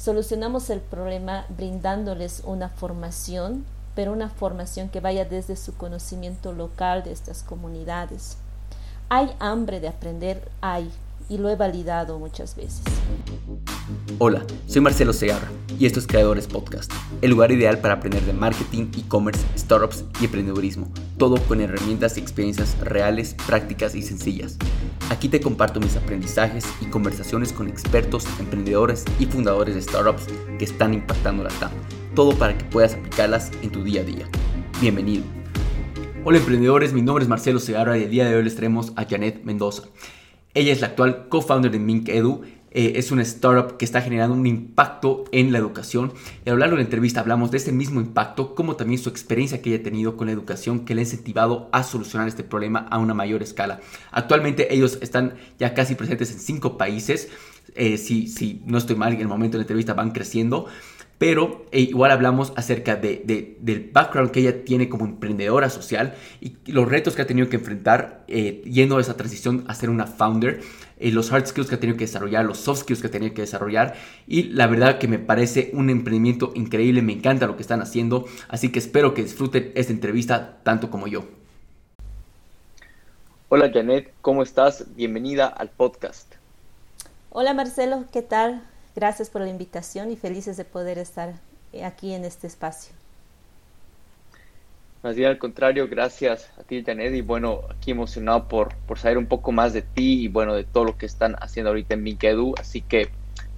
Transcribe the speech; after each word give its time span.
Solucionamos 0.00 0.70
el 0.70 0.80
problema 0.80 1.44
brindándoles 1.54 2.40
una 2.46 2.70
formación, 2.70 3.66
pero 3.94 4.14
una 4.14 4.30
formación 4.30 4.88
que 4.88 5.00
vaya 5.00 5.26
desde 5.26 5.56
su 5.56 5.74
conocimiento 5.74 6.54
local 6.54 7.04
de 7.04 7.12
estas 7.12 7.42
comunidades. 7.42 8.38
Hay 9.10 9.30
hambre 9.40 9.78
de 9.78 9.88
aprender, 9.88 10.48
hay, 10.62 10.90
y 11.28 11.36
lo 11.36 11.50
he 11.50 11.56
validado 11.56 12.18
muchas 12.18 12.56
veces. 12.56 12.80
Hola, 14.18 14.42
soy 14.66 14.80
Marcelo 14.80 15.12
Segarra 15.12 15.48
y 15.78 15.84
esto 15.84 15.98
es 15.98 16.06
Creadores 16.06 16.46
Podcast, 16.46 16.90
el 17.20 17.30
lugar 17.30 17.52
ideal 17.52 17.76
para 17.76 17.94
aprender 17.94 18.22
de 18.22 18.32
marketing, 18.32 18.90
e-commerce, 18.96 19.44
startups 19.54 20.04
y 20.22 20.24
emprendedurismo, 20.24 20.88
todo 21.20 21.36
con 21.46 21.60
herramientas 21.60 22.16
y 22.16 22.20
experiencias 22.20 22.78
reales, 22.80 23.36
prácticas 23.46 23.94
y 23.94 24.00
sencillas. 24.00 24.56
Aquí 25.10 25.28
te 25.28 25.38
comparto 25.38 25.78
mis 25.78 25.94
aprendizajes 25.94 26.64
y 26.80 26.86
conversaciones 26.86 27.52
con 27.52 27.68
expertos, 27.68 28.26
emprendedores 28.38 29.04
y 29.18 29.26
fundadores 29.26 29.74
de 29.74 29.82
startups 29.82 30.24
que 30.58 30.64
están 30.64 30.94
impactando 30.94 31.44
la 31.44 31.50
TAM, 31.50 31.72
todo 32.14 32.32
para 32.38 32.56
que 32.56 32.64
puedas 32.64 32.94
aplicarlas 32.94 33.50
en 33.60 33.70
tu 33.70 33.84
día 33.84 34.00
a 34.00 34.04
día. 34.04 34.26
Bienvenido. 34.80 35.24
Hola 36.24 36.38
emprendedores, 36.38 36.94
mi 36.94 37.02
nombre 37.02 37.22
es 37.22 37.28
Marcelo 37.28 37.58
Segarra 37.58 37.98
y 37.98 38.04
el 38.04 38.10
día 38.10 38.26
de 38.26 38.36
hoy 38.36 38.42
les 38.42 38.56
traemos 38.56 38.94
a 38.96 39.04
Janet 39.04 39.44
Mendoza. 39.44 39.82
Ella 40.54 40.72
es 40.72 40.80
la 40.80 40.86
actual 40.86 41.28
co-founder 41.28 41.70
de 41.70 41.78
Mink 41.78 42.08
Edu. 42.08 42.44
Eh, 42.72 42.92
es 42.96 43.10
una 43.10 43.22
startup 43.22 43.76
que 43.76 43.84
está 43.84 44.00
generando 44.00 44.34
un 44.34 44.46
impacto 44.46 45.24
en 45.32 45.52
la 45.52 45.58
educación. 45.58 46.12
Y 46.44 46.50
a 46.50 46.52
lo 46.52 46.58
largo 46.58 46.76
de 46.76 46.82
la 46.82 46.86
entrevista 46.86 47.20
hablamos 47.20 47.50
de 47.50 47.58
ese 47.58 47.72
mismo 47.72 48.00
impacto, 48.00 48.54
como 48.54 48.76
también 48.76 49.00
su 49.00 49.08
experiencia 49.08 49.60
que 49.60 49.70
ella 49.70 49.80
ha 49.80 49.84
tenido 49.84 50.16
con 50.16 50.26
la 50.28 50.32
educación 50.32 50.84
que 50.84 50.94
le 50.94 51.00
ha 51.00 51.04
incentivado 51.04 51.68
a 51.72 51.82
solucionar 51.82 52.28
este 52.28 52.44
problema 52.44 52.86
a 52.90 52.98
una 52.98 53.14
mayor 53.14 53.42
escala. 53.42 53.80
Actualmente 54.12 54.72
ellos 54.72 54.98
están 55.00 55.34
ya 55.58 55.74
casi 55.74 55.94
presentes 55.94 56.30
en 56.32 56.38
cinco 56.38 56.78
países. 56.78 57.28
Eh, 57.74 57.98
si, 57.98 58.28
si 58.28 58.62
no 58.66 58.78
estoy 58.78 58.96
mal, 58.96 59.12
en 59.12 59.20
el 59.20 59.28
momento 59.28 59.56
de 59.56 59.58
la 59.58 59.64
entrevista 59.64 59.94
van 59.94 60.10
creciendo 60.10 60.66
pero 61.20 61.66
eh, 61.70 61.80
igual 61.80 62.12
hablamos 62.12 62.54
acerca 62.56 62.96
de, 62.96 63.58
del 63.60 63.90
background 63.92 64.30
que 64.30 64.40
ella 64.40 64.64
tiene 64.64 64.88
como 64.88 65.04
emprendedora 65.04 65.68
social 65.68 66.14
y 66.40 66.56
los 66.64 66.88
retos 66.88 67.14
que 67.14 67.20
ha 67.20 67.26
tenido 67.26 67.50
que 67.50 67.56
enfrentar 67.56 68.24
eh, 68.26 68.62
yendo 68.64 68.96
a 68.96 69.02
esa 69.02 69.18
transición 69.18 69.64
a 69.68 69.74
ser 69.74 69.90
una 69.90 70.06
founder, 70.06 70.62
eh, 71.00 71.10
los 71.10 71.32
hard 71.32 71.46
skills 71.46 71.68
que 71.68 71.74
ha 71.74 71.80
tenido 71.80 71.98
que 71.98 72.04
desarrollar, 72.04 72.44
los 72.44 72.58
soft 72.58 72.82
skills 72.82 73.00
que 73.00 73.06
ha 73.08 73.10
tenido 73.10 73.34
que 73.34 73.40
desarrollar 73.40 73.94
y 74.26 74.44
la 74.44 74.66
verdad 74.66 74.98
que 74.98 75.08
me 75.08 75.18
parece 75.18 75.70
un 75.72 75.90
emprendimiento 75.90 76.52
increíble, 76.54 77.02
me 77.02 77.14
encanta 77.14 77.46
lo 77.46 77.56
que 77.56 77.62
están 77.62 77.80
haciendo, 77.80 78.26
así 78.48 78.70
que 78.70 78.78
espero 78.78 79.14
que 79.14 79.22
disfruten 79.22 79.72
esta 79.74 79.92
entrevista 79.92 80.58
tanto 80.62 80.90
como 80.90 81.06
yo. 81.08 81.24
Hola 83.48 83.70
Janet, 83.72 84.12
¿cómo 84.20 84.42
estás? 84.42 84.94
Bienvenida 84.94 85.46
al 85.48 85.70
podcast. 85.70 86.34
Hola 87.30 87.54
Marcelo, 87.54 88.04
¿qué 88.12 88.22
tal? 88.22 88.62
Gracias 88.94 89.30
por 89.30 89.40
la 89.40 89.48
invitación 89.48 90.10
y 90.10 90.16
felices 90.16 90.56
de 90.56 90.64
poder 90.64 90.98
estar 90.98 91.34
aquí 91.82 92.12
en 92.12 92.24
este 92.24 92.46
espacio. 92.46 92.92
Más 95.02 95.16
bien 95.16 95.30
al 95.30 95.38
contrario, 95.38 95.88
gracias 95.88 96.50
a 96.58 96.62
ti, 96.62 96.84
Janet, 96.84 97.14
y 97.14 97.22
bueno, 97.22 97.62
aquí 97.70 97.92
emocionado 97.92 98.48
por, 98.48 98.74
por 98.86 98.98
saber 98.98 99.16
un 99.16 99.26
poco 99.26 99.50
más 99.50 99.72
de 99.72 99.80
ti 99.80 100.24
y 100.24 100.28
bueno, 100.28 100.54
de 100.54 100.64
todo 100.64 100.84
lo 100.84 100.98
que 100.98 101.06
están 101.06 101.36
haciendo 101.40 101.70
ahorita 101.70 101.94
en 101.94 102.02
Minkedu. 102.02 102.54
Así 102.58 102.82
que, 102.82 103.08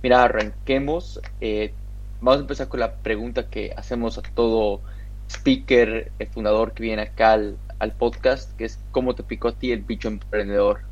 mira, 0.04 0.22
arranquemos. 0.22 1.20
Eh, 1.40 1.74
vamos 2.20 2.38
a 2.38 2.42
empezar 2.42 2.68
con 2.68 2.78
la 2.78 2.94
pregunta 2.94 3.48
que 3.48 3.72
hacemos 3.76 4.18
a 4.18 4.22
todo 4.22 4.80
speaker, 5.28 6.12
el 6.18 6.26
fundador 6.28 6.72
que 6.72 6.84
viene 6.84 7.02
acá 7.02 7.32
al, 7.32 7.56
al 7.80 7.92
podcast, 7.92 8.56
que 8.56 8.64
es 8.66 8.78
¿cómo 8.92 9.16
te 9.16 9.24
picó 9.24 9.48
a 9.48 9.52
ti 9.52 9.72
el 9.72 9.80
bicho 9.80 10.06
emprendedor? 10.06 10.82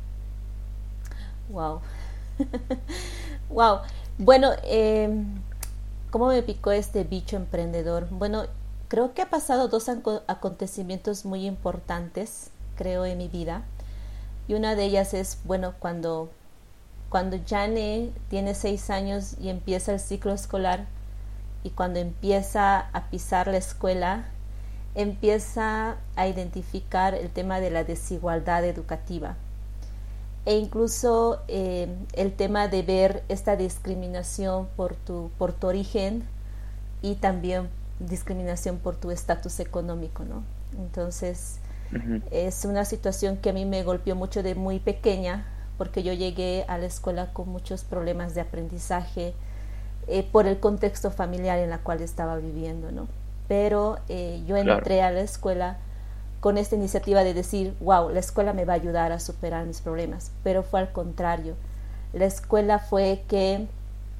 Wow. 1.49 1.81
wow. 3.49 3.79
Bueno, 4.17 4.51
eh, 4.65 5.09
¿cómo 6.11 6.27
me 6.27 6.43
picó 6.43 6.71
este 6.71 7.03
bicho 7.05 7.37
emprendedor? 7.37 8.07
Bueno, 8.11 8.45
creo 8.91 9.13
que 9.13 9.21
ha 9.21 9.29
pasado 9.29 9.69
dos 9.69 9.87
acontecimientos 10.27 11.23
muy 11.23 11.45
importantes, 11.45 12.49
creo, 12.75 13.05
en 13.05 13.19
mi 13.19 13.29
vida. 13.29 13.63
Y 14.49 14.53
una 14.53 14.75
de 14.75 14.83
ellas 14.83 15.13
es, 15.13 15.37
bueno, 15.45 15.75
cuando, 15.79 16.29
cuando 17.07 17.37
Jane 17.47 18.11
tiene 18.29 18.53
seis 18.53 18.89
años 18.89 19.37
y 19.39 19.47
empieza 19.47 19.93
el 19.93 20.01
ciclo 20.01 20.33
escolar 20.33 20.87
y 21.63 21.69
cuando 21.69 21.99
empieza 21.99 22.79
a 22.91 23.09
pisar 23.09 23.47
la 23.47 23.55
escuela, 23.55 24.25
empieza 24.93 25.95
a 26.17 26.27
identificar 26.27 27.15
el 27.15 27.29
tema 27.29 27.61
de 27.61 27.71
la 27.71 27.85
desigualdad 27.85 28.65
educativa 28.65 29.37
e 30.43 30.57
incluso 30.57 31.39
eh, 31.47 31.87
el 32.11 32.33
tema 32.33 32.67
de 32.67 32.81
ver 32.81 33.23
esta 33.29 33.55
discriminación 33.55 34.67
por 34.75 34.95
tu, 34.95 35.31
por 35.37 35.53
tu 35.53 35.67
origen 35.67 36.27
y 37.01 37.15
también 37.15 37.69
discriminación 38.07 38.77
por 38.77 38.95
tu 38.95 39.11
estatus 39.11 39.59
económico, 39.59 40.23
¿no? 40.23 40.43
Entonces, 40.77 41.59
es 42.31 42.63
una 42.65 42.85
situación 42.85 43.37
que 43.37 43.49
a 43.49 43.53
mí 43.53 43.65
me 43.65 43.83
golpeó 43.83 44.15
mucho 44.15 44.43
de 44.43 44.55
muy 44.55 44.79
pequeña, 44.79 45.45
porque 45.77 46.03
yo 46.03 46.13
llegué 46.13 46.63
a 46.67 46.77
la 46.77 46.85
escuela 46.85 47.33
con 47.33 47.49
muchos 47.49 47.83
problemas 47.83 48.33
de 48.33 48.41
aprendizaje 48.41 49.33
eh, 50.07 50.23
por 50.31 50.47
el 50.47 50.59
contexto 50.59 51.11
familiar 51.11 51.59
en 51.59 51.69
la 51.69 51.79
cual 51.79 52.01
estaba 52.01 52.37
viviendo, 52.37 52.91
¿no? 52.91 53.07
Pero 53.47 53.97
eh, 54.07 54.41
yo 54.47 54.55
entré 54.55 55.01
a 55.01 55.11
la 55.11 55.21
escuela 55.21 55.77
con 56.39 56.57
esta 56.57 56.75
iniciativa 56.75 57.23
de 57.23 57.33
decir, 57.33 57.75
wow, 57.81 58.09
la 58.09 58.19
escuela 58.19 58.53
me 58.53 58.65
va 58.65 58.73
a 58.73 58.77
ayudar 58.77 59.11
a 59.11 59.19
superar 59.19 59.65
mis 59.65 59.81
problemas, 59.81 60.31
pero 60.43 60.63
fue 60.63 60.79
al 60.79 60.91
contrario. 60.91 61.55
La 62.13 62.25
escuela 62.25 62.79
fue 62.79 63.23
que 63.27 63.67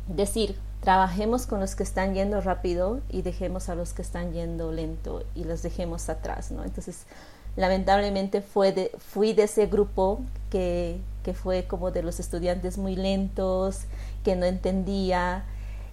decir, 0.07 0.55
trabajemos 0.81 1.47
con 1.47 1.59
los 1.59 1.75
que 1.75 1.83
están 1.83 2.13
yendo 2.13 2.41
rápido 2.41 2.99
y 3.09 3.21
dejemos 3.21 3.69
a 3.69 3.75
los 3.75 3.93
que 3.93 4.01
están 4.01 4.33
yendo 4.33 4.71
lento 4.71 5.23
y 5.35 5.43
los 5.45 5.61
dejemos 5.61 6.09
atrás, 6.09 6.51
¿no? 6.51 6.63
Entonces, 6.63 7.05
lamentablemente 7.55 8.41
fue 8.41 8.71
de, 8.71 8.91
fui 8.97 9.33
de 9.33 9.43
ese 9.43 9.67
grupo 9.67 10.21
que, 10.49 10.99
que 11.23 11.33
fue 11.33 11.65
como 11.65 11.91
de 11.91 12.03
los 12.03 12.19
estudiantes 12.19 12.77
muy 12.77 12.95
lentos, 12.95 13.81
que 14.23 14.35
no 14.35 14.45
entendía, 14.45 15.45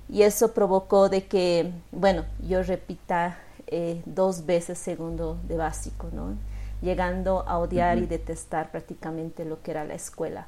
y 0.08 0.22
eso 0.22 0.52
provocó 0.54 1.08
de 1.08 1.26
que, 1.26 1.70
bueno, 1.92 2.24
yo 2.46 2.62
repita 2.62 3.38
eh, 3.66 4.02
dos 4.06 4.46
veces 4.46 4.78
segundo 4.78 5.38
de 5.46 5.56
básico, 5.56 6.08
¿no? 6.12 6.34
llegando 6.80 7.44
a 7.46 7.58
odiar 7.58 7.98
y 7.98 8.06
detestar 8.06 8.70
prácticamente 8.70 9.44
lo 9.44 9.62
que 9.62 9.72
era 9.72 9.84
la 9.84 9.94
escuela. 9.94 10.46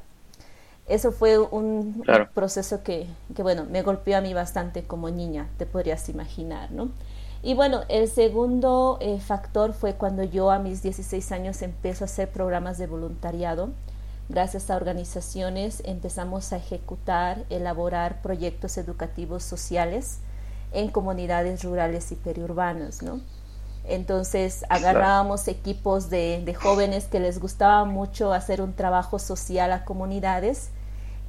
Eso 0.91 1.13
fue 1.13 1.39
un, 1.39 2.03
proceso 2.35 2.83
que, 2.83 3.07
que, 3.37 3.45
bueno, 3.45 3.65
me 3.71 3.83
golpeó 3.83 4.19
a 4.19 4.21
mí 4.21 4.35
bastante 4.35 4.83
como 4.83 5.09
niña, 5.09 5.49
te 5.57 5.65
podrías 5.65 6.09
imaginar, 6.09 6.73
¿no? 6.73 6.91
Y 7.45 7.55
bueno, 7.55 7.83
el 7.89 8.09
segundo 8.09 8.99
eh, 9.01 9.21
factor 9.21 9.73
fue 9.73 9.95
cuando 9.95 10.25
yo 10.25 10.51
a 10.51 10.59
mis 10.59 10.83
16 10.83 11.31
años 11.31 11.63
empecé 11.63 12.03
a 12.03 12.07
hacer 12.07 12.31
programas 12.31 12.77
de 12.77 12.89
voluntariado. 12.89 13.71
Gracias 14.29 14.69
a 14.69 14.75
organizaciones 14.75 15.81
empezamos 15.87 16.53
a 16.53 16.57
ejecutar, 16.57 17.45
elaborar 17.51 18.21
proyectos 18.21 18.77
educativos 18.77 19.45
sociales 19.45 20.19
en 20.73 20.91
comunidades 20.91 21.63
rurales 21.63 22.11
y 22.11 22.17
periurbanas, 22.17 23.01
¿no? 23.01 23.21
Entonces 23.85 24.65
agarrábamos 24.69 25.47
equipos 25.47 26.11
de, 26.11 26.43
de, 26.45 26.55
jóvenes 26.55 27.05
que 27.05 27.21
les 27.21 27.39
gustaba 27.39 27.85
mucho 27.85 28.33
hacer 28.33 28.61
un 28.61 28.75
trabajo 28.75 29.21
social 29.21 29.71
a 29.71 29.85
comunidades 29.85 30.71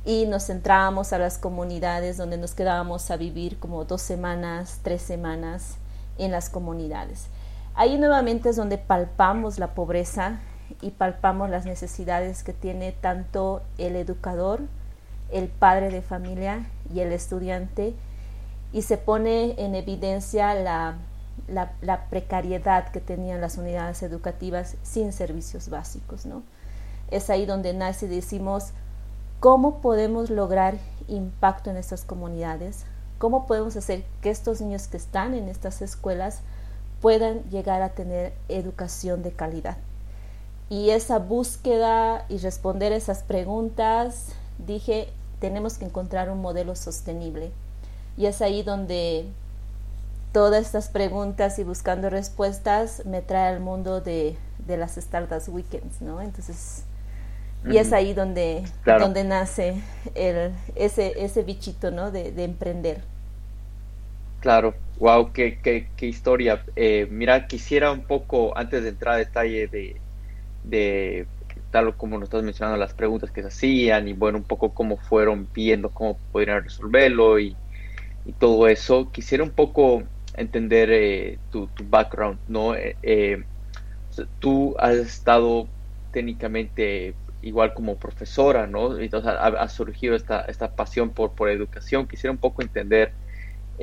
y 0.05 0.25
nos 0.25 0.47
centrábamos 0.47 1.13
a 1.13 1.19
las 1.19 1.37
comunidades 1.37 2.17
donde 2.17 2.37
nos 2.37 2.53
quedábamos 2.53 3.11
a 3.11 3.17
vivir 3.17 3.59
como 3.59 3.85
dos 3.85 4.01
semanas, 4.01 4.79
tres 4.81 5.01
semanas 5.01 5.75
en 6.17 6.31
las 6.31 6.49
comunidades. 6.49 7.27
Ahí 7.75 7.97
nuevamente 7.97 8.49
es 8.49 8.55
donde 8.55 8.77
palpamos 8.77 9.59
la 9.59 9.73
pobreza 9.73 10.39
y 10.81 10.91
palpamos 10.91 11.49
las 11.49 11.65
necesidades 11.65 12.43
que 12.43 12.53
tiene 12.53 12.91
tanto 12.91 13.61
el 13.77 13.95
educador, 13.95 14.61
el 15.31 15.47
padre 15.47 15.89
de 15.89 16.01
familia 16.01 16.65
y 16.93 16.99
el 16.99 17.11
estudiante 17.11 17.93
y 18.73 18.81
se 18.83 18.97
pone 18.97 19.55
en 19.57 19.75
evidencia 19.75 20.53
la, 20.53 20.95
la, 21.47 22.05
precariedad 22.09 22.89
que 22.91 23.01
tenían 23.01 23.41
las 23.41 23.57
unidades 23.57 24.01
educativas 24.03 24.77
sin 24.83 25.13
servicios 25.13 25.69
básicos. 25.69 26.25
¿no? 26.25 26.43
Es 27.09 27.29
ahí 27.29 27.45
donde 27.45 27.73
nace 27.73 28.07
decimos, 28.07 28.71
¿cómo 29.41 29.81
podemos 29.81 30.29
lograr 30.29 30.77
impacto 31.07 31.71
en 31.71 31.77
estas 31.77 32.05
comunidades? 32.05 32.85
¿Cómo 33.17 33.47
podemos 33.47 33.75
hacer 33.75 34.05
que 34.21 34.29
estos 34.29 34.61
niños 34.61 34.87
que 34.87 34.97
están 34.97 35.33
en 35.33 35.49
estas 35.49 35.81
escuelas 35.81 36.41
puedan 37.01 37.41
llegar 37.49 37.81
a 37.81 37.89
tener 37.89 38.33
educación 38.49 39.23
de 39.23 39.31
calidad? 39.31 39.77
Y 40.69 40.91
esa 40.91 41.17
búsqueda 41.17 42.23
y 42.29 42.37
responder 42.37 42.91
esas 42.91 43.23
preguntas, 43.23 44.27
dije, 44.59 45.09
tenemos 45.39 45.79
que 45.79 45.85
encontrar 45.85 46.29
un 46.29 46.39
modelo 46.39 46.75
sostenible 46.75 47.51
y 48.17 48.27
es 48.27 48.43
ahí 48.43 48.61
donde 48.61 49.25
todas 50.33 50.63
estas 50.63 50.87
preguntas 50.87 51.57
y 51.57 51.63
buscando 51.63 52.11
respuestas 52.11 53.07
me 53.07 53.23
trae 53.23 53.55
al 53.55 53.59
mundo 53.59 54.01
de, 54.01 54.37
las 54.67 54.97
Stardust 54.97 55.47
Weekends, 55.49 55.99
¿no? 55.99 56.21
Entonces, 56.21 56.83
y 57.69 57.77
es 57.77 57.93
ahí 57.93 58.13
donde, 58.13 58.63
donde 58.85 59.23
nace 59.23 59.75
el, 60.15 60.51
ese, 60.75 61.13
ese 61.17 61.43
bichito, 61.43 61.91
¿no? 61.91 62.11
De, 62.11 62.33
emprender. 62.43 63.01
Claro, 64.39 64.73
wow, 64.99 65.31
qué, 65.31 65.59
qué, 65.61 65.87
qué 65.95 66.07
historia. 66.07 66.63
Eh, 66.75 67.07
mira, 67.11 67.47
quisiera 67.47 67.91
un 67.91 68.01
poco, 68.01 68.57
antes 68.57 68.81
de 68.83 68.89
entrar 68.89 69.15
a 69.15 69.17
detalle 69.17 69.67
de, 69.67 70.01
de 70.63 71.27
tal 71.69 71.95
como 71.95 72.17
nos 72.17 72.27
estás 72.27 72.43
mencionando, 72.43 72.77
las 72.77 72.93
preguntas 72.93 73.31
que 73.31 73.41
se 73.41 73.47
hacían 73.47 74.07
y 74.07 74.13
bueno, 74.13 74.39
un 74.39 74.43
poco 74.43 74.73
cómo 74.73 74.97
fueron 74.97 75.47
viendo 75.53 75.89
cómo 75.89 76.17
podrían 76.31 76.63
resolverlo 76.63 77.39
y, 77.39 77.55
y 78.25 78.33
todo 78.33 78.67
eso, 78.67 79.11
quisiera 79.11 79.43
un 79.43 79.51
poco 79.51 80.03
entender 80.35 80.89
eh, 80.91 81.39
tu, 81.51 81.67
tu, 81.67 81.87
background, 81.87 82.39
¿no? 82.47 82.73
Eh, 82.75 83.43
tú 84.39 84.75
has 84.79 84.95
estado 84.95 85.67
técnicamente 86.11 87.13
igual 87.41 87.73
como 87.73 87.95
profesora, 87.97 88.67
¿no? 88.67 88.97
Entonces 88.97 89.29
ha, 89.29 89.47
ha 89.47 89.69
surgido 89.69 90.15
esta, 90.15 90.41
esta 90.41 90.71
pasión 90.75 91.09
por, 91.09 91.31
por 91.31 91.49
educación. 91.49 92.07
Quisiera 92.07 92.31
un 92.31 92.37
poco 92.37 92.61
entender 92.61 93.13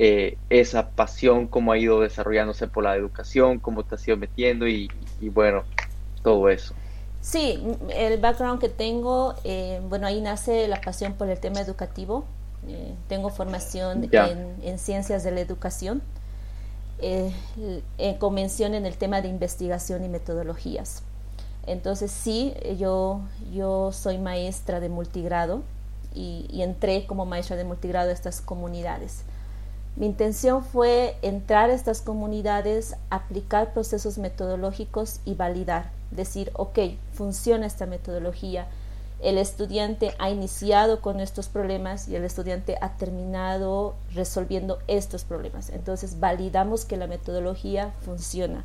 eh, 0.00 0.38
esa 0.48 0.90
pasión, 0.90 1.48
cómo 1.48 1.72
ha 1.72 1.78
ido 1.78 2.00
desarrollándose 2.00 2.68
por 2.68 2.84
la 2.84 2.94
educación, 2.94 3.58
cómo 3.58 3.84
te 3.84 3.96
has 3.96 4.06
ido 4.06 4.16
metiendo 4.16 4.68
y, 4.68 4.88
bueno, 5.20 5.64
todo 6.22 6.48
eso. 6.48 6.72
Sí, 7.20 7.60
el 7.92 8.20
background 8.20 8.60
que 8.60 8.68
tengo, 8.68 9.34
eh, 9.42 9.80
bueno, 9.88 10.06
ahí 10.06 10.20
nace 10.20 10.68
la 10.68 10.80
pasión 10.80 11.14
por 11.14 11.28
el 11.28 11.40
tema 11.40 11.60
educativo. 11.60 12.24
Eh, 12.68 12.94
tengo 13.08 13.30
formación 13.30 14.08
en, 14.12 14.78
ciencias 14.78 15.24
de 15.24 15.32
la 15.32 15.40
educación, 15.40 16.00
eh, 17.00 17.32
convención 18.20 18.74
en 18.74 18.86
el 18.86 18.96
tema 18.96 19.20
de 19.20 19.26
investigación 19.26 20.04
y 20.04 20.08
metodologías. 20.08 21.02
Entonces 21.68 22.10
sí, 22.10 22.54
yo, 22.78 23.20
yo 23.52 23.92
soy 23.92 24.18
maestra 24.18 24.80
de 24.80 24.88
multigrado 24.88 25.62
y, 26.14 26.46
y 26.50 26.62
entré 26.62 27.06
como 27.06 27.26
maestra 27.26 27.56
de 27.56 27.64
multigrado 27.64 28.10
a 28.10 28.12
estas 28.12 28.40
comunidades. 28.40 29.22
Mi 29.96 30.06
intención 30.06 30.64
fue 30.64 31.16
entrar 31.22 31.70
a 31.70 31.74
estas 31.74 32.00
comunidades, 32.00 32.96
aplicar 33.10 33.72
procesos 33.72 34.18
metodológicos 34.18 35.20
y 35.24 35.34
validar, 35.34 35.90
decir, 36.12 36.50
ok, 36.54 36.78
funciona 37.12 37.66
esta 37.66 37.86
metodología, 37.86 38.68
el 39.20 39.36
estudiante 39.36 40.14
ha 40.18 40.30
iniciado 40.30 41.00
con 41.00 41.18
estos 41.18 41.48
problemas 41.48 42.08
y 42.08 42.14
el 42.14 42.24
estudiante 42.24 42.76
ha 42.80 42.96
terminado 42.96 43.96
resolviendo 44.14 44.78
estos 44.86 45.24
problemas. 45.24 45.70
Entonces 45.70 46.20
validamos 46.20 46.84
que 46.84 46.96
la 46.96 47.08
metodología 47.08 47.92
funciona. 48.02 48.64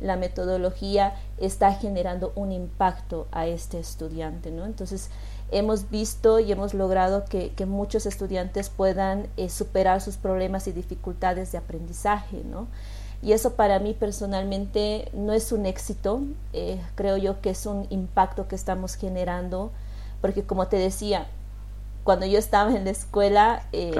La 0.00 0.16
metodología 0.16 1.14
está 1.38 1.72
generando 1.74 2.32
un 2.34 2.52
impacto 2.52 3.26
a 3.32 3.46
este 3.46 3.78
estudiante, 3.78 4.50
¿no? 4.50 4.64
Entonces 4.64 5.10
hemos 5.50 5.90
visto 5.90 6.38
y 6.40 6.52
hemos 6.52 6.74
logrado 6.74 7.24
que, 7.24 7.52
muchos 7.66 8.06
estudiantes 8.06 8.68
puedan 8.70 9.28
eh, 9.36 9.48
superar 9.50 10.00
sus 10.00 10.16
problemas 10.16 10.66
y 10.66 10.72
dificultades 10.72 11.52
de 11.52 11.58
aprendizaje, 11.58 12.42
¿no? 12.44 12.68
Y 13.22 13.32
eso 13.32 13.54
para 13.54 13.78
mí 13.78 13.92
personalmente 13.92 15.10
no 15.12 15.32
es 15.34 15.52
un 15.52 15.66
éxito, 15.66 16.22
eh, 16.54 16.80
creo 16.94 17.18
yo 17.18 17.40
que 17.40 17.50
es 17.50 17.66
un 17.66 17.86
impacto 17.90 18.48
que 18.48 18.54
estamos 18.54 18.94
generando, 18.94 19.72
porque 20.22 20.44
como 20.44 20.68
te 20.68 20.76
decía, 20.76 21.26
cuando 22.02 22.24
yo 22.24 22.38
estaba 22.38 22.74
en 22.74 22.84
la 22.84 22.90
escuela, 22.90 23.66
eh, 23.72 23.92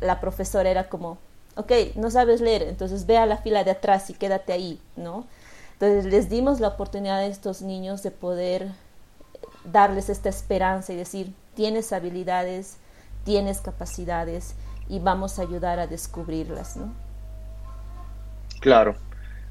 la 0.00 0.20
profesora 0.20 0.68
era 0.70 0.88
como, 0.88 1.18
ok, 1.56 1.72
no 1.96 2.10
sabes 2.10 2.40
leer, 2.40 2.62
entonces 2.62 3.06
ve 3.06 3.18
a 3.18 3.26
la 3.26 3.36
fila 3.36 3.64
de 3.64 3.72
atrás 3.72 4.10
y 4.10 4.14
quédate 4.14 4.52
ahí, 4.52 4.80
¿no? 4.96 5.26
Entonces 5.74 6.04
les 6.04 6.28
dimos 6.28 6.60
la 6.60 6.68
oportunidad 6.68 7.18
a 7.18 7.26
estos 7.26 7.62
niños 7.62 8.02
de 8.02 8.10
poder 8.10 8.68
darles 9.64 10.08
esta 10.08 10.28
esperanza 10.28 10.92
y 10.92 10.96
decir, 10.96 11.32
tienes 11.54 11.92
habilidades, 11.92 12.78
tienes 13.24 13.60
capacidades 13.60 14.54
y 14.88 14.98
vamos 14.98 15.38
a 15.38 15.42
ayudar 15.42 15.78
a 15.78 15.86
descubrirlas, 15.86 16.76
¿no? 16.76 16.92
Claro, 18.60 18.94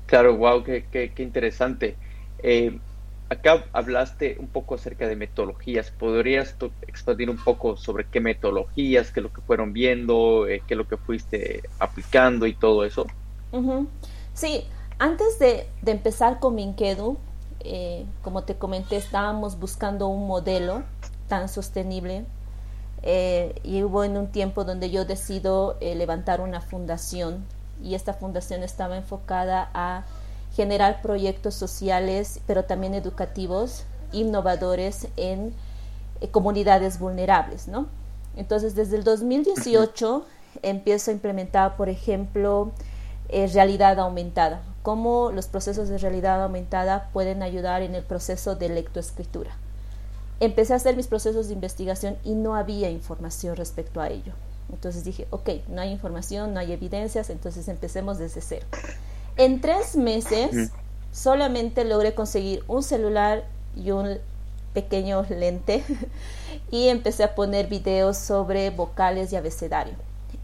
claro, 0.05 0.37
wow, 0.37 0.63
qué, 0.63 0.85
qué, 0.89 1.11
interesante. 1.21 1.97
Eh, 2.39 2.79
acá 3.31 3.63
hablaste 3.71 4.35
un 4.39 4.47
poco 4.47 4.75
acerca 4.75 5.07
de 5.07 5.15
metodologías. 5.15 5.89
¿Podrías 5.89 6.55
expandir 6.81 7.29
un 7.29 7.37
poco 7.37 7.77
sobre 7.77 8.05
qué 8.05 8.19
metodologías, 8.19 9.11
qué 9.11 9.21
es 9.21 9.23
lo 9.23 9.31
que 9.31 9.39
fueron 9.41 9.71
viendo, 9.71 10.47
eh, 10.47 10.61
qué 10.67 10.73
es 10.73 10.77
lo 10.77 10.87
que 10.87 10.97
fuiste 10.97 11.63
aplicando 11.79 12.45
y 12.45 12.53
todo 12.53 12.83
eso? 12.83 13.07
Sí, 14.33 14.65
antes 14.99 15.39
de, 15.39 15.67
empezar 15.85 16.39
con 16.39 16.55
Minkedu, 16.55 17.17
eh, 17.61 18.05
como 18.21 18.43
te 18.43 18.55
comenté, 18.55 18.97
estábamos 18.97 19.57
buscando 19.57 20.07
un 20.07 20.27
modelo 20.27 20.83
tan 21.29 21.47
sostenible 21.47 22.25
eh, 23.01 23.55
y 23.63 23.81
hubo 23.83 24.03
en 24.03 24.17
un 24.17 24.27
tiempo 24.27 24.65
donde 24.65 24.91
yo 24.91 25.05
decido 25.05 25.77
eh, 25.79 25.95
levantar 25.95 26.41
una 26.41 26.59
fundación 26.59 27.45
y 27.81 27.95
esta 27.95 28.13
fundación 28.13 28.61
estaba 28.61 28.97
enfocada 28.97 29.69
a 29.73 30.03
generar 30.55 31.01
proyectos 31.01 31.55
sociales, 31.55 32.39
pero 32.47 32.65
también 32.65 32.93
educativos, 32.93 33.83
innovadores 34.11 35.07
en 35.17 35.53
comunidades 36.31 36.99
vulnerables, 36.99 37.67
¿no? 37.67 37.87
Entonces, 38.35 38.75
desde 38.75 38.97
el 38.97 39.03
2018 39.03 40.25
empiezo 40.61 41.11
a 41.11 41.13
implementar, 41.13 41.77
por 41.77 41.89
ejemplo, 41.89 42.71
realidad 43.29 43.99
aumentada 43.99 44.61
cómo 44.81 45.31
los 45.31 45.47
procesos 45.47 45.89
de 45.89 45.97
realidad 45.97 46.43
aumentada 46.43 47.09
pueden 47.13 47.43
ayudar 47.43 47.81
en 47.81 47.95
el 47.95 48.03
proceso 48.03 48.55
de 48.55 48.69
lectoescritura. 48.69 49.51
Empecé 50.39 50.73
a 50.73 50.77
hacer 50.77 50.95
mis 50.95 51.07
procesos 51.07 51.47
de 51.47 51.53
investigación 51.53 52.17
y 52.23 52.33
no 52.33 52.55
había 52.55 52.89
información 52.89 53.55
respecto 53.55 54.01
a 54.01 54.09
ello. 54.09 54.33
Entonces 54.71 55.03
dije, 55.03 55.27
ok, 55.29 55.49
no 55.67 55.81
hay 55.81 55.91
información, 55.91 56.53
no 56.53 56.59
hay 56.59 56.71
evidencias, 56.71 57.29
entonces 57.29 57.67
empecemos 57.67 58.17
desde 58.17 58.41
cero. 58.41 58.65
En 59.37 59.61
tres 59.61 59.95
meses 59.95 60.71
solamente 61.11 61.83
logré 61.85 62.13
conseguir 62.13 62.63
un 62.67 62.83
celular 62.83 63.43
y 63.75 63.91
un 63.91 64.17
pequeño 64.73 65.25
lente 65.29 65.83
y 66.71 66.87
empecé 66.87 67.23
a 67.23 67.35
poner 67.35 67.67
videos 67.67 68.17
sobre 68.17 68.69
vocales 68.69 69.31
y 69.33 69.35
abecedario. 69.35 69.95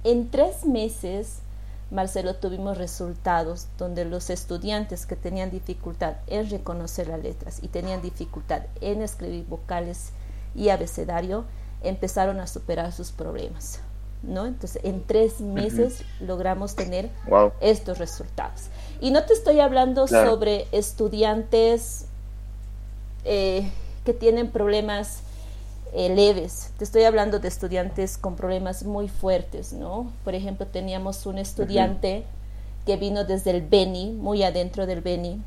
En 0.04 0.30
tres 0.30 0.66
meses 0.66 1.42
Marcelo, 1.90 2.36
tuvimos 2.36 2.78
resultados 2.78 3.68
donde 3.78 4.04
los 4.04 4.30
estudiantes 4.30 5.06
que 5.06 5.16
tenían 5.16 5.52
dificultad 5.52 6.18
en 6.28 6.50
reconocer 6.50 7.08
las 7.08 7.24
letras 7.24 7.60
y 7.62 7.70
tenían 7.70 8.02
dificultad 8.02 8.64
en 8.82 9.02
escribir 9.02 9.46
vocales 9.46 10.12
y 10.54 10.68
abecedario, 10.68 11.46
empezaron 11.82 12.42
a 12.42 12.48
superar 12.48 12.92
sus 12.92 13.12
problemas. 13.12 13.80
¿No? 14.24 14.46
Entonces, 14.46 14.82
en 14.84 15.04
tres 15.04 15.42
meses 15.42 16.04
logramos 16.20 16.76
tener 16.76 17.10
estos 17.62 17.98
resultados. 17.98 18.66
Y 19.00 19.12
no 19.12 19.24
te 19.24 19.34
estoy 19.34 19.60
hablando 19.60 20.08
sobre 20.08 20.68
estudiantes 20.72 22.06
eh, 23.26 23.70
que 24.04 24.14
tienen 24.14 24.50
problemas 24.50 25.20
eh, 25.94 26.14
leves. 26.14 26.72
Te 26.78 26.84
estoy 26.84 27.04
hablando 27.04 27.40
de 27.40 27.48
estudiantes 27.48 28.18
con 28.18 28.36
problemas 28.36 28.84
muy 28.84 29.08
fuertes, 29.08 29.74
¿no? 29.74 30.12
Por 30.24 30.36
ejemplo, 30.36 30.66
teníamos 30.66 31.26
un 31.26 31.38
estudiante 31.38 32.24
que 32.86 32.98
vino 32.98 33.26
desde 33.26 33.52
el 33.52 33.62
Beni, 33.62 34.12
muy 34.12 34.44
adentro 34.44 34.86
del 34.86 35.02
Beni, 35.02 35.42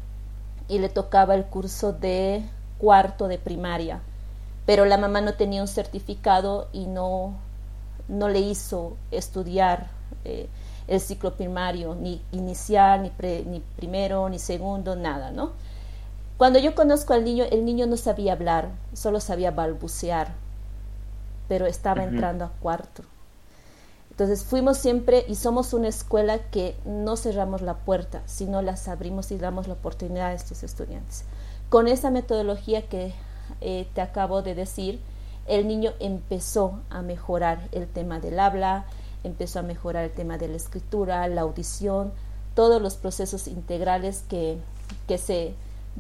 y 0.68 0.78
le 0.78 0.88
tocaba 0.88 1.34
el 1.34 1.44
curso 1.44 1.92
de 1.92 2.42
cuarto 2.78 3.28
de 3.28 3.38
primaria, 3.38 4.00
pero 4.66 4.84
la 4.84 4.96
mamá 4.96 5.20
no 5.20 5.34
tenía 5.34 5.60
un 5.60 5.68
certificado 5.68 6.68
y 6.72 6.86
no, 6.86 7.34
no 8.10 8.28
le 8.28 8.40
hizo 8.40 8.96
estudiar 9.10 9.88
eh, 10.24 10.48
el 10.88 11.00
ciclo 11.00 11.34
primario, 11.34 11.94
ni 11.94 12.20
inicial, 12.32 13.02
ni, 13.02 13.10
ni 13.44 13.60
primero, 13.76 14.28
ni 14.28 14.38
segundo, 14.38 14.96
nada, 14.96 15.30
¿no? 15.30 15.52
Cuando 16.36 16.58
yo 16.58 16.74
conozco 16.74 17.12
al 17.12 17.24
niño, 17.24 17.44
el 17.50 17.64
niño 17.64 17.86
no 17.86 17.96
sabía 17.96 18.32
hablar, 18.32 18.70
solo 18.94 19.20
sabía 19.20 19.50
balbucear, 19.50 20.32
pero 21.48 21.66
estaba 21.66 22.02
entrando 22.02 22.46
a 22.46 22.52
cuarto. 22.60 23.02
Entonces 24.10 24.44
fuimos 24.44 24.78
siempre 24.78 25.24
y 25.28 25.34
somos 25.34 25.72
una 25.72 25.88
escuela 25.88 26.38
que 26.50 26.76
no 26.84 27.16
cerramos 27.16 27.62
la 27.62 27.74
puerta, 27.74 28.22
sino 28.26 28.62
las 28.62 28.88
abrimos 28.88 29.30
y 29.30 29.38
damos 29.38 29.66
la 29.66 29.74
oportunidad 29.74 30.28
a 30.28 30.32
estos 30.32 30.62
estudiantes. 30.62 31.24
Con 31.68 31.88
esa 31.88 32.10
metodología 32.10 32.88
que 32.88 33.14
eh, 33.60 33.86
te 33.94 34.00
acabo 34.00 34.42
de 34.42 34.54
decir, 34.54 35.00
el 35.50 35.66
niño 35.66 35.92
empezó 35.98 36.80
a 36.90 37.02
mejorar 37.02 37.68
el 37.72 37.88
tema 37.88 38.20
del 38.20 38.38
habla, 38.38 38.86
empezó 39.24 39.58
a 39.58 39.62
mejorar 39.62 40.04
el 40.04 40.12
tema 40.12 40.38
de 40.38 40.46
la 40.46 40.56
escritura, 40.56 41.26
la 41.26 41.40
audición, 41.40 42.12
todos 42.54 42.80
los 42.80 42.94
procesos 42.94 43.48
integrales 43.48 44.24
que, 44.28 44.58
que 45.08 45.18
se 45.18 45.54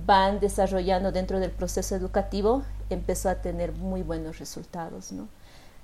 van 0.06 0.38
desarrollando 0.38 1.10
dentro 1.10 1.40
del 1.40 1.50
proceso 1.50 1.96
educativo, 1.96 2.62
empezó 2.90 3.28
a 3.28 3.42
tener 3.42 3.72
muy 3.72 4.02
buenos 4.02 4.38
resultados, 4.38 5.10
¿no? 5.10 5.28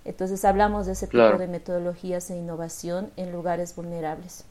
Entonces 0.05 0.45
hablamos 0.45 0.87
de 0.87 0.93
ese 0.93 1.09
tipo 1.09 1.37
de 1.37 1.49
metodologías 1.49 2.31
e 2.31 2.37
innovación 2.37 3.11
en 3.17 3.33
lugares 3.33 3.75
vulnerables. 3.75 4.45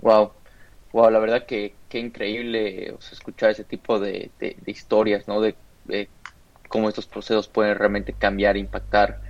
Wow, 0.00 0.32
wow, 0.92 1.10
la 1.10 1.20
verdad 1.20 1.46
que 1.46 1.74
qué 1.88 2.00
increíble 2.00 2.96
escuchar 3.12 3.50
ese 3.50 3.62
tipo 3.62 4.00
de, 4.00 4.32
historias, 4.66 5.28
¿no? 5.28 5.40
De, 5.40 5.54
cómo 6.68 6.88
estos 6.88 7.06
procesos 7.06 7.48
pueden 7.48 7.76
realmente 7.76 8.12
cambiar, 8.12 8.56
impactar 8.56 9.20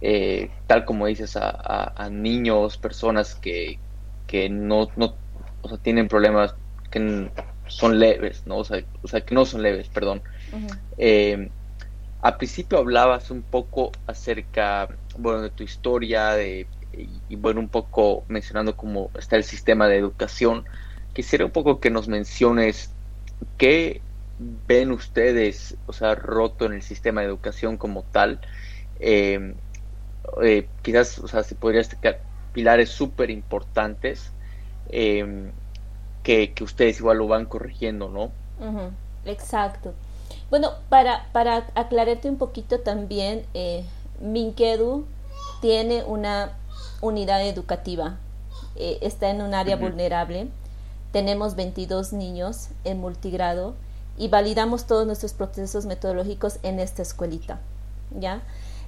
eh, 0.00 0.50
tal 0.66 0.84
como 0.84 1.06
dices, 1.06 1.36
a, 1.36 2.08
niños, 2.10 2.78
personas 2.78 3.34
que, 3.34 3.78
que 4.26 4.48
no, 4.48 4.88
no 4.96 5.16
o 5.62 5.68
sea, 5.68 5.78
tienen 5.78 6.08
problemas 6.08 6.54
que 6.90 7.30
son 7.66 7.98
leves, 7.98 8.46
¿no? 8.46 8.58
O 8.58 8.64
sea, 8.64 8.82
o 9.02 9.08
sea 9.08 9.20
que 9.20 9.34
no 9.34 9.44
son 9.44 9.62
leves, 9.62 9.88
perdón. 9.88 10.22
Eh, 10.96 11.50
al 12.20 12.36
principio 12.36 12.78
hablabas 12.78 13.30
un 13.30 13.42
poco 13.42 13.92
acerca, 14.06 14.88
bueno, 15.16 15.42
de 15.42 15.50
tu 15.50 15.64
historia, 15.64 16.32
de, 16.32 16.66
y, 16.92 17.36
bueno, 17.36 17.60
un 17.60 17.68
poco 17.68 18.24
mencionando 18.28 18.76
cómo 18.76 19.10
está 19.18 19.36
el 19.36 19.44
sistema 19.44 19.88
de 19.88 19.96
educación. 19.96 20.64
Quisiera 21.12 21.44
un 21.44 21.50
poco 21.50 21.80
que 21.80 21.90
nos 21.90 22.08
menciones 22.08 22.92
qué 23.56 24.00
ven 24.38 24.92
ustedes, 24.92 25.76
o 25.86 25.92
sea, 25.92 26.14
roto 26.14 26.66
en 26.66 26.74
el 26.74 26.82
sistema 26.82 27.20
de 27.20 27.26
educación 27.26 27.76
como 27.76 28.02
tal. 28.02 28.40
Eh, 29.00 29.54
eh, 30.42 30.68
quizás, 30.82 31.18
o 31.18 31.28
sea, 31.28 31.42
se 31.42 31.54
podría 31.54 31.78
destacar 31.78 32.20
pilares 32.52 32.90
súper 32.90 33.30
importantes 33.30 34.32
em, 34.90 35.52
que, 36.22 36.52
ustedes 36.60 36.98
igual 36.98 37.18
lo 37.18 37.28
van 37.28 37.46
corrigiendo, 37.46 38.08
¿no? 38.08 38.30
Exacto. 39.24 39.94
Bueno, 40.50 40.72
para, 40.88 41.26
para 41.32 41.66
aclararte 41.74 42.28
un 42.28 42.36
poquito 42.36 42.80
también, 42.80 43.44
eh, 43.54 43.84
Minkedu 44.20 45.06
tiene 45.60 46.04
una 46.04 46.52
unidad 47.00 47.46
educativa, 47.46 48.18
eh, 48.76 48.98
está 49.00 49.30
en 49.30 49.42
un 49.42 49.54
área 49.54 49.76
vulnerable, 49.76 50.48
tenemos 51.12 51.54
22 51.54 52.12
niños 52.12 52.68
en 52.84 52.98
multigrado 52.98 53.74
y 54.18 54.28
validamos 54.28 54.86
todos 54.86 55.06
nuestros 55.06 55.32
procesos 55.32 55.86
metodológicos 55.86 56.58
en 56.62 56.80
esta 56.80 57.02
escuelita, 57.02 57.60
¿ya? 58.10 58.42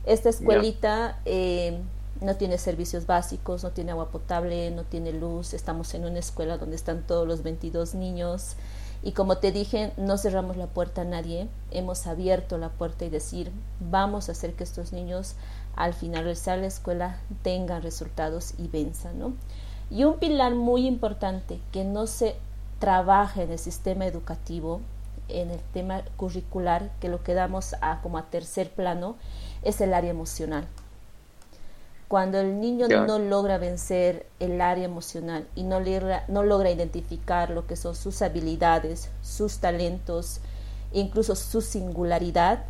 Esta 0.05 0.29
escuelita 0.29 1.21
eh, 1.25 1.81
no 2.21 2.37
tiene 2.37 2.59
servicios 2.59 3.07
básicos, 3.07 3.63
no 3.63 3.71
tiene 3.71 3.93
agua 3.93 4.11
potable, 4.11 4.71
no 4.71 4.85
tiene 4.85 5.13
luz. 5.13 5.55
Estamos 5.55 5.95
en 5.95 6.05
una 6.05 6.19
escuela 6.19 6.59
donde 6.59 6.77
están 6.77 7.07
todos 7.07 7.27
los 7.29 7.43
22 7.43 7.95
niños. 7.95 8.57
Y 9.03 9.13
como 9.13 9.39
te 9.39 9.53
dije, 9.53 9.93
no 9.97 10.19
cerramos 10.19 10.57
la 10.57 10.67
puerta 10.67 11.03
a 11.03 11.05
nadie. 11.05 11.49
Hemos 11.71 12.07
abierto 12.07 12.59
la 12.59 12.71
puerta 12.71 13.05
y 13.05 13.11
decir, 13.11 13.53
vamos 13.79 14.29
a 14.29 14.33
hacer 14.33 14.55
que 14.55 14.65
estos 14.65 14.93
niños 14.93 15.35
al 15.77 15.95
finalizar 15.95 16.59
la 16.59 16.67
escuela 16.67 17.19
tengan 17.43 17.83
resultados 17.83 18.55
y 18.59 18.69
venzan. 18.69 19.19
¿no? 19.19 19.35
Y 19.91 20.05
un 20.05 20.19
pilar 20.19 20.55
muy 20.55 20.87
importante 20.87 21.61
que 21.73 21.85
no 21.85 22.07
se 22.07 22.37
trabaja 22.79 23.43
en 23.43 23.53
el 23.53 23.59
sistema 23.59 24.07
educativo, 24.07 24.81
en 25.33 25.51
el 25.51 25.61
tema 25.73 26.03
curricular, 26.17 26.91
que 27.01 27.09
lo 27.09 27.23
quedamos 27.23 27.75
a, 27.81 28.01
como 28.03 28.19
a 28.19 28.31
tercer 28.31 28.71
plano, 28.71 29.17
es 29.63 29.81
el 29.81 29.95
área 29.95 30.11
emocional. 30.11 30.67
Cuando 32.09 32.41
el 32.41 32.61
niño 32.61 32.89
no 32.89 33.21
logra 33.21 33.59
vencer 33.59 34.27
el 34.41 34.61
área 34.61 34.85
emocional 34.85 35.47
y 35.55 35.63
no 35.63 35.79
logra, 35.79 36.25
no 36.27 36.43
logra 36.43 36.71
identificar 36.71 37.51
lo 37.51 37.69
que 37.69 37.77
son 37.77 37.95
sus 37.95 38.21
habilidades, 38.21 39.11
sus 39.23 39.59
talentos, 39.59 40.41
incluso 40.93 41.37
su 41.37 41.61
singularidad, 41.61 42.65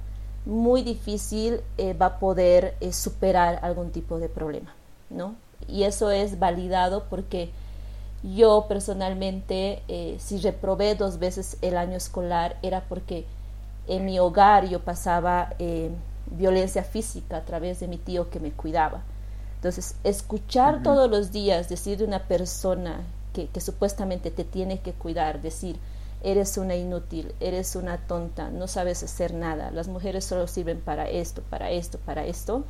muy 0.45 0.83
difícil 0.83 1.61
eh, 1.79 1.95
va 1.95 2.07
a 2.07 2.19
poder 2.19 2.75
eh, 2.81 2.93
superar 2.93 3.61
algún 3.62 3.93
tipo 3.93 4.19
de 4.19 4.29
problema, 4.29 4.75
¿no? 5.09 5.37
Y 5.69 5.85
eso 5.85 6.11
es 6.11 6.38
validado 6.38 7.05
porque 7.09 7.50
yo 8.22 8.66
personalmente, 8.68 9.82
eh, 9.88 10.16
si 10.18 10.38
reprobé 10.38 10.94
dos 10.94 11.18
veces 11.18 11.56
el 11.62 11.76
año 11.76 11.96
escolar, 11.96 12.58
era 12.62 12.82
porque 12.82 13.24
en 13.88 14.04
mi 14.04 14.18
hogar 14.18 14.68
yo 14.68 14.80
pasaba 14.80 15.54
violencia 16.26 16.84
física 16.84 17.38
a 17.38 17.44
través 17.44 17.80
de 17.80 17.88
mi 17.88 17.96
tío 17.96 18.30
que 18.30 18.40
me 18.40 18.52
cuidaba. 18.52 19.02
Entonces, 19.56 19.96
escuchar 20.04 20.82
todos 20.82 21.10
los 21.10 21.32
días 21.32 21.68
decir 21.68 21.98
de 21.98 22.04
una 22.04 22.20
persona 22.20 23.00
que, 23.32 23.48
que, 23.48 23.60
supuestamente 23.60 24.30
te 24.30 24.44
tiene 24.44 24.80
que 24.80 24.92
cuidar, 24.92 25.40
decir, 25.40 25.78
eres 26.22 26.56
una 26.58 26.76
inútil, 26.76 27.34
eres 27.40 27.76
una 27.76 27.98
tonta, 27.98 28.50
no 28.50 28.68
sabes 28.68 29.02
hacer 29.02 29.34
nada, 29.34 29.70
las 29.70 29.88
mujeres 29.88 30.24
solo 30.24 30.46
sirven 30.46 30.80
para 30.80 31.08
esto, 31.08 31.42
para 31.42 31.70
esto, 31.70 31.98
para 31.98 32.24
esto, 32.24 32.64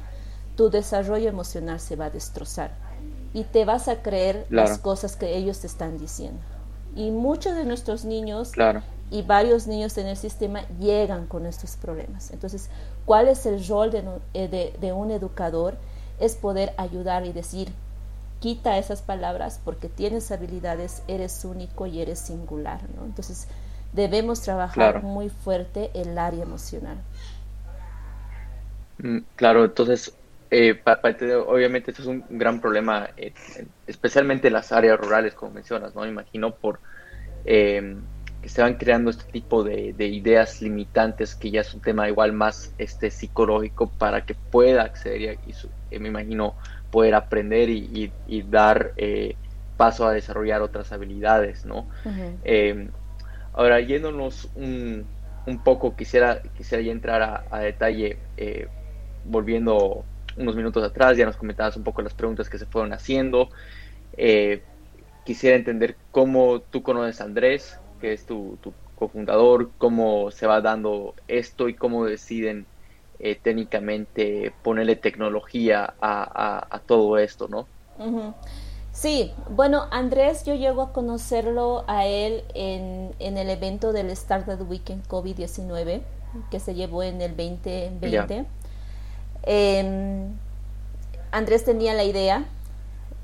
tu 0.57 0.71
desarrollo 0.71 1.28
emocional 1.28 1.80
se 1.80 1.97
va 1.97 2.07
a 2.07 2.11
destrozar 2.11 2.90
y 3.33 3.45
te 3.45 3.65
vas 3.65 3.89
a 3.89 4.03
creer 4.03 4.47
las 4.51 4.79
cosas 4.79 5.17
que 5.17 5.37
ellos 5.37 5.61
te 5.61 5.67
están 5.67 5.99
diciendo. 5.99 6.41
Y 6.97 7.11
muchos 7.11 7.55
de 7.55 7.65
nuestros 7.65 8.05
niños 8.05 8.51
claro 8.51 8.83
y 9.11 9.23
varios 9.23 9.67
niños 9.67 9.99
en 9.99 10.07
el 10.07 10.17
sistema 10.17 10.63
llegan 10.79 11.27
con 11.27 11.47
estos 11.47 11.77
problemas. 11.77 12.31
Entonces, 12.31 12.71
¿cuál 13.05 13.29
es 13.29 13.45
el 13.45 13.67
rol 13.67 13.91
eh, 14.35 14.75
de, 14.81 14.93
un 14.93 15.11
educador? 15.11 15.77
Es 16.21 16.37
poder 16.37 16.73
ayudar 16.77 17.27
y 17.27 17.33
decir, 17.33 17.69
quita 18.39 18.79
esas 18.79 19.03
palabras 19.03 19.61
porque 19.65 19.89
tienes 19.89 20.31
habilidades, 20.31 21.03
eres 21.09 21.45
único 21.45 21.87
y 21.87 22.01
eres 22.01 22.21
singular. 22.21 22.81
¿no? 22.97 23.05
Entonces, 23.05 23.49
debemos 23.93 24.43
trabajar 24.43 25.03
muy 25.03 25.29
fuerte 25.29 25.91
el 25.95 26.17
área 26.17 26.45
emocional. 26.45 26.99
Mm, 28.99 29.19
claro, 29.35 29.65
entonces, 29.65 30.13
eh, 30.50 30.80
obviamente 31.47 31.90
esto 31.90 32.02
es 32.02 32.09
un 32.09 32.25
gran 32.30 32.61
problema, 32.61 33.11
eh, 33.16 33.33
especialmente 33.87 34.49
en 34.49 34.54
las 34.54 34.73
áreas 34.73 34.99
rurales, 34.99 35.35
como 35.35 35.52
mencionas, 35.52 35.95
¿no? 35.95 36.07
Imagino 36.07 36.54
por... 36.54 36.80
Eh, 37.45 37.97
que 38.42 38.49
se 38.49 38.62
van 38.62 38.75
creando 38.75 39.11
este 39.11 39.30
tipo 39.30 39.62
de, 39.62 39.95
ideas 39.99 40.62
limitantes 40.62 41.35
que 41.35 41.50
ya 41.50 41.61
es 41.61 41.75
un 41.75 41.80
tema 41.80 42.09
igual 42.09 42.33
más 42.33 42.75
este 42.78 43.11
psicológico 43.11 43.90
para 43.90 44.25
que 44.25 44.35
pueda 44.35 44.83
acceder 44.83 45.38
y, 45.47 45.54
eh, 45.90 45.99
me 45.99 46.09
imagino 46.09 46.54
poder 46.90 47.14
aprender 47.14 47.69
y, 47.69 48.11
dar 48.49 48.92
eh, 48.97 49.37
paso 49.76 50.07
a 50.07 50.12
desarrollar 50.12 50.62
otras 50.62 50.92
habilidades, 50.92 51.64
¿no? 51.64 51.87
Em, 52.42 52.90
ahora, 53.52 53.80
yéndonos 53.80 54.50
un, 54.57 55.07
poco, 55.64 55.95
quisiera, 55.95 56.42
quisiera 56.57 56.83
ya 56.83 56.92
entrar 56.92 57.47
a, 57.50 57.59
detalle, 57.61 58.19
eh, 58.37 58.69
volviendo 59.25 60.04
unos 60.41 60.57
minutos 60.57 60.83
atrás, 60.83 61.17
ya 61.17 61.27
nos 61.27 61.37
comentabas 61.37 61.77
un 61.77 61.85
poco 61.85 62.03
las 62.03 62.15
preguntas 62.15 62.49
que 62.49 62.59
se 62.59 62.67
fueron 62.67 62.93
haciendo. 62.93 63.51
quisiera 65.25 65.57
entender 65.57 65.97
cómo 66.11 66.61
tú 66.61 66.83
conoces 66.83 67.21
a 67.21 67.25
Andrés, 67.25 67.79
que 68.01 68.13
es 68.13 68.27
tu, 68.27 68.59
cofundador, 68.97 69.71
cómo 69.79 70.31
se 70.31 70.47
va 70.47 70.61
dando 70.61 71.15
esto 71.27 71.69
y 71.69 71.75
cómo 71.75 72.05
deciden 72.05 72.67
eh, 73.19 73.39
técnicamente 73.41 74.53
ponerle 74.63 74.95
tecnología 74.97 75.95
a, 76.01 76.81
todo 76.87 77.17
esto, 77.19 77.49
¿no? 77.49 77.67
Sí, 78.93 79.33
bueno, 79.49 79.87
Andrés, 79.91 80.45
yo 80.45 80.55
llego 80.55 80.83
a 80.83 80.93
conocerlo 80.93 81.85
a 81.87 82.07
él 82.07 82.45
en, 82.55 83.15
el 83.19 83.49
evento 83.49 83.93
del 83.93 84.11
Startup 84.11 84.61
Weekend 84.69 85.07
COVID-19 85.07 86.03
que 86.51 86.61
se 86.61 86.75
llevó 86.75 87.03
en 87.03 87.21
el 87.23 87.37
2020. 87.37 88.45
Em, 89.43 90.37
Andrés 91.33 91.65
tenía 91.65 91.95
la 91.95 92.05
idea 92.05 92.45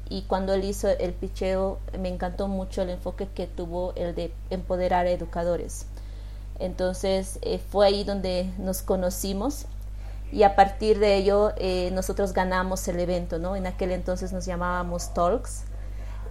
y 0.08 0.22
cuando 0.22 0.54
él 0.54 0.64
hizo 0.64 0.88
el 0.88 1.12
picheo 1.12 1.78
me 1.98 2.08
encantó 2.08 2.48
mucho 2.48 2.82
el 2.82 2.90
enfoque 2.90 3.28
que 3.34 3.46
tuvo 3.46 3.92
el 3.96 4.14
de 4.14 4.32
empoderar 4.50 5.06
a 5.06 5.10
educadores. 5.10 5.86
Entonces 6.58 7.38
eh, 7.42 7.58
fue 7.58 7.86
ahí 7.86 8.04
donde 8.04 8.50
nos 8.58 8.82
conocimos 8.82 9.66
y 10.32 10.42
a 10.42 10.56
partir 10.56 10.98
de 10.98 11.16
ello 11.16 11.52
eh, 11.56 11.90
nosotros 11.92 12.32
ganamos 12.32 12.86
el 12.88 12.98
evento, 12.98 13.38
¿no? 13.38 13.56
En 13.56 13.66
aquel 13.66 13.92
entonces 13.92 14.32
nos 14.32 14.46
llamábamos 14.46 15.12
Talks 15.14 15.64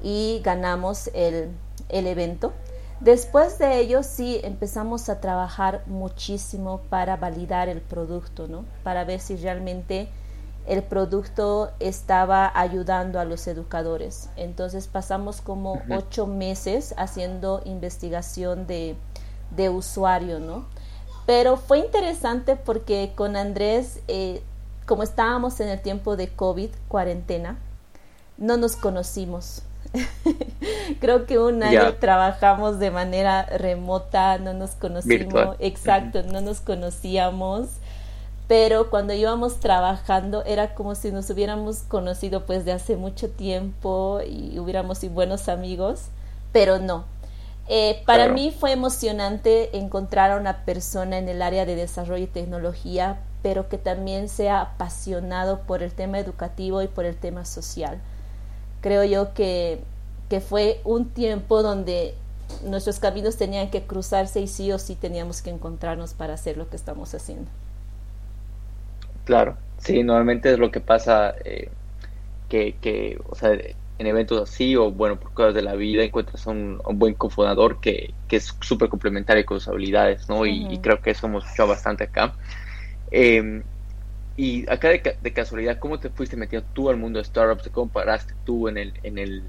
y 0.01 0.41
ganamos 0.43 1.09
el, 1.13 1.49
el 1.89 2.07
evento. 2.07 2.53
Después 3.01 3.59
de 3.59 3.79
ello 3.79 4.03
sí 4.03 4.39
empezamos 4.43 5.09
a 5.09 5.19
trabajar 5.19 5.83
muchísimo 5.85 6.81
para 6.89 7.17
validar 7.17 7.67
el 7.67 7.81
producto, 7.81 8.47
¿no? 8.47 8.63
Para 8.83 9.03
ver 9.03 9.19
si 9.19 9.35
realmente 9.35 10.07
el 10.65 10.81
producto 10.81 11.71
estaba 11.79 12.51
ayudando 12.55 13.19
a 13.19 13.25
los 13.25 13.47
educadores. 13.47 14.29
Entonces 14.37 14.87
pasamos 14.87 15.41
como 15.41 15.81
ocho 15.89 16.25
meses 16.25 16.95
haciendo 16.97 17.61
investigación 17.65 18.65
de, 18.65 18.95
usuario, 19.69 20.39
¿no? 20.39 20.65
Pero 21.25 21.57
fue 21.57 21.79
interesante 21.79 22.55
porque 22.55 23.11
con 23.15 23.35
Andrés, 23.35 23.99
eh, 24.07 24.41
como 24.85 25.03
estábamos 25.03 25.59
en 25.59 25.69
el 25.69 25.81
tiempo 25.81 26.15
de 26.15 26.29
COVID, 26.29 26.69
cuarentena, 26.87 27.57
no 28.37 28.57
nos 28.57 28.75
conocimos. 28.75 29.63
Creo 30.99 31.25
que 31.25 31.39
un 31.39 31.63
año 31.63 31.95
trabajamos 31.95 32.79
de 32.79 32.91
manera 32.91 33.43
remota, 33.45 34.37
no 34.37 34.53
nos 34.53 34.71
conocimos, 34.71 35.55
exacto, 35.59 36.23
no 36.23 36.41
nos 36.41 36.61
conocíamos. 36.61 37.67
Pero 38.47 38.91
cuando 38.91 39.13
íbamos 39.13 39.59
trabajando 39.59 40.43
era 40.45 40.75
como 40.75 40.93
si 40.93 41.11
nos 41.11 41.29
hubiéramos 41.31 41.77
conocido 41.87 42.45
pues 42.45 42.63
de 42.63 42.73
hace 42.73 42.95
mucho 42.95 43.29
tiempo 43.29 44.19
y 44.25 44.59
hubiéramos 44.59 44.99
sido 44.99 45.13
buenos 45.13 45.49
amigos, 45.49 46.05
pero 46.51 46.77
no. 46.77 47.05
Eh, 47.67 48.03
para 48.05 48.27
mí 48.27 48.55
fue 48.57 48.71
emocionante 48.71 49.75
encontrar 49.75 50.29
a 50.29 50.37
una 50.37 50.63
persona 50.65 51.17
en 51.17 51.27
el 51.27 51.41
área 51.41 51.65
de 51.65 51.75
desarrollo 51.75 52.23
y 52.23 52.27
tecnología 52.27 53.17
pero 53.45 53.69
que 53.69 53.77
también 53.77 54.27
sea 54.27 54.59
apasionado 54.59 55.59
por 55.67 55.83
el 55.83 55.91
tema 55.91 56.17
educativo 56.17 56.81
y 56.81 56.87
por 56.87 57.05
el 57.05 57.15
tema 57.15 57.45
social. 57.45 57.99
Creo 58.85 59.03
yo 59.03 59.33
que, 59.33 59.79
que 60.29 60.41
fue 60.41 60.79
un 60.83 61.09
tiempo 61.09 61.63
donde 61.63 62.13
nuestros 62.63 62.99
caminos 62.99 63.35
tenían 63.35 63.71
que 63.71 63.81
cruzarse 63.81 64.41
y 64.41 64.47
sí 64.47 64.71
o 64.71 64.77
sí 64.77 64.93
teníamos 64.93 65.41
que 65.41 65.49
encontrarnos 65.49 66.13
para 66.13 66.35
hacer 66.35 66.55
lo 66.55 66.69
que 66.69 66.75
estamos 66.75 67.15
haciendo. 67.15 67.49
Claro, 69.23 69.57
sí, 69.79 70.03
normalmente 70.03 70.53
es 70.53 70.59
lo 70.59 70.69
que 70.69 70.81
pasa, 70.81 71.33
eh, 71.45 71.71
que, 72.47 72.75
que, 72.79 73.19
o 73.27 73.33
sea, 73.33 73.53
en 73.53 74.05
eventos 74.05 74.47
así 74.47 74.75
o 74.75 74.91
bueno, 74.91 75.19
por 75.19 75.33
cosas 75.33 75.55
de 75.55 75.63
la 75.63 75.73
vida 75.73 76.03
encuentras 76.03 76.45
un, 76.45 76.79
un 76.85 76.99
buen 76.99 77.15
cofundador 77.15 77.79
que, 77.79 78.13
que 78.27 78.35
es 78.35 78.55
súper 78.61 78.89
complementario 78.89 79.43
con 79.47 79.59
sus 79.59 79.69
habilidades, 79.69 80.29
¿no? 80.29 80.45
y, 80.45 80.77
creo 80.77 81.01
que 81.01 81.09
eso 81.09 81.25
hemos 81.25 81.43
escuchado 81.43 81.69
bastante 81.69 82.03
acá. 82.03 82.35
Em, 83.09 83.63
y 84.37 84.69
acá 84.69 84.89
de, 84.89 85.17
de, 85.21 85.33
casualidad, 85.33 85.79
¿cómo 85.79 85.99
te 85.99 86.09
fuiste 86.09 86.35
metiendo 86.35 86.67
tú 86.73 86.89
al 86.89 86.97
mundo 86.97 87.19
de 87.19 87.25
startups? 87.25 87.69
¿Cómo 87.69 87.89
paraste 87.91 88.33
tú 88.43 88.67
en 88.67 88.77
el, 88.77 88.93
en 89.03 89.17
el, 89.17 89.43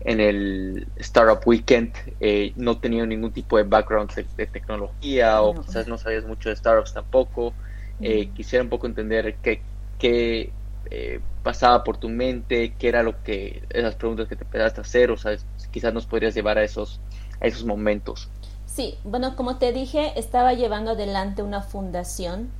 en 0.00 0.20
el 0.20 0.88
Startup 0.96 1.40
Weekend? 1.46 1.92
Eh, 2.18 2.52
no 2.56 2.78
tenía 2.78 3.06
ningún 3.06 3.32
tipo 3.32 3.56
de 3.56 3.62
background 3.62 4.12
de, 4.36 4.46
tecnología 4.46 5.42
o 5.42 5.54
quizás 5.62 5.86
no 5.86 5.96
sabías 5.96 6.24
mucho 6.24 6.48
de 6.48 6.56
startups 6.56 6.92
tampoco. 6.92 7.54
Eh, 8.00 8.30
quisiera 8.34 8.62
un 8.62 8.68
poco 8.68 8.86
entender 8.86 9.36
qué, 9.42 9.62
qué 9.98 10.52
eh, 10.90 11.20
pasaba 11.42 11.84
por 11.84 11.96
tu 11.96 12.08
mente, 12.08 12.74
qué 12.78 12.88
era 12.88 13.04
lo 13.04 13.22
que, 13.22 13.62
esas 13.70 13.94
preguntas 13.94 14.28
que 14.28 14.36
te 14.36 14.44
empezaste 14.44 14.80
a 14.80 14.82
hacer, 14.82 15.10
o 15.12 15.16
sea, 15.16 15.36
quizás 15.70 15.94
nos 15.94 16.06
podrías 16.06 16.34
llevar 16.34 16.58
a 16.58 16.64
esos, 16.64 17.00
a 17.40 17.46
esos 17.46 17.64
momentos. 17.64 18.28
Sí, 18.66 18.98
bueno, 19.04 19.36
como 19.36 19.56
te 19.58 19.72
dije, 19.72 20.12
estaba 20.16 20.52
llevando 20.52 20.90
adelante 20.90 21.42
una 21.42 21.62
fundación 21.62 22.50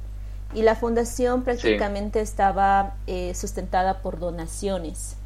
y 0.57 0.63
la 0.63 0.75
fundación 0.75 1.45
prácticamente 1.45 2.23
estaba 2.23 2.95
eh, 3.07 3.35
sustentada 3.35 4.01
por 4.01 4.19
donaciones. 4.19 5.17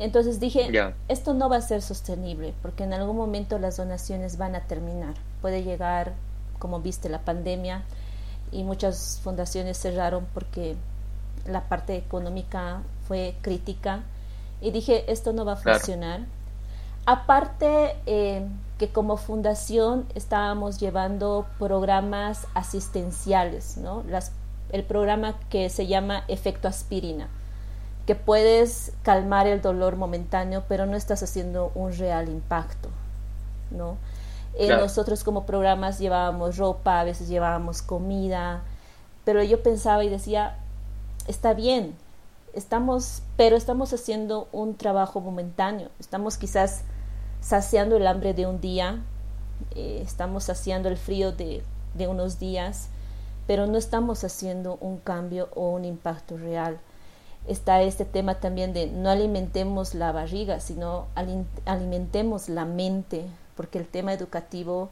Entonces 0.00 0.40
dije, 0.40 0.68
esto 1.06 1.32
no 1.32 1.48
va 1.48 1.58
a 1.58 1.60
ser 1.60 1.80
sostenible 1.80 2.52
porque 2.60 2.82
en 2.82 2.92
algún 2.92 3.16
momento 3.16 3.56
las 3.60 3.76
donaciones 3.76 4.36
van 4.36 4.56
a 4.56 4.62
terminar. 4.62 5.14
Puede 5.40 5.62
llegar, 5.62 6.14
como 6.58 6.80
viste, 6.80 7.08
la 7.08 7.20
pandemia 7.20 7.84
y 8.50 8.64
muchas 8.64 9.20
fundaciones 9.22 9.78
cerraron 9.78 10.26
porque 10.34 10.74
la 11.46 11.68
parte 11.68 11.94
económica 11.94 12.82
fue 13.06 13.36
crítica 13.42 14.02
y 14.60 14.72
dije, 14.72 15.04
esto 15.10 15.32
no 15.34 15.44
va 15.44 15.52
a 15.52 15.56
funcionar. 15.56 16.22
Aparte 17.06 17.96
eh, 18.06 18.44
que 18.78 18.88
como 18.90 19.16
fundación 19.16 20.06
estábamos 20.14 20.78
llevando 20.80 21.46
programas 21.58 22.46
asistenciales, 22.54 23.76
¿no? 23.76 24.02
Las, 24.08 24.32
el 24.72 24.82
programa 24.82 25.38
que 25.48 25.70
se 25.70 25.86
llama 25.86 26.24
efecto 26.26 26.66
aspirina, 26.66 27.28
que 28.06 28.16
puedes 28.16 28.92
calmar 29.02 29.46
el 29.46 29.62
dolor 29.62 29.96
momentáneo, 29.96 30.64
pero 30.68 30.84
no 30.86 30.96
estás 30.96 31.22
haciendo 31.22 31.70
un 31.76 31.96
real 31.96 32.28
impacto, 32.28 32.88
¿no? 33.70 33.96
Eh, 34.58 34.68
nosotros 34.68 35.22
como 35.22 35.46
programas 35.46 35.98
llevábamos 35.98 36.56
ropa, 36.56 37.00
a 37.00 37.04
veces 37.04 37.28
llevábamos 37.28 37.82
comida, 37.82 38.62
pero 39.24 39.42
yo 39.42 39.62
pensaba 39.62 40.02
y 40.02 40.08
decía, 40.08 40.56
está 41.28 41.54
bien, 41.54 41.94
estamos, 42.52 43.22
pero 43.36 43.56
estamos 43.56 43.92
haciendo 43.92 44.48
un 44.52 44.74
trabajo 44.76 45.20
momentáneo, 45.20 45.90
estamos 46.00 46.38
quizás 46.38 46.82
saciando 47.46 47.96
el 47.96 48.08
hambre 48.08 48.34
de 48.34 48.44
un 48.44 48.60
día, 48.60 49.04
eh, 49.76 50.00
estamos 50.04 50.44
saciando 50.44 50.88
el 50.88 50.96
frío 50.96 51.30
de, 51.30 51.62
de 51.94 52.08
unos 52.08 52.40
días, 52.40 52.88
pero 53.46 53.68
no 53.68 53.78
estamos 53.78 54.24
haciendo 54.24 54.78
un 54.80 54.98
cambio 54.98 55.48
o 55.54 55.70
un 55.70 55.84
impacto 55.84 56.36
real. 56.36 56.78
Está 57.46 57.82
este 57.82 58.04
tema 58.04 58.40
también 58.40 58.72
de 58.72 58.88
no 58.88 59.10
alimentemos 59.10 59.94
la 59.94 60.10
barriga, 60.10 60.58
sino 60.58 61.06
alimentemos 61.64 62.48
la 62.48 62.64
mente, 62.64 63.24
porque 63.54 63.78
el 63.78 63.86
tema 63.86 64.12
educativo 64.12 64.90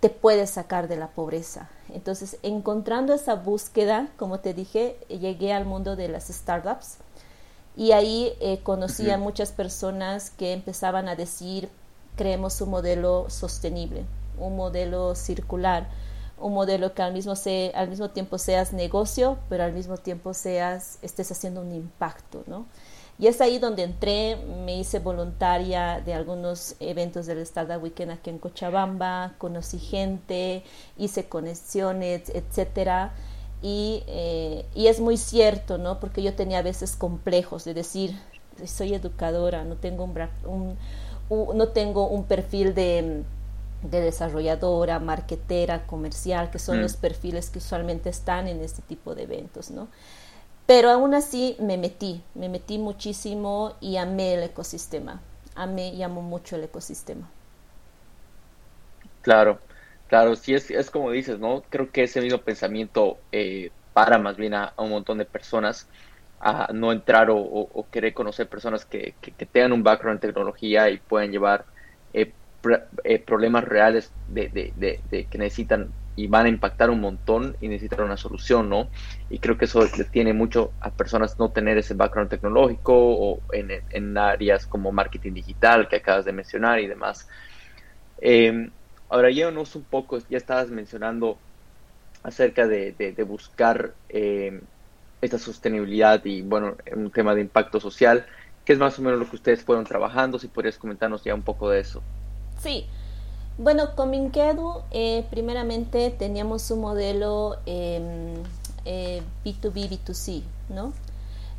te 0.00 0.08
puede 0.08 0.46
sacar 0.46 0.88
de 0.88 0.96
la 0.96 1.08
pobreza. 1.08 1.68
Entonces, 1.92 2.38
encontrando 2.42 3.12
esa 3.12 3.34
búsqueda, 3.34 4.08
como 4.16 4.40
te 4.40 4.54
dije, 4.54 4.96
llegué 5.10 5.52
al 5.52 5.66
mundo 5.66 5.96
de 5.96 6.08
las 6.08 6.28
startups 6.28 6.96
y 7.78 7.92
ahí 7.92 8.32
eh, 8.40 8.58
conocí 8.64 9.08
a 9.08 9.18
muchas 9.18 9.52
personas 9.52 10.30
que 10.30 10.52
empezaban 10.52 11.08
a 11.08 11.14
decir, 11.14 11.68
creemos 12.16 12.60
un 12.60 12.70
modelo 12.70 13.30
sostenible, 13.30 14.04
un 14.36 14.56
modelo 14.56 15.14
circular, 15.14 15.86
un 16.40 16.54
modelo 16.54 16.92
que 16.92 17.02
al 17.02 17.12
mismo, 17.12 17.36
se, 17.36 17.70
al 17.76 17.88
mismo 17.88 18.10
tiempo 18.10 18.36
seas 18.36 18.72
negocio, 18.72 19.38
pero 19.48 19.62
al 19.62 19.72
mismo 19.72 19.96
tiempo 19.96 20.34
seas, 20.34 20.98
estés 21.02 21.30
haciendo 21.30 21.60
un 21.60 21.70
impacto, 21.70 22.42
¿no? 22.48 22.66
Y 23.16 23.28
es 23.28 23.40
ahí 23.40 23.60
donde 23.60 23.84
entré, 23.84 24.34
me 24.64 24.76
hice 24.76 24.98
voluntaria 24.98 26.00
de 26.00 26.14
algunos 26.14 26.74
eventos 26.80 27.26
del 27.26 27.38
Startup 27.38 27.80
Weekend 27.80 28.10
aquí 28.10 28.30
en 28.30 28.38
Cochabamba, 28.38 29.34
conocí 29.38 29.78
gente, 29.78 30.64
hice 30.96 31.28
conexiones, 31.28 32.28
etcétera. 32.30 33.12
Y, 33.60 34.04
eh, 34.06 34.66
y 34.74 34.86
es 34.86 35.00
muy 35.00 35.16
cierto, 35.16 35.78
¿no? 35.78 35.98
Porque 35.98 36.22
yo 36.22 36.34
tenía 36.34 36.58
a 36.58 36.62
veces 36.62 36.94
complejos 36.94 37.64
de 37.64 37.74
decir, 37.74 38.16
soy 38.66 38.94
educadora, 38.94 39.64
no 39.64 39.76
tengo 39.76 40.04
un, 40.04 40.76
no 41.30 41.68
tengo 41.68 42.08
un 42.08 42.24
perfil 42.24 42.74
de, 42.74 43.24
de 43.82 44.00
desarrolladora, 44.00 44.98
marketera, 44.98 45.86
comercial, 45.86 46.50
que 46.50 46.58
son 46.58 46.78
mm. 46.78 46.82
los 46.82 46.96
perfiles 46.96 47.50
que 47.50 47.58
usualmente 47.58 48.10
están 48.10 48.46
en 48.46 48.60
este 48.60 48.82
tipo 48.82 49.14
de 49.14 49.24
eventos, 49.24 49.70
¿no? 49.70 49.88
Pero 50.66 50.90
aún 50.90 51.14
así 51.14 51.56
me 51.60 51.78
metí, 51.78 52.22
me 52.34 52.48
metí 52.48 52.78
muchísimo 52.78 53.74
y 53.80 53.96
amé 53.96 54.34
el 54.34 54.42
ecosistema. 54.42 55.22
Amé 55.54 55.94
y 55.94 56.02
amo 56.02 56.20
mucho 56.20 56.56
el 56.56 56.64
ecosistema. 56.64 57.28
Claro, 59.22 59.58
claro, 60.08 60.34
sí 60.36 60.54
es, 60.54 60.70
es 60.70 60.90
como 60.90 61.10
dices, 61.10 61.38
¿no? 61.38 61.62
Creo 61.68 61.90
que 61.90 62.04
ese 62.04 62.20
mismo 62.20 62.38
pensamiento 62.38 63.18
eh, 63.32 63.70
para 63.92 64.18
más 64.18 64.36
bien 64.36 64.54
a, 64.54 64.72
un 64.76 64.90
montón 64.90 65.18
de 65.18 65.24
personas 65.24 65.88
a 66.40 66.70
no 66.72 66.92
entrar 66.92 67.28
o, 67.30 67.86
querer 67.90 68.14
conocer 68.14 68.48
personas 68.48 68.84
que, 68.84 69.14
tengan 69.50 69.72
un 69.72 69.82
background 69.82 70.18
en 70.18 70.28
tecnología 70.28 70.88
y 70.88 70.98
puedan 70.98 71.32
llevar 71.32 71.64
eh, 72.12 72.32
eh, 73.04 73.18
problemas 73.18 73.64
reales 73.64 74.12
de, 74.28 74.72
de, 74.76 75.26
que 75.28 75.38
necesitan 75.38 75.88
y 76.14 76.26
van 76.26 76.46
a 76.46 76.48
impactar 76.48 76.90
un 76.90 77.00
montón 77.00 77.56
y 77.60 77.68
necesitan 77.68 78.04
una 78.04 78.16
solución, 78.16 78.68
¿no? 78.68 78.88
Y 79.30 79.38
creo 79.38 79.58
que 79.58 79.64
eso 79.64 79.84
tiene 80.10 80.32
mucho 80.32 80.72
a 80.80 80.90
personas 80.90 81.38
no 81.38 81.50
tener 81.50 81.78
ese 81.78 81.94
background 81.94 82.30
tecnológico 82.30 82.94
o 82.94 83.40
en, 83.52 84.18
áreas 84.18 84.66
como 84.66 84.92
marketing 84.92 85.32
digital 85.32 85.88
que 85.88 85.96
acabas 85.96 86.24
de 86.24 86.32
mencionar 86.32 86.80
y 86.80 86.86
demás. 86.86 87.28
Eh, 88.20 88.70
ahora, 89.08 89.30
llévanos 89.30 89.74
un 89.76 89.84
poco, 89.84 90.18
ya 90.28 90.38
estabas 90.38 90.70
mencionando 90.70 91.38
acerca 92.22 92.66
de, 92.66 93.24
buscar 93.26 93.94
eh, 94.08 94.60
esta 95.20 95.38
sostenibilidad 95.38 96.24
y, 96.24 96.42
bueno, 96.42 96.76
un 96.94 97.10
tema 97.10 97.34
de 97.34 97.42
impacto 97.42 97.80
social. 97.80 98.26
¿Qué 98.64 98.74
es 98.74 98.78
más 98.78 98.98
o 98.98 99.02
menos 99.02 99.18
lo 99.18 99.28
que 99.28 99.36
ustedes 99.36 99.62
fueron 99.62 99.84
trabajando? 99.84 100.38
Si 100.38 100.48
podrías 100.48 100.78
comentarnos 100.78 101.24
ya 101.24 101.34
un 101.34 101.42
poco 101.42 101.70
de 101.70 101.80
eso. 101.80 102.02
Sí, 102.60 102.86
bueno, 103.58 103.96
con 103.96 104.10
Minkedu, 104.10 104.82
eh, 104.92 105.26
primeramente 105.30 106.10
teníamos 106.10 106.70
un 106.70 106.80
modelo 106.80 107.56
B2B, 107.64 107.96
em, 107.96 108.42
eh, 108.84 109.22
B2C, 109.44 110.42
¿no? 110.68 110.92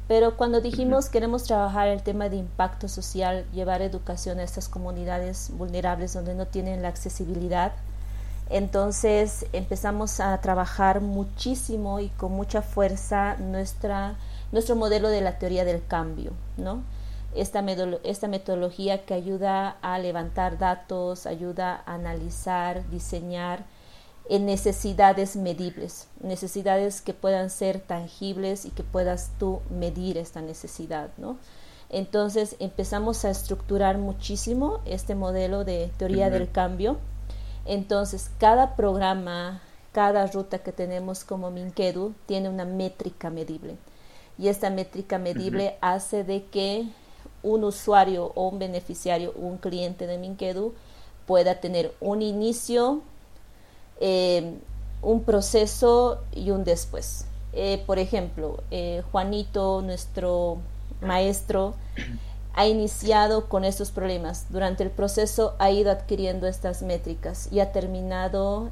Pero 0.10 0.36
cuando 0.36 0.60
dijimos 0.60 1.08
queremos 1.08 1.44
trabajar 1.44 1.88
el 1.88 2.02
tema 2.02 2.30
de 2.30 2.36
impacto 2.36 2.88
social, 2.88 3.46
llevar 3.54 3.84
educación 3.84 4.40
a 4.40 4.44
estas 4.44 4.68
comunidades 4.68 5.52
vulnerables 5.54 6.14
donde 6.14 6.34
no 6.34 6.48
tienen 6.48 6.82
la 6.82 6.88
accesibilidad, 6.88 7.74
entonces 8.50 9.46
empezamos 9.54 10.20
a 10.20 10.36
trabajar 10.42 11.00
muchísimo 11.00 12.00
y 12.00 12.10
con 12.10 12.32
mucha 12.32 12.64
fuerza 12.64 13.36
nuestra, 13.38 14.16
nuestro 14.52 14.76
modelo 14.76 15.10
de 15.10 15.22
la 15.22 15.38
teoría 15.38 15.64
del 15.64 15.86
cambio, 15.86 16.32
¿no? 16.58 16.82
esta, 17.36 17.64
esta 18.04 18.28
metodología 18.28 19.06
que 19.06 19.14
ayuda 19.14 19.78
a 19.82 20.00
levantar 20.00 20.58
datos, 20.58 21.26
ayuda 21.26 21.84
a 21.86 21.94
analizar, 21.94 22.90
diseñar 22.90 23.64
en 24.30 24.46
necesidades 24.46 25.36
medibles, 25.36 26.08
necesidades 26.22 27.02
que 27.02 27.16
puedan 27.16 27.50
ser 27.50 27.80
tangibles 27.80 28.66
y 28.66 28.70
que 28.70 28.84
puedas 28.84 29.32
tú 29.40 29.60
medir 29.72 30.20
esta 30.20 30.42
necesidad, 30.42 31.10
¿no? 31.18 31.38
Entonces 31.90 32.56
empezamos 32.60 33.26
a 33.26 33.32
estructurar 33.32 33.98
muchísimo 33.98 34.82
este 34.86 35.16
modelo 35.16 35.66
de 35.66 35.92
teoría 35.98 36.30
del 36.30 36.52
cambio. 36.52 36.98
Entonces 37.66 38.30
cada 38.38 38.76
programa, 38.76 39.64
cada 39.92 40.28
ruta 40.28 40.60
que 40.60 40.72
tenemos 40.72 41.24
como 41.24 41.50
Minkedu 41.50 42.14
tiene 42.28 42.50
una 42.50 42.66
métrica 42.66 43.32
medible. 43.32 43.78
Y 44.38 44.48
esta 44.48 44.70
métrica 44.70 45.18
medible 45.18 45.78
hace 45.82 46.24
de 46.24 46.46
que 46.46 46.88
un 47.42 47.64
usuario 47.64 48.32
o 48.36 48.48
un 48.48 48.60
beneficiario, 48.60 49.34
un 49.36 49.58
cliente 49.58 50.06
de 50.06 50.20
Minkedu 50.20 50.76
pueda 51.26 51.60
tener 51.60 51.94
un 52.00 52.22
inicio, 52.22 53.02
eh, 54.00 54.58
un 55.02 55.24
proceso 55.24 56.22
y 56.34 56.52
un 56.52 56.64
después. 56.64 57.26
Eh, 57.54 57.84
por 57.86 58.00
ejemplo, 58.00 58.64
eh, 58.72 59.04
Juanito, 59.12 59.82
nuestro 59.82 60.58
maestro, 61.02 61.76
ha 62.54 62.68
iniciado 62.68 63.48
con 63.48 63.64
estos 63.64 63.92
problemas. 63.92 64.48
Durante 64.50 64.84
el 64.84 64.90
proceso 64.90 65.56
ha 65.60 65.72
ido 65.72 65.92
adquiriendo 65.92 66.48
estas 66.48 66.82
métricas 66.82 67.48
y 67.52 67.60
ha 67.60 67.72
terminado 67.72 68.70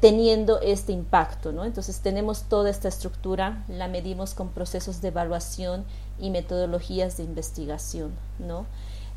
teniendo 0.00 0.60
este 0.60 0.92
impacto. 0.92 1.52
¿no? 1.52 1.64
Entonces 1.64 2.00
tenemos 2.00 2.44
toda 2.44 2.70
esta 2.70 2.88
estructura, 2.88 3.64
la 3.68 3.88
medimos 3.88 4.34
con 4.34 4.48
procesos 4.48 5.00
de 5.00 5.08
evaluación 5.08 5.84
y 6.18 6.30
metodologías 6.30 7.16
de 7.16 7.24
investigación. 7.24 8.12
¿no? 8.38 8.66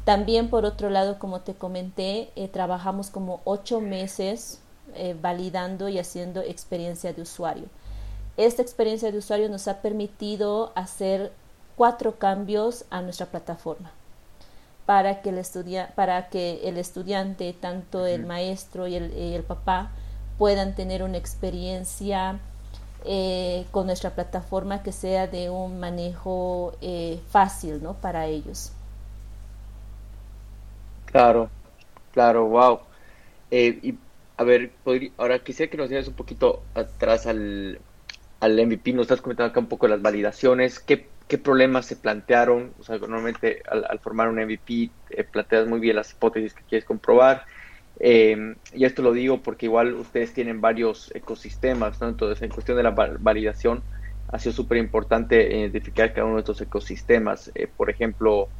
También, 0.05 0.49
por 0.49 0.65
otro 0.65 0.89
lado, 0.89 1.17
como 1.19 1.41
te 1.41 1.53
comenté, 1.53 2.31
trabajamos 2.51 3.09
como 3.09 3.41
ocho 3.45 3.79
meses 3.79 4.59
validando 5.21 5.87
y 5.87 5.97
haciendo 5.97 6.41
experiencia 6.41 7.13
de 7.13 7.21
usuario 7.21 7.67
esta 8.37 8.61
experiencia 8.61 9.11
de 9.11 9.17
usuario 9.19 9.49
nos 9.49 9.67
ha 9.67 9.81
permitido 9.81 10.71
hacer 10.75 11.31
cuatro 11.75 12.17
cambios 12.17 12.85
a 12.89 13.01
nuestra 13.01 13.27
plataforma 13.27 13.91
para 14.85 15.21
que 15.21 15.29
el, 15.29 15.41
para 15.95 16.29
que 16.29 16.67
el 16.67 16.77
estudiante, 16.77 17.53
tanto 17.53 18.05
el 18.05 18.25
maestro 18.25 18.87
y 18.87 18.95
el, 18.95 19.43
papá, 19.43 19.91
puedan 20.37 20.75
tener 20.75 21.03
una 21.03 21.17
experiencia 21.17 22.39
eh, 23.05 23.65
con 23.71 23.85
nuestra 23.85 24.09
plataforma 24.09 24.83
que 24.83 24.91
sea 24.91 25.27
de 25.27 25.49
un 25.49 25.79
manejo 25.79 26.73
eh, 26.81 27.21
fácil 27.29 27.81
¿no? 27.81 27.93
para 27.93 28.25
ellos. 28.25 28.71
Claro, 31.13 31.53
claro, 32.11 32.47
wow. 32.47 32.87
Eh, 33.51 33.79
y 33.83 33.99
a 34.37 34.43
ver, 34.45 34.81
ahora 35.17 35.43
quisiera 35.43 35.69
que 35.71 35.77
nos 35.77 35.89
digas 35.89 36.07
un 36.09 36.15
poquito 36.15 36.69
atrás 36.75 37.27
al, 37.27 37.85
al 38.39 38.59
MVP, 38.59 38.93
nos 38.93 39.03
estás 39.03 39.21
comentando 39.21 39.51
acá 39.51 39.59
un 39.61 39.69
poco 39.69 39.87
las 39.87 40.01
validaciones, 40.01 40.79
qué, 40.79 41.15
qué 41.27 41.37
problemas 41.39 41.85
se 41.87 41.97
plantearon, 41.97 42.75
o 42.79 42.83
sea, 42.83 42.97
normalmente 42.99 43.63
al, 43.69 43.99
formar 44.01 44.29
un 44.29 44.39
MVP 44.39 44.95
eh, 45.09 45.23
planteas 45.25 45.67
muy 45.67 45.79
bien 45.81 45.97
las 45.97 46.13
hipótesis 46.13 46.53
que 46.55 46.65
quieres 46.65 46.85
comprobar, 46.85 47.45
eh, 47.99 48.37
y 48.73 48.85
esto 48.85 49.01
lo 49.03 49.13
digo 49.13 49.41
porque 49.43 49.67
igual 49.67 49.93
ustedes 49.95 50.33
tienen 50.33 50.61
varios 50.61 51.11
ecosistemas, 51.15 52.01
¿no? 52.01 52.09
Entonces, 52.09 52.41
en 52.41 52.51
cuestión 52.51 52.77
de 52.77 52.83
la 52.83 52.91
validación, 52.91 53.85
ha 54.27 54.39
sido 54.39 54.53
súper 54.53 54.77
importante 54.79 55.57
identificar 55.59 56.13
cada 56.13 56.25
uno 56.25 56.35
de 56.37 56.41
estos 56.41 56.61
ecosistemas, 56.61 57.51
eh, 57.55 57.67
por 57.67 57.89
ejemplo, 57.89 58.53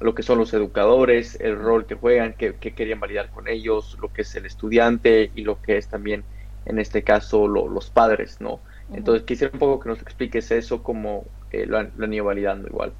lo 0.00 0.14
que 0.14 0.22
son 0.22 0.38
los 0.38 0.52
educadores, 0.52 1.38
el 1.40 1.58
rol 1.58 1.86
que 1.86 1.94
juegan, 1.94 2.34
qué, 2.34 2.54
qué 2.56 2.74
querían 2.74 3.00
validar 3.00 3.30
con 3.30 3.48
ellos, 3.48 3.96
lo 4.00 4.12
que 4.12 4.22
es 4.22 4.34
el 4.34 4.46
estudiante 4.46 5.30
y 5.34 5.42
lo 5.42 5.60
que 5.62 5.78
es 5.78 5.88
también 5.88 6.24
en 6.66 6.78
este 6.78 7.02
caso 7.02 7.46
los 7.46 7.90
padres, 7.90 8.40
¿no? 8.40 8.60
Entonces 8.92 9.24
quisiera 9.24 9.52
un 9.52 9.58
poco 9.58 9.80
que 9.80 9.88
nos 9.88 10.00
expliques 10.02 10.50
eso, 10.50 10.82
cómo 10.82 11.24
eh, 11.50 11.66
lo, 11.66 11.78
han, 11.78 12.12
ido 12.12 12.24
validando 12.24 12.68
igual. 12.68 12.92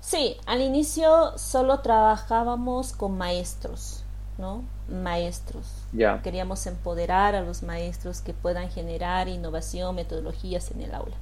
Sí, 0.00 0.36
al 0.46 0.60
inicio 0.60 1.38
solo 1.38 1.80
trabajábamos 1.80 2.92
con 2.92 3.16
maestros, 3.16 4.04
¿no? 4.38 4.64
Maestros. 4.88 5.66
Ya. 5.92 6.20
Queríamos 6.22 6.66
empoderar 6.66 7.36
a 7.36 7.40
los 7.40 7.62
maestros 7.62 8.20
que 8.20 8.32
puedan 8.32 8.68
generar 8.70 9.28
innovación, 9.28 9.94
metodologías 9.94 10.72
en 10.72 10.82
el 10.82 10.94
aula. 10.94 11.16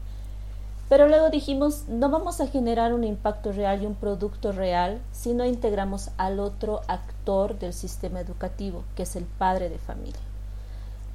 Pero 0.90 1.08
luego 1.08 1.30
dijimos, 1.30 1.84
no 1.88 2.10
vamos 2.10 2.42
a 2.42 2.48
generar 2.48 2.92
un 2.92 3.04
impacto 3.04 3.52
real 3.52 3.82
y 3.82 3.86
un 3.86 3.94
producto 3.94 4.52
real 4.52 5.00
si 5.12 5.32
no 5.32 5.46
integramos 5.46 6.10
al 6.18 6.38
otro 6.38 6.82
actor 6.86 7.58
del 7.58 7.72
sistema 7.72 8.20
educativo, 8.20 8.84
que 8.94 9.04
es 9.04 9.16
el 9.16 9.24
padre 9.24 9.70
de 9.70 9.78
familia 9.78 10.20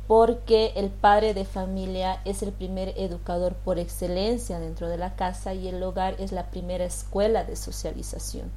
porque 0.07 0.73
el 0.75 0.89
padre 0.89 1.33
de 1.33 1.45
familia 1.45 2.21
es 2.25 2.43
el 2.43 2.51
primer 2.51 2.93
educador 2.97 3.55
por 3.55 3.79
excelencia 3.79 4.59
dentro 4.59 4.87
de 4.87 4.97
la 4.97 5.15
casa 5.15 5.53
y 5.53 5.67
el 5.67 5.81
hogar 5.81 6.15
es 6.19 6.31
la 6.31 6.51
primera 6.51 6.85
escuela 6.85 7.43
de 7.43 7.55
socialización. 7.55 8.51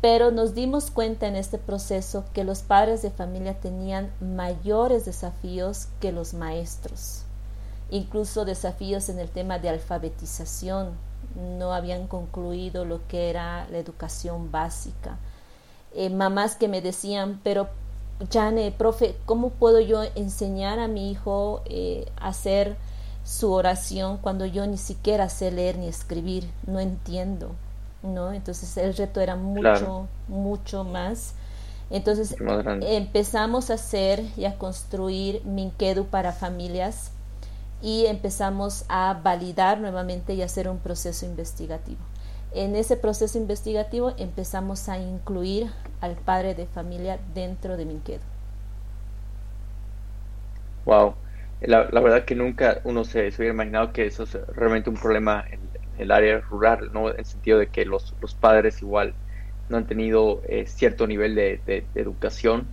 Pero 0.00 0.30
nos 0.30 0.54
dimos 0.54 0.90
cuenta 0.90 1.26
en 1.26 1.36
este 1.36 1.58
proceso 1.58 2.24
que 2.32 2.44
los 2.44 2.62
padres 2.62 3.02
de 3.02 3.10
familia 3.10 3.60
tenían 3.60 4.10
mayores 4.20 5.04
desafíos 5.04 5.88
que 6.00 6.12
los 6.12 6.34
maestros, 6.34 7.23
incluso 7.90 8.44
desafíos 8.44 9.08
en 9.08 9.18
el 9.18 9.28
tema 9.28 9.58
de 9.58 9.68
alfabetización. 9.68 10.90
No 11.58 11.72
habían 11.72 12.06
concluido 12.06 12.84
lo 12.84 13.06
que 13.08 13.30
era 13.30 13.66
la 13.70 13.78
educación 13.78 14.50
básica. 14.50 15.18
Eh, 15.94 16.10
mamás 16.10 16.56
que 16.56 16.68
me 16.68 16.80
decían, 16.80 17.40
pero 17.42 17.68
Jane, 18.32 18.72
profe, 18.72 19.16
¿cómo 19.26 19.50
puedo 19.50 19.80
yo 19.80 20.02
enseñar 20.14 20.78
a 20.78 20.88
mi 20.88 21.10
hijo 21.10 21.62
eh, 21.66 22.06
a 22.16 22.28
hacer 22.28 22.76
su 23.24 23.52
oración 23.52 24.18
cuando 24.18 24.44
yo 24.46 24.66
ni 24.66 24.76
siquiera 24.76 25.28
sé 25.28 25.50
leer 25.50 25.78
ni 25.78 25.88
escribir? 25.88 26.48
No 26.66 26.80
entiendo, 26.80 27.50
¿no? 28.02 28.32
Entonces 28.32 28.76
el 28.76 28.94
reto 28.94 29.20
era 29.20 29.36
mucho, 29.36 30.08
mucho 30.28 30.84
más. 30.84 31.34
Entonces 31.90 32.36
empezamos 32.82 33.70
a 33.70 33.74
hacer 33.74 34.24
y 34.36 34.46
a 34.46 34.56
construir 34.58 35.44
Minkedu 35.44 36.06
para 36.06 36.32
familias 36.32 37.10
y 37.84 38.06
empezamos 38.06 38.86
a 38.88 39.20
validar 39.22 39.78
nuevamente 39.78 40.32
y 40.32 40.40
hacer 40.40 40.70
un 40.70 40.78
proceso 40.78 41.26
investigativo. 41.26 42.00
En 42.54 42.76
ese 42.76 42.96
proceso 42.96 43.36
investigativo 43.36 44.14
empezamos 44.16 44.88
a 44.88 44.98
incluir 44.98 45.66
al 46.00 46.14
padre 46.16 46.54
de 46.54 46.64
familia 46.64 47.18
dentro 47.34 47.76
de 47.76 47.84
Minquedo. 47.84 48.22
Wow, 50.86 51.14
la, 51.60 51.84
verdad 51.90 52.24
que 52.24 52.34
nunca 52.34 52.80
uno 52.84 53.04
se, 53.04 53.28
hubiera 53.28 53.52
imaginado 53.52 53.92
que 53.92 54.06
eso 54.06 54.22
es 54.22 54.32
realmente 54.56 54.88
un 54.88 54.96
problema 54.96 55.44
en, 55.50 55.60
el 55.98 56.10
área 56.10 56.40
rural, 56.40 56.90
¿no? 56.92 57.10
En 57.10 57.18
el 57.18 57.26
sentido 57.26 57.58
de 57.58 57.66
que 57.66 57.84
los, 57.84 58.14
padres 58.40 58.80
igual 58.80 59.12
no 59.68 59.76
han 59.76 59.86
tenido 59.86 60.40
eh, 60.48 60.64
cierto 60.66 61.06
nivel 61.06 61.34
de, 61.34 61.84
educación. 61.94 62.66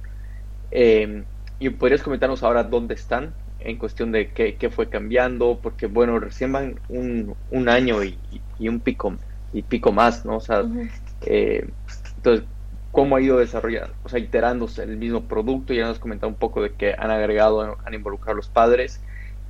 Eh, 0.71 1.25
¿Y 1.59 1.69
podrías 1.69 2.01
comentarnos 2.01 2.43
ahora 2.43 2.63
dónde 2.63 2.93
están 2.93 3.33
en 3.63 3.77
cuestión 3.77 4.11
de 4.11 4.31
qué, 4.31 4.69
fue 4.69 4.89
cambiando? 4.89 5.59
Porque, 5.61 5.87
bueno, 5.87 6.19
recién 6.19 6.51
van 6.51 6.79
un, 6.89 7.35
un 7.51 7.69
año 7.69 8.03
y, 8.03 8.17
un 8.59 8.79
pico 8.79 9.15
y 9.53 9.63
pico 9.63 9.91
más, 9.91 10.25
¿no? 10.25 10.37
O 10.37 10.41
sea, 10.41 10.63
eh, 11.21 11.67
entonces, 12.17 12.45
cómo 12.91 13.15
ha 13.15 13.21
ido 13.21 13.37
desarrollando, 13.37 13.93
o 14.03 14.09
sea, 14.09 14.19
iterándose 14.19 14.83
el 14.83 14.97
mismo 14.97 15.21
producto. 15.21 15.73
Ya 15.73 15.85
nos 15.85 15.99
comentado 15.99 16.29
un 16.29 16.35
poco 16.35 16.61
de 16.61 16.73
que 16.73 16.93
han 16.97 17.11
agregado, 17.11 17.77
han 17.83 17.93
involucrado 17.93 18.33
a 18.33 18.35
los 18.35 18.49
padres, 18.49 19.01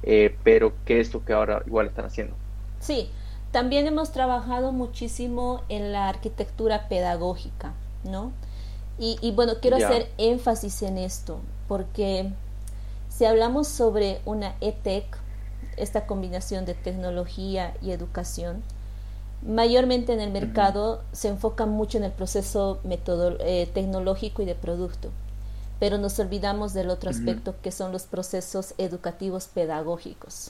eh, 0.04 0.36
pero 0.44 0.74
¿qué 0.86 1.00
es 1.00 1.14
lo 1.14 1.26
que 1.26 1.34
ahora 1.34 1.64
igual 1.66 1.88
están 1.88 2.06
haciendo? 2.06 2.36
Sí, 2.80 3.10
también 3.52 3.86
hemos 3.88 4.12
trabajado 4.12 4.72
muchísimo 4.72 5.64
en 5.70 5.92
la 5.92 6.08
arquitectura 6.08 6.88
pedagógica, 6.88 7.74
¿no? 8.04 8.32
Y, 9.04 9.32
bueno, 9.32 9.54
quiero 9.60 9.78
hacer 9.78 10.10
énfasis 10.20 10.84
en 10.84 11.00
esto, 11.00 11.40
porque 11.68 12.30
si 13.22 13.26
hablamos 13.26 13.68
sobre 13.68 14.20
una 14.26 14.56
ETEC, 14.62 15.06
esta 15.78 16.08
combinación 16.08 16.66
de 16.66 16.74
tecnología 16.74 17.76
y 17.80 17.92
educación, 17.92 18.64
mayormente 19.44 20.12
en 20.12 20.20
el 20.20 20.32
mercado 20.32 21.04
se 21.12 21.28
enfoca 21.28 21.68
mucho 21.68 22.00
en 22.00 22.04
el 22.04 22.12
proceso 22.14 22.80
eh, 22.84 23.70
tecnológico 23.72 24.42
y 24.42 24.46
de 24.46 24.56
producto, 24.56 25.12
pero 25.80 26.00
nos 26.00 26.18
olvidamos 26.18 26.74
del 26.74 26.90
otro 26.90 27.12
aspecto 27.12 27.54
que 27.62 27.72
son 27.72 27.92
los 27.92 28.06
procesos 28.06 28.74
educativos 28.80 29.46
pedagógicos. 29.46 30.50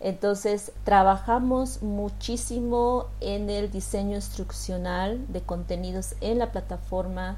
Entonces, 0.00 0.72
trabajamos 0.84 1.82
muchísimo 1.82 3.08
en 3.20 3.50
el 3.50 3.70
diseño 3.70 4.16
instruccional 4.16 5.22
de 5.28 5.42
contenidos 5.42 6.14
en 6.22 6.38
la 6.38 6.50
plataforma, 6.50 7.36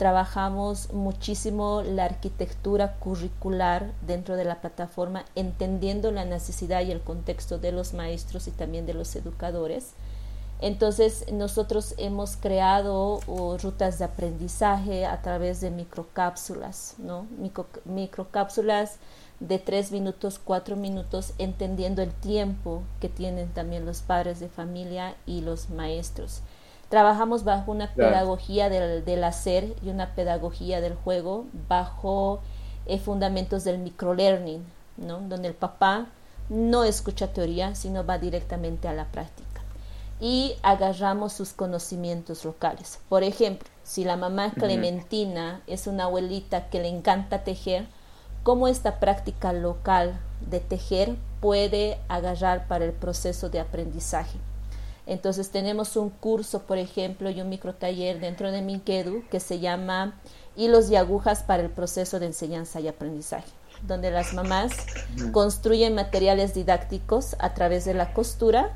trabajamos 0.00 0.90
muchísimo 0.94 1.82
la 1.82 2.06
arquitectura 2.06 2.94
curricular 2.94 3.92
dentro 4.06 4.36
de 4.36 4.46
la 4.46 4.62
plataforma, 4.62 5.26
entendiendo 5.34 6.10
la 6.10 6.24
necesidad 6.24 6.80
y 6.80 6.90
el 6.90 7.02
contexto 7.02 7.58
de 7.58 7.70
los 7.70 7.92
maestros 7.92 8.48
y 8.48 8.50
también 8.50 8.86
de 8.86 8.94
los 8.94 9.14
educadores 9.14 9.92
entonces 10.60 11.24
nosotros 11.32 11.94
hemos 11.96 12.36
creado 12.36 13.20
rutas 13.62 13.98
de 13.98 14.04
aprendizaje 14.04 15.06
a 15.06 15.22
través 15.22 15.60
de 15.60 15.70
microcápsulas, 15.70 16.96
¿no? 16.98 17.26
microcápsulas 17.86 18.96
de 19.40 19.58
tres 19.58 19.90
minutos, 19.90 20.38
cuatro 20.38 20.76
minutos, 20.76 21.32
entendiendo 21.38 22.02
el 22.02 22.12
tiempo 22.12 22.82
que 23.00 23.08
tienen 23.08 23.48
también 23.48 23.86
los 23.86 24.02
padres 24.02 24.38
de 24.38 24.50
familia 24.50 25.14
y 25.24 25.40
los 25.40 25.70
maestros. 25.70 26.42
Trabajamos 26.90 27.44
bajo 27.44 27.70
una 27.72 27.94
pedagogía 27.94 28.68
del, 28.68 29.24
hacer 29.24 29.74
y 29.82 29.88
una 29.88 30.14
pedagogía 30.14 30.82
del 30.82 30.94
juego, 30.94 31.46
bajo 31.68 32.42
eh, 32.84 32.98
fundamentos 32.98 33.64
del 33.64 33.78
microlearning, 33.78 34.62
¿no? 34.98 35.20
donde 35.20 35.48
el 35.48 35.54
papá 35.54 36.08
no 36.50 36.84
escucha 36.84 37.32
teoría, 37.32 37.74
sino 37.74 38.04
va 38.04 38.18
directamente 38.18 38.88
a 38.88 38.92
la 38.92 39.06
práctica 39.06 39.62
y 40.20 40.56
agarramos 40.62 41.32
sus 41.32 41.52
conocimientos 41.52 42.44
locales. 42.44 42.98
Por 43.08 43.22
ejemplo, 43.22 43.68
si 43.82 44.04
la 44.04 44.16
mamá 44.16 44.52
Clementina 44.52 45.62
es 45.66 45.86
una 45.86 46.04
abuelita 46.04 46.68
que 46.68 46.80
le 46.80 46.88
encanta 46.88 47.42
tejer, 47.42 47.86
cómo 48.42 48.68
esta 48.68 49.00
práctica 49.00 49.52
local 49.52 50.20
de 50.40 50.60
tejer 50.60 51.16
puede 51.40 51.98
agarrar 52.08 52.68
para 52.68 52.84
el 52.84 52.92
proceso 52.92 53.48
de 53.48 53.60
aprendizaje. 53.60 54.38
Entonces 55.10 55.50
tenemos 55.50 55.96
un 55.96 56.08
curso, 56.08 56.60
por 56.60 56.78
ejemplo, 56.78 57.30
y 57.30 57.40
un 57.40 57.48
microtaller 57.48 58.20
dentro 58.20 58.52
de 58.52 58.62
Minkedu 58.62 59.24
que 59.28 59.40
se 59.40 59.58
llama 59.58 60.14
Hilos 60.54 60.88
y 60.88 60.94
agujas 60.94 61.42
para 61.42 61.64
el 61.64 61.68
proceso 61.68 62.20
de 62.20 62.26
enseñanza 62.26 62.78
y 62.78 62.86
aprendizaje, 62.86 63.50
donde 63.82 64.12
las 64.12 64.34
mamás 64.34 64.70
construyen 65.32 65.96
materiales 65.96 66.54
didácticos 66.54 67.34
a 67.40 67.54
través 67.54 67.84
de 67.84 67.94
la 67.94 68.12
costura 68.12 68.72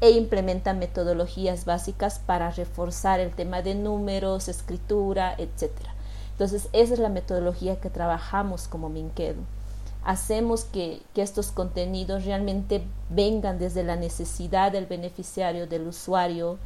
e 0.00 0.10
implementan 0.10 0.80
metodologías 0.80 1.64
básicas 1.64 2.18
para 2.18 2.50
reforzar 2.50 3.20
el 3.20 3.30
tema 3.30 3.62
de 3.62 3.76
números, 3.76 4.48
escritura, 4.48 5.36
etc. 5.38 5.70
Entonces, 6.32 6.68
esa 6.72 6.94
es 6.94 6.98
la 6.98 7.10
metodología 7.10 7.80
que 7.80 7.90
trabajamos 7.90 8.66
como 8.66 8.88
Minkedu 8.88 9.42
hacemos 10.06 10.64
que, 10.64 11.02
estos 11.16 11.50
contenidos 11.50 12.24
realmente 12.24 12.82
vengan 13.10 13.58
desde 13.58 13.82
la 13.82 13.96
necesidad 13.96 14.70
del 14.70 14.86
beneficiario, 14.86 15.66
del 15.66 15.88
usuario, 15.88 16.58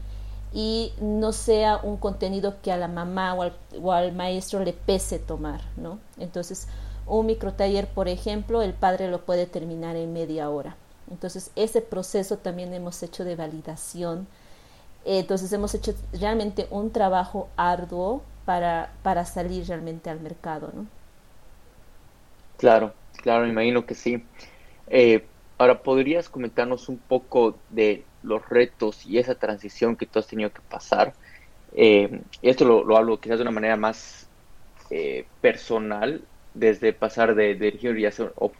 y 0.53 0.93
no 1.01 1.33
sea 1.33 1.79
un 1.79 1.97
contenido 1.97 2.61
que 2.61 2.71
a 2.71 2.77
la 2.77 2.89
mamá 2.89 3.35
o 3.35 3.93
al, 3.93 4.13
maestro 4.13 4.63
le 4.63 4.75
pese 4.75 5.19
tomar, 5.19 5.63
¿no? 5.77 5.99
Entonces, 6.19 6.69
un 7.07 7.27
microtaller, 7.27 7.89
por 7.89 8.09
ejemplo, 8.09 8.61
el 8.61 8.75
padre 8.75 9.09
lo 9.09 9.25
puede 9.25 9.47
terminar 9.47 9.97
en 9.97 10.13
media 10.13 10.51
hora. 10.51 10.77
Entonces, 11.11 11.51
ese 11.57 11.81
proceso 11.81 12.37
también 12.37 12.75
hemos 12.75 13.03
hecho 13.03 13.25
de 13.25 13.37
validación. 13.37 14.27
Entonces, 15.07 15.51
hemos 15.53 15.75
hecho 15.75 15.95
realmente 16.13 16.67
un 16.71 16.91
trabajo 16.91 17.49
arduo 17.57 18.21
para, 18.45 18.93
para 19.03 19.25
salir 19.25 19.67
realmente 19.67 20.11
al 20.11 20.21
mercado, 20.21 20.71
¿no? 20.75 20.87
Claro, 22.59 22.93
Claro, 23.21 23.45
me 23.45 23.51
imagino 23.51 23.85
que 23.87 23.95
sí. 23.95 24.25
Eh, 24.89 25.27
ahora, 25.59 25.83
¿podrías 25.83 26.29
comentarnos 26.29 26.89
un 26.89 26.99
poco 26.99 27.59
de 27.69 28.05
los 28.23 28.49
retos 28.49 29.05
y 29.07 29.19
esa 29.19 29.35
transición 29.35 29.97
que 29.97 30.07
tú 30.07 30.19
has 30.19 30.27
tenido 30.27 30.51
que 30.51 30.63
pasar? 30.63 31.15
Eh, 31.77 32.23
esto 32.43 32.65
lo, 32.65 32.97
hablo 32.97 33.21
quizás 33.21 33.39
de 33.39 33.43
una 33.43 33.51
manera 33.51 33.77
más 33.77 34.29
eh, 34.91 35.27
personal, 35.41 36.23
desde 36.55 36.93
pasar 36.93 37.35
de, 37.35 37.55
dirigir 37.55 37.99
y 37.99 38.07
hacer, 38.07 38.33
o 38.37 38.53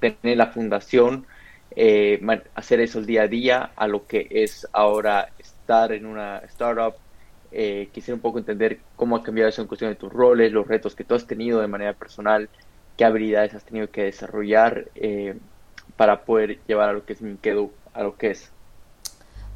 tener 0.00 0.36
la 0.36 0.46
fundación, 0.52 1.26
hacer 2.54 2.80
eso 2.80 3.00
el 3.00 3.06
día 3.06 3.22
a 3.22 3.28
día, 3.28 3.72
a 3.76 3.88
lo 3.88 4.06
que 4.06 4.28
es 4.30 4.66
ahora 4.72 5.28
estar 5.38 5.92
en 5.92 6.06
una 6.06 6.38
startup. 6.46 6.94
quisiera 7.92 8.14
un 8.14 8.20
poco 8.22 8.38
entender 8.38 8.80
cómo 8.96 9.16
ha 9.16 9.22
cambiado 9.22 9.50
eso 9.50 9.62
en 9.62 9.68
cuestión 9.68 9.90
de 9.90 9.96
tus 9.96 10.12
roles, 10.12 10.52
los 10.52 10.68
retos 10.68 10.94
que 10.94 11.04
tú 11.04 11.14
has 11.14 11.26
tenido 11.26 11.60
de 11.60 11.68
manera 11.68 11.92
personal 11.94 12.48
qué 12.96 13.04
habilidades 13.04 13.54
has 13.54 13.64
tenido 13.64 13.90
que 13.90 14.04
desarrollar 14.04 14.88
eh, 14.94 15.38
para 15.96 16.24
poder 16.24 16.60
llevar 16.66 16.88
a 16.88 16.92
lo 16.92 17.04
que 17.04 17.12
es 17.12 17.22
Minkedu 17.22 17.70
a 17.92 18.02
lo 18.02 18.16
que 18.16 18.32
es. 18.32 18.50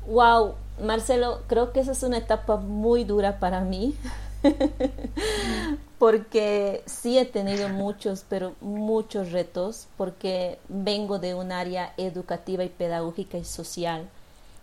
Wow, 0.06 0.54
Marcelo, 0.82 1.42
creo 1.48 1.72
que 1.72 1.80
esa 1.80 1.92
es 1.92 2.02
una 2.02 2.18
etapa 2.18 2.56
muy 2.56 3.04
dura 3.04 3.38
para 3.38 3.60
mí. 3.60 3.94
porque 5.98 6.82
sí 6.86 7.18
he 7.18 7.24
tenido 7.24 7.68
muchos, 7.68 8.24
pero 8.28 8.54
muchos 8.60 9.32
retos, 9.32 9.88
porque 9.96 10.58
vengo 10.68 11.18
de 11.18 11.34
un 11.34 11.50
área 11.50 11.92
educativa 11.96 12.62
y 12.62 12.68
pedagógica 12.68 13.36
y 13.36 13.44
social, 13.44 14.08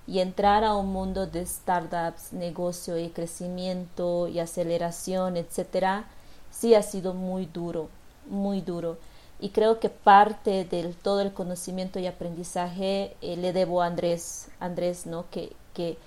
y 0.07 0.19
entrar 0.19 0.63
a 0.63 0.75
un 0.75 0.93
mundo 0.93 1.27
de 1.27 1.45
startups, 1.45 2.31
negocio 2.31 2.97
y 2.97 3.09
crecimiento 3.09 4.29
y 4.29 4.39
aceleración, 4.39 5.35
etcétera, 5.35 6.05
sí 6.51 6.73
ha 6.73 6.81
sido 6.81 7.13
muy 7.13 7.45
duro 7.47 7.89
muy 8.27 8.61
duro. 8.61 8.97
Y 9.39 9.49
creo 9.49 9.79
que 9.79 9.89
parte 9.89 10.63
del 10.65 10.95
todo 10.95 11.21
el 11.21 11.33
conocimiento 11.33 11.99
y 11.99 12.07
aprendizaje 12.07 13.15
eh, 13.21 13.35
le 13.35 13.51
debo 13.51 13.81
a 13.81 13.88
Andrés, 13.88 14.47
Andrés, 14.59 15.05
¿no? 15.05 15.25
Que, 15.29 15.51
que, 15.73 15.97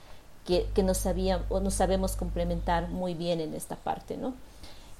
que, 0.47 0.83
nos, 0.83 0.97
sabía, 0.97 1.45
o 1.51 1.61
nos 1.61 1.75
sabemos 1.75 2.17
complementar 2.17 2.89
muy 2.89 3.13
bien 3.15 3.41
en 3.41 3.55
esta 3.55 3.77
parte, 3.77 4.17
¿no? 4.17 4.33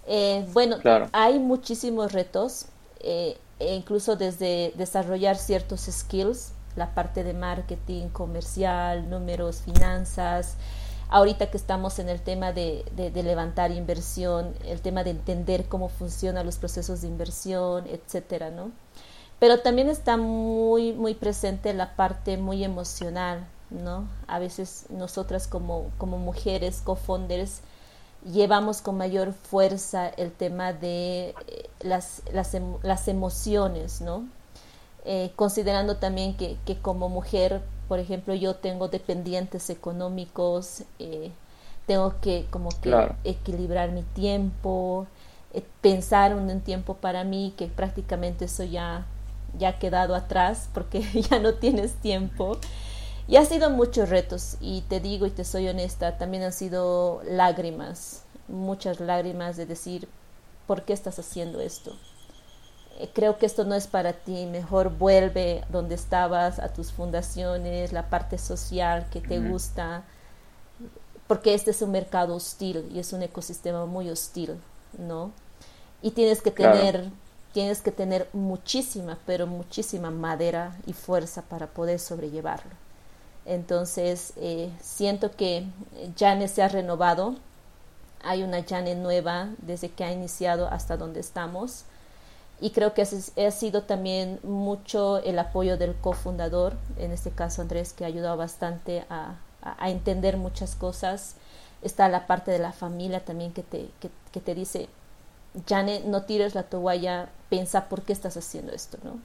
Eh, 0.07 0.47
bueno, 0.53 0.77
hay 1.13 1.39
muchísimos 1.39 2.13
retos, 2.13 2.67
eh, 3.01 3.39
e 3.59 3.75
incluso 3.75 4.17
desde 4.17 4.73
desarrollar 4.77 5.37
ciertos 5.37 5.81
skills, 5.81 6.53
la 6.77 6.95
parte 6.95 7.25
de 7.25 7.33
marketing, 7.33 8.09
comercial, 8.09 9.09
números, 9.09 9.63
finanzas, 9.63 10.57
ahorita 11.09 11.51
que 11.51 11.57
estamos 11.57 11.99
en 11.99 12.09
el 12.09 12.21
tema 12.21 12.53
de, 12.53 12.85
levantar 13.15 13.71
inversión, 13.71 14.55
el 14.65 14.81
tema 14.81 15.05
de 15.05 15.11
entender 15.11 15.67
cómo 15.67 15.89
funcionan 15.89 16.47
los 16.47 16.57
procesos 16.57 17.01
de 17.01 17.09
inversión, 17.09 17.87
etcétera, 17.87 18.51
¿no? 18.51 18.71
Pero 19.39 19.61
también 19.61 19.89
está 19.89 20.17
muy, 20.17 20.93
muy 20.93 21.15
presente 21.15 21.73
la 21.73 21.95
parte 21.95 22.37
muy 22.37 22.65
emocional, 22.65 23.47
¿no? 23.71 24.09
A 24.27 24.39
veces 24.39 24.87
nosotras 24.91 25.47
como, 25.47 25.91
como 25.97 26.19
mujeres, 26.19 26.83
co-founders, 26.85 27.61
llevamos 28.25 28.83
con 28.83 28.97
mayor 28.97 29.33
fuerza 29.33 30.09
el 30.09 30.33
tema 30.33 30.73
de 30.73 31.35
eh, 31.47 31.71
las, 31.81 32.23
las, 32.33 32.57
las 32.83 33.09
emociones, 33.09 34.01
¿no? 34.01 34.27
Eh, 35.05 35.33
considerando 35.37 35.97
también 35.97 36.37
que, 36.37 36.59
que 36.67 36.77
como 36.77 37.09
mujer 37.09 37.63
por 37.89 37.99
ejemplo, 37.99 38.35
yo 38.35 38.55
tengo 38.55 38.89
dependientes 38.89 39.71
económicos, 39.71 40.83
eh, 40.99 41.33
tengo 41.87 42.21
que 42.21 42.47
como 42.51 42.69
que 42.83 42.95
equilibrar 43.25 43.91
mi 43.93 44.03
tiempo, 44.03 45.07
eh, 45.55 45.65
pensar 45.81 46.35
un, 46.35 46.51
un 46.51 46.61
tiempo 46.61 46.95
para 46.95 47.25
mí 47.25 47.55
que 47.57 47.67
prácticamente 47.67 48.45
eso 48.45 48.63
ya, 48.65 49.07
ya 49.59 49.71
ha 49.71 49.79
quedado 49.79 50.15
atrás 50.15 50.69
porque 50.75 51.01
ya 51.31 51.39
no 51.39 51.55
tienes 51.55 51.95
tiempo. 51.95 52.59
Y 53.27 53.37
ha 53.37 53.45
sido 53.45 53.71
muchos 53.71 54.09
retos 54.09 54.57
y 54.61 54.83
te 54.83 55.01
digo 55.01 55.27
y 55.27 55.31
te 55.31 55.45
soy 55.45 55.69
honesta, 55.69 56.17
también 56.17 56.43
han 56.45 56.53
sido 56.53 57.23
lágrimas, 57.25 58.25
muchas 58.49 59.01
lágrimas 59.01 59.57
de 59.57 59.67
decir, 59.67 60.09
¿por 60.67 60.83
qué 60.83 60.95
estás 60.95 61.19
haciendo 61.19 61.61
esto? 61.61 61.95
Creo 63.13 63.39
que 63.39 63.47
esto 63.47 63.65
no 63.65 63.75
es 63.75 63.87
para 63.87 64.13
ti, 64.13 64.47
mejor 64.47 64.91
vuelve 64.91 65.65
donde 65.71 65.95
estabas, 65.95 66.59
a 66.59 66.73
tus 66.73 66.93
fundaciones, 66.93 67.93
la 67.93 68.11
parte 68.11 68.39
social 68.39 69.07
que 69.11 69.21
te 69.21 69.39
gusta, 69.39 70.03
porque 71.29 71.55
este 71.55 71.71
es 71.71 71.83
un 71.83 71.93
mercado 71.93 72.35
hostil 72.35 72.91
y 72.93 72.99
es 72.99 73.13
un 73.13 73.23
ecosistema 73.23 73.87
muy 73.87 74.11
hostil, 74.11 74.59
¿no? 74.99 75.31
Y 76.03 76.13
tienes 76.13 76.43
que 76.43 76.51
tener, 76.51 77.11
tienes 77.53 77.83
que 77.83 77.93
tener 77.93 78.29
muchísima, 78.33 79.19
pero 79.27 79.47
muchísima 79.47 80.11
madera 80.11 80.77
y 80.87 80.93
fuerza 80.93 81.43
para 81.43 81.67
poder 81.69 82.01
sobrellevarlo. 82.01 82.73
Entonces, 83.45 84.33
eh, 84.37 84.71
siento 84.81 85.31
que 85.31 85.67
Jane 86.19 86.49
se 86.49 86.63
ha 86.63 86.69
renovado, 86.69 87.37
hay 88.23 88.43
una 88.43 88.65
Jane 88.65 88.95
nueva 88.95 89.51
desde 89.59 89.91
que 89.91 90.05
ha 90.05 90.13
iniciado 90.13 90.69
hasta 90.69 90.97
donde 90.97 91.21
estamos 91.21 91.85
y 92.61 92.71
creo 92.71 92.93
que 92.93 93.03
ha 93.03 93.51
sido 93.51 93.83
también 93.83 94.41
mucho 94.43 95.19
el 95.19 95.39
apoyo 95.39 95.77
del 95.77 95.95
cofundador, 95.95 96.75
en 96.99 97.13
este 97.13 97.31
caso 97.31 97.63
Andrés, 97.63 97.93
que 97.93 98.05
ha 98.05 98.09
ayudado 98.09 98.37
bastante 98.37 99.05
a, 99.09 99.37
a, 99.63 99.91
entender 99.91 100.37
muchas 100.37 100.75
cosas. 100.75 101.37
Está 101.83 102.09
la 102.09 102.27
parte 102.27 102.51
de 102.51 102.59
la 102.59 102.73
familia 102.73 103.25
también 103.25 103.53
que 103.53 103.63
te, 103.63 103.89
que, 104.01 104.11
que 104.33 104.41
te 104.41 104.57
dice, 104.57 104.89
Jane, 105.69 106.01
no 106.05 106.23
tires 106.23 106.57
la 106.57 106.65
toalla, 106.65 107.29
piensa 107.49 107.89
por 107.89 108.03
qué 108.03 108.13
estás 108.13 108.37
haciendo 108.37 108.73
esto, 108.73 108.99
¿no? 109.05 109.19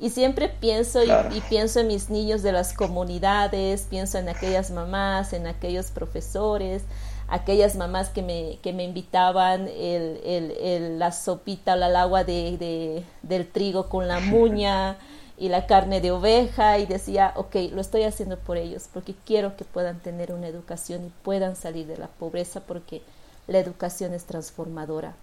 Y 0.00 0.10
siempre 0.10 0.48
pienso 0.48 1.04
y, 1.04 1.10
y, 1.10 1.40
pienso 1.48 1.78
en 1.78 1.86
mis 1.86 2.10
niños 2.10 2.42
de 2.42 2.50
las 2.50 2.72
comunidades, 2.72 3.86
pienso 3.88 4.18
en 4.18 4.28
aquellas 4.28 4.72
mamás, 4.72 5.32
en 5.32 5.46
aquellos 5.46 5.92
profesores, 5.92 6.82
aquellas 7.28 7.76
mamás 7.76 8.10
que 8.10 8.22
me, 8.22 8.58
que 8.62 8.72
me 8.72 8.84
invitaban 8.84 9.68
el, 9.68 10.20
el, 10.24 10.98
la 10.98 11.12
sopita 11.12 11.74
o 11.74 11.76
el 11.76 11.96
agua 11.96 12.24
de, 12.24 13.04
del 13.22 13.48
trigo 13.48 13.88
con 13.88 14.08
la 14.08 14.20
muña 14.20 14.98
y 15.36 15.48
la 15.48 15.66
carne 15.66 16.00
de 16.00 16.10
oveja 16.12 16.78
y 16.78 16.86
decía, 16.86 17.32
ok, 17.36 17.56
lo 17.72 17.80
estoy 17.80 18.04
haciendo 18.04 18.38
por 18.38 18.56
ellos, 18.56 18.88
porque 18.92 19.14
quiero 19.24 19.56
que 19.56 19.64
puedan 19.64 20.00
tener 20.00 20.32
una 20.32 20.48
educación 20.48 21.06
y 21.06 21.12
puedan 21.24 21.56
salir 21.56 21.86
de 21.86 21.96
la 21.96 22.08
pobreza, 22.08 22.60
porque 22.60 23.02
la 23.46 23.58
educación 23.58 24.14
es 24.14 24.24
transformadora. 24.24 25.14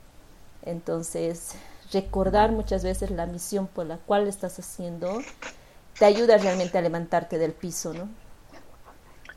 Entonces, 0.64 1.54
recordar 1.94 2.52
muchas 2.52 2.84
veces 2.84 3.12
la 3.12 3.26
misión 3.26 3.68
por 3.68 3.86
la 3.86 3.98
cual 3.98 4.28
estás 4.28 4.60
haciendo 4.60 5.20
te 5.98 6.06
ayuda 6.06 6.38
realmente 6.38 6.78
a 6.78 6.82
levantarte 6.82 7.38
del 7.38 7.54
piso, 7.54 7.94
¿no? 7.94 8.10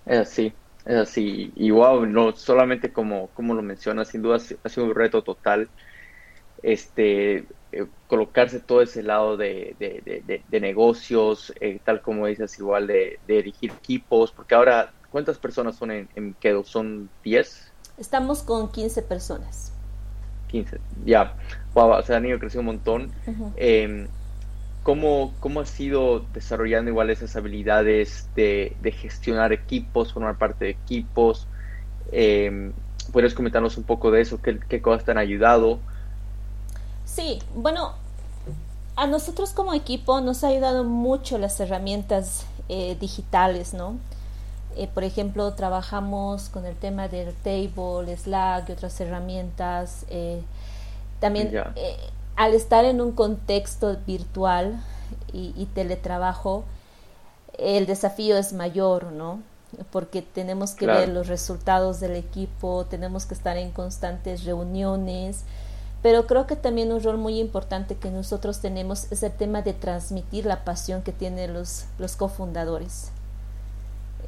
Es 0.06 0.18
así, 0.18 0.54
es 0.86 0.96
así, 0.96 1.52
y 1.56 1.70
wow, 1.70 2.06
no 2.06 2.34
solamente 2.36 2.92
como, 2.92 3.28
como 3.28 3.54
lo 3.54 3.62
mencionas, 3.62 4.08
sin 4.08 4.22
duda 4.22 4.36
ha 4.36 4.68
sido 4.68 4.86
un 4.86 4.94
reto 4.94 5.22
total 5.22 5.68
este 6.62 7.46
eh, 7.72 7.86
colocarse 8.06 8.60
todo 8.60 8.80
ese 8.82 9.02
lado 9.02 9.36
de, 9.36 9.74
de, 9.78 10.60
negocios, 10.60 11.52
eh, 11.60 11.80
tal 11.84 12.00
como 12.00 12.26
dices, 12.26 12.58
igual 12.58 12.86
de, 12.86 13.18
dirigir 13.26 13.72
equipos, 13.72 14.30
porque 14.30 14.54
ahora, 14.54 14.92
¿cuántas 15.10 15.38
personas 15.38 15.76
son 15.76 15.90
en, 15.90 16.08
en 16.14 16.34
Kedo? 16.34 16.64
¿Son 16.64 17.10
10? 17.24 17.72
Estamos 17.98 18.42
con 18.42 18.70
15 18.70 19.02
personas. 19.02 19.72
15, 20.48 20.78
ya. 21.04 21.34
Wow, 21.74 21.90
o 21.90 22.02
sea, 22.02 22.18
han 22.18 22.26
ido 22.26 22.38
creciendo 22.38 22.70
un 22.70 22.76
montón. 22.76 23.12
Em, 23.56 24.06
¿cómo, 24.84 25.34
¿Cómo 25.40 25.60
ha 25.60 25.66
sido 25.66 26.20
desarrollando 26.32 26.92
igual 26.92 27.10
esas 27.10 27.34
habilidades 27.34 28.28
de, 28.36 28.76
gestionar 28.96 29.52
equipos, 29.52 30.12
formar 30.12 30.38
parte 30.38 30.66
de 30.66 30.70
equipos? 30.70 31.48
Eh, 32.12 32.70
¿Puedes 33.12 33.34
comentarnos 33.34 33.76
un 33.76 33.82
poco 33.82 34.12
de 34.12 34.20
eso? 34.20 34.40
¿Qué, 34.40 34.60
qué 34.68 34.80
cosas 34.80 35.04
te 35.04 35.10
han 35.10 35.18
ayudado? 35.18 35.80
Sí, 37.04 37.40
bueno, 37.56 37.94
a 38.96 39.06
nosotros 39.06 39.50
como 39.50 39.74
equipo 39.74 40.20
nos 40.20 40.44
ha 40.44 40.48
ayudado 40.48 40.84
mucho 40.84 41.38
las 41.38 41.58
herramientas 41.58 42.46
eh, 42.68 42.96
digitales, 43.00 43.74
¿no? 43.74 43.96
Eh, 44.76 44.88
por 44.92 45.04
ejemplo, 45.04 45.52
trabajamos 45.54 46.48
con 46.48 46.64
el 46.64 46.74
tema 46.76 47.08
del 47.08 47.34
Table, 47.34 48.16
Slack 48.16 48.68
y 48.68 48.72
otras 48.72 49.00
herramientas. 49.00 50.04
Eh, 50.10 50.42
también 51.20 51.52
al 52.36 52.54
estar 52.54 52.84
en 52.84 53.00
un 53.00 53.12
contexto 53.12 53.96
virtual 54.06 54.82
y, 55.32 55.66
teletrabajo, 55.74 56.64
el 57.58 57.86
desafío 57.86 58.36
es 58.36 58.52
mayor, 58.52 59.12
¿no? 59.12 59.40
Porque 59.90 60.22
tenemos 60.22 60.72
que 60.72 60.86
ver 60.86 61.08
los 61.08 61.26
resultados 61.26 61.98
del 61.98 62.14
equipo, 62.14 62.86
tenemos 62.88 63.26
que 63.26 63.34
estar 63.34 63.56
en 63.56 63.72
constantes 63.72 64.44
reuniones, 64.44 65.42
pero 66.02 66.26
creo 66.26 66.46
que 66.46 66.54
también 66.54 66.92
un 66.92 67.02
rol 67.02 67.18
muy 67.18 67.40
importante 67.40 67.96
que 67.96 68.10
nosotros 68.10 68.60
tenemos 68.60 69.10
es 69.10 69.22
el 69.24 69.32
tema 69.32 69.62
de 69.62 69.72
transmitir 69.72 70.46
la 70.46 70.64
pasión 70.64 71.02
que 71.02 71.12
tienen 71.12 71.52
los, 71.52 71.86
los 71.98 72.14
cofundadores. 72.14 73.10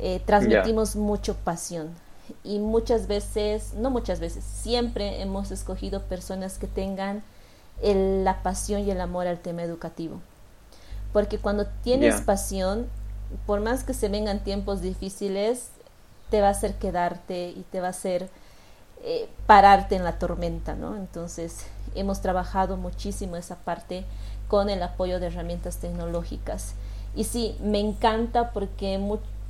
Eh, 0.01 0.21
transmitimos 0.27 0.97
mucho 0.97 1.37
pasión 1.37 1.91
y 2.43 2.59
muchas 2.59 3.07
veces, 3.07 3.75
no 3.75 3.91
muchas 3.91 4.21
veces, 4.21 4.45
siempre 4.45 5.23
hemos 5.23 5.51
escogido 5.51 6.03
personas 6.03 6.59
que 6.59 6.67
tengan 6.67 7.23
la 7.83 8.43
pasión 8.43 8.83
y 8.83 8.91
el 8.91 9.01
amor 9.01 9.27
al 9.27 9.39
tema 9.39 9.63
educativo. 9.63 10.21
Porque 11.13 11.39
cuando 11.39 11.67
tienes 11.83 12.21
pasión, 12.21 12.87
por 13.47 13.61
más 13.61 13.85
que 13.85 13.95
se 13.95 14.09
vengan 14.09 14.45
tiempos 14.45 14.81
difíciles, 14.81 15.69
te 16.31 16.41
va 16.41 16.49
a 16.49 16.51
hacer 16.51 16.75
quedarte 16.75 17.49
y 17.49 17.65
te 17.71 17.81
va 17.81 17.89
a 17.89 17.91
hacer 17.91 18.29
eh, 19.03 19.29
pararte 19.47 19.95
en 19.95 20.05
la 20.05 20.19
tormenta, 20.19 20.75
¿no? 20.75 20.97
Entonces, 20.97 21.67
hemos 21.95 22.21
trabajado 22.21 22.77
muchísimo 22.77 23.37
esa 23.37 23.57
parte 23.57 24.05
con 24.49 24.69
el 24.71 24.83
apoyo 24.83 25.21
de 25.21 25.27
herramientas 25.27 25.79
tecnológicas. 25.79 26.75
Y 27.15 27.25
sí, 27.25 27.57
me 27.61 27.81
encanta 27.81 28.53
porque 28.53 29.01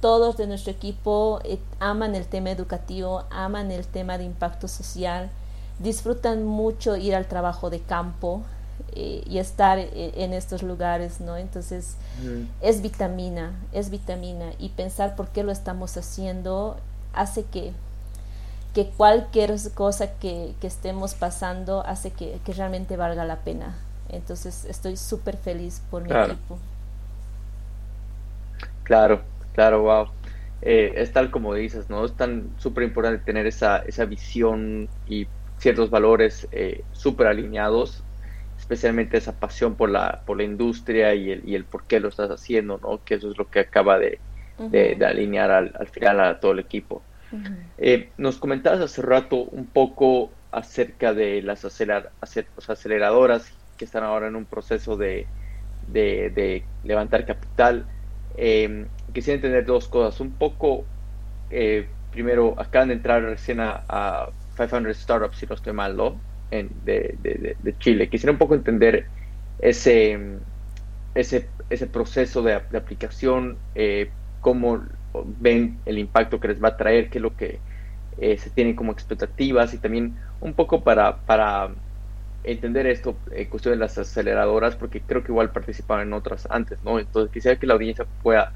todos 0.00 0.36
de 0.36 0.46
nuestro 0.46 0.72
equipo 0.72 1.40
eh, 1.44 1.58
aman 1.80 2.14
el 2.14 2.26
tema 2.26 2.50
educativo, 2.50 3.24
aman 3.30 3.70
el 3.70 3.86
tema 3.86 4.18
de 4.18 4.24
impacto 4.24 4.68
social, 4.68 5.30
disfrutan 5.78 6.44
mucho 6.44 6.96
ir 6.96 7.14
al 7.14 7.26
trabajo 7.26 7.70
de 7.70 7.80
campo 7.80 8.42
eh, 8.94 9.22
y 9.26 9.38
estar 9.38 9.78
en 9.78 10.32
estos 10.32 10.62
lugares, 10.62 11.20
¿no? 11.20 11.36
Entonces, 11.36 11.96
es 12.60 12.82
vitamina, 12.82 13.52
es 13.72 13.90
vitamina 13.90 14.52
y 14.58 14.70
pensar 14.70 15.16
por 15.16 15.28
qué 15.28 15.42
lo 15.42 15.52
estamos 15.52 15.96
haciendo 15.96 16.76
hace 17.12 17.44
que 17.44 17.72
que 18.76 18.90
cualquier 18.94 19.54
cosa 19.72 20.18
que, 20.18 20.54
estemos 20.60 21.14
pasando 21.14 21.80
hace 21.86 22.10
que, 22.10 22.38
realmente 22.46 22.98
valga 22.98 23.24
la 23.24 23.36
pena. 23.36 23.74
Entonces 24.10 24.66
estoy 24.66 24.98
súper 24.98 25.38
feliz 25.38 25.80
por 25.90 26.02
mi 26.02 26.12
equipo. 26.12 26.58
Claro, 28.82 29.22
claro, 29.54 29.80
wow. 29.80 30.08
Eh, 30.60 30.92
es 30.96 31.10
tal 31.10 31.30
como 31.30 31.54
dices, 31.54 31.88
¿no? 31.88 32.04
Es 32.04 32.12
tan 32.12 32.50
súper 32.58 32.84
importante 32.84 33.24
tener 33.24 33.46
esa, 33.46 33.78
esa 33.78 34.04
visión 34.04 34.90
y 35.08 35.26
ciertos 35.58 35.90
valores 35.90 36.48
eh, 36.52 36.82
súper 36.92 37.26
alineados, 37.28 38.02
especialmente 38.58 39.16
esa 39.16 39.38
pasión 39.38 39.74
por 39.74 39.90
la, 39.90 40.22
por 40.26 40.36
la 40.36 40.44
industria 40.44 41.14
y 41.14 41.30
el, 41.30 41.48
y 41.48 41.54
el 41.54 41.64
por 41.64 41.84
qué 41.84 42.00
lo 42.00 42.08
estás 42.08 42.30
haciendo, 42.30 42.78
¿no? 42.78 43.02
Que 43.04 43.14
eso 43.14 43.30
es 43.30 43.38
lo 43.38 43.48
que 43.48 43.60
acaba 43.60 43.98
de, 43.98 44.18
alinear 45.04 45.50
al, 45.50 45.72
al 45.78 45.88
final 45.88 46.20
a 46.20 46.40
todo 46.40 46.52
el 46.52 46.58
equipo. 46.58 47.02
Eh, 47.78 48.10
nos 48.16 48.38
comentabas 48.38 48.80
hace 48.80 49.02
rato 49.02 49.36
un 49.36 49.66
poco 49.66 50.30
acerca 50.52 51.12
de 51.12 51.42
las 51.42 51.64
aceleradoras 51.64 53.52
que 53.76 53.84
están 53.84 54.04
ahora 54.04 54.28
en 54.28 54.36
un 54.36 54.44
proceso 54.44 54.96
de, 54.96 55.26
levantar 56.84 57.26
capital. 57.26 57.86
Eh, 58.36 58.86
quisiera 59.12 59.36
entender 59.36 59.66
dos 59.66 59.88
cosas. 59.88 60.20
Un 60.20 60.32
poco, 60.32 60.84
eh, 61.50 61.86
primero, 62.12 62.54
acaban 62.58 62.88
de 62.88 62.94
entrar 62.94 63.22
recién 63.22 63.60
a, 63.60 64.28
500 64.56 64.96
Startups, 64.96 65.38
si 65.38 65.46
no 65.46 65.54
estoy 65.54 65.72
mal, 65.72 65.96
¿no? 65.96 66.18
de, 66.50 67.74
Chile. 67.78 68.08
Quisiera 68.08 68.32
un 68.32 68.38
poco 68.38 68.54
entender 68.54 69.06
ese, 69.58 70.18
ese, 71.14 71.86
proceso 71.92 72.42
de, 72.42 72.54
aplicación, 72.54 73.56
cómo 74.40 74.82
ven 75.40 75.78
el 75.86 75.98
impacto 75.98 76.40
que 76.40 76.48
les 76.48 76.62
va 76.62 76.68
a 76.68 76.76
traer, 76.76 77.10
qué 77.10 77.18
es 77.18 77.22
lo 77.22 77.36
que 77.36 77.58
eh, 78.18 78.38
se 78.38 78.50
tienen 78.50 78.74
como 78.74 78.92
expectativas 78.92 79.74
y 79.74 79.78
también 79.78 80.16
un 80.40 80.54
poco 80.54 80.82
para, 80.82 81.18
para 81.18 81.70
entender 82.44 82.86
esto, 82.86 83.16
en 83.30 83.48
cuestión 83.48 83.74
de 83.74 83.80
las 83.80 83.98
aceleradoras, 83.98 84.76
porque 84.76 85.00
creo 85.00 85.22
que 85.22 85.32
igual 85.32 85.50
participaban 85.50 86.06
en 86.06 86.12
otras 86.12 86.46
antes, 86.50 86.82
¿no? 86.84 86.98
Entonces 86.98 87.32
quisiera 87.32 87.58
que 87.58 87.66
la 87.66 87.74
audiencia 87.74 88.06
pueda 88.22 88.52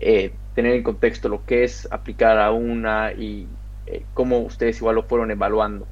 eh, 0.00 0.32
tener 0.54 0.74
en 0.74 0.82
contexto 0.82 1.28
lo 1.28 1.44
que 1.44 1.64
es 1.64 1.88
aplicar 1.90 2.38
a 2.38 2.52
una 2.52 3.12
y 3.12 3.48
eh, 3.86 4.04
cómo 4.14 4.38
ustedes 4.40 4.78
igual 4.78 4.96
lo 4.96 5.02
fueron 5.02 5.30
evaluando. 5.30 5.86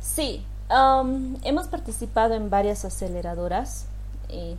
Sí, 0.00 0.44
um, 0.70 1.36
hemos 1.42 1.66
participado 1.68 2.34
en 2.34 2.50
varias 2.50 2.84
aceleradoras, 2.84 3.86